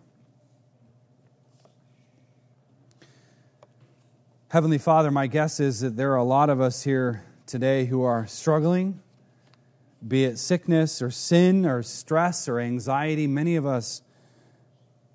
Heavenly 4.50 4.78
Father, 4.78 5.10
my 5.10 5.26
guess 5.26 5.60
is 5.60 5.80
that 5.80 5.98
there 5.98 6.12
are 6.14 6.18
a 6.18 6.24
lot 6.24 6.52
of 6.52 6.62
us 6.62 6.84
here 6.84 7.26
today 7.48 7.86
who 7.86 8.04
are 8.04 8.28
struggling, 8.28 9.02
be 10.08 10.24
it 10.24 10.38
sickness 10.38 11.02
or 11.02 11.10
sin 11.10 11.66
or 11.66 11.82
stress 11.82 12.48
or 12.48 12.60
anxiety. 12.60 13.26
Many 13.26 13.56
of 13.56 13.66
us, 13.66 14.04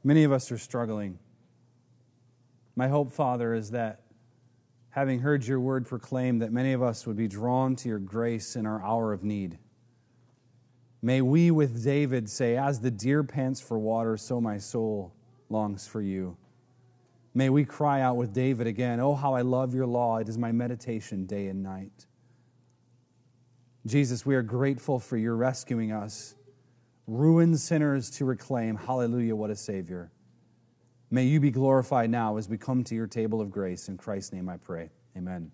many 0.03 0.25
of 0.25 0.33
us 0.33 0.51
are 0.51 0.59
struggling. 0.59 1.21
My 2.75 2.89
hope, 2.89 3.13
Father, 3.13 3.55
is 3.55 3.71
that 3.71 4.01
having 4.91 5.21
heard 5.21 5.47
your 5.47 5.61
word 5.61 5.87
proclaimed, 5.87 6.43
that 6.43 6.53
many 6.53 6.73
of 6.73 6.83
us 6.83 7.07
would 7.07 7.17
be 7.17 7.29
drawn 7.29 7.77
to 7.77 7.89
your 7.89 8.01
grace 8.01 8.57
in 8.57 8.67
our 8.67 8.83
hour 8.83 9.13
of 9.13 9.23
need. 9.23 9.59
May 11.03 11.23
we, 11.23 11.53
with 11.53 11.85
David, 11.85 12.29
say, 12.29 12.57
As 12.57 12.81
the 12.81 12.91
deer 12.91 13.23
pants 13.23 13.61
for 13.61 13.79
water, 13.79 14.17
so 14.17 14.41
my 14.41 14.59
soul 14.59 15.15
longs 15.49 15.87
for 15.87 16.03
you. 16.03 16.37
May 17.35 17.49
we 17.49 17.65
cry 17.65 18.01
out 18.01 18.17
with 18.17 18.33
David 18.33 18.67
again, 18.67 19.01
Oh, 19.01 19.15
how 19.15 19.35
I 19.35 19.43
love 19.43 19.75
your 19.75 19.87
law. 19.87 20.19
It 20.19 20.29
is 20.29 20.37
my 20.37 20.53
meditation 20.53 21.27
day 21.27 21.47
and 21.47 21.63
night. 21.63 22.07
Jesus, 23.87 24.27
we 24.27 24.35
are 24.35 24.43
grateful 24.43 24.99
for 24.99 25.17
your 25.17 25.37
rescuing 25.37 25.93
us, 25.93 26.35
ruined 27.07 27.59
sinners 27.59 28.11
to 28.11 28.25
reclaim. 28.25 28.77
Hallelujah, 28.77 29.35
what 29.35 29.51
a 29.51 29.57
Savior. 29.57 30.11
May 31.11 31.25
you 31.25 31.41
be 31.41 31.51
glorified 31.51 32.11
now 32.11 32.37
as 32.37 32.49
we 32.49 32.59
come 32.59 32.85
to 32.85 32.95
your 32.95 33.07
table 33.07 33.41
of 33.41 33.51
grace. 33.51 33.89
In 33.89 33.97
Christ's 33.97 34.33
name 34.33 34.49
I 34.49 34.59
pray. 34.59 34.91
Amen. 35.17 35.51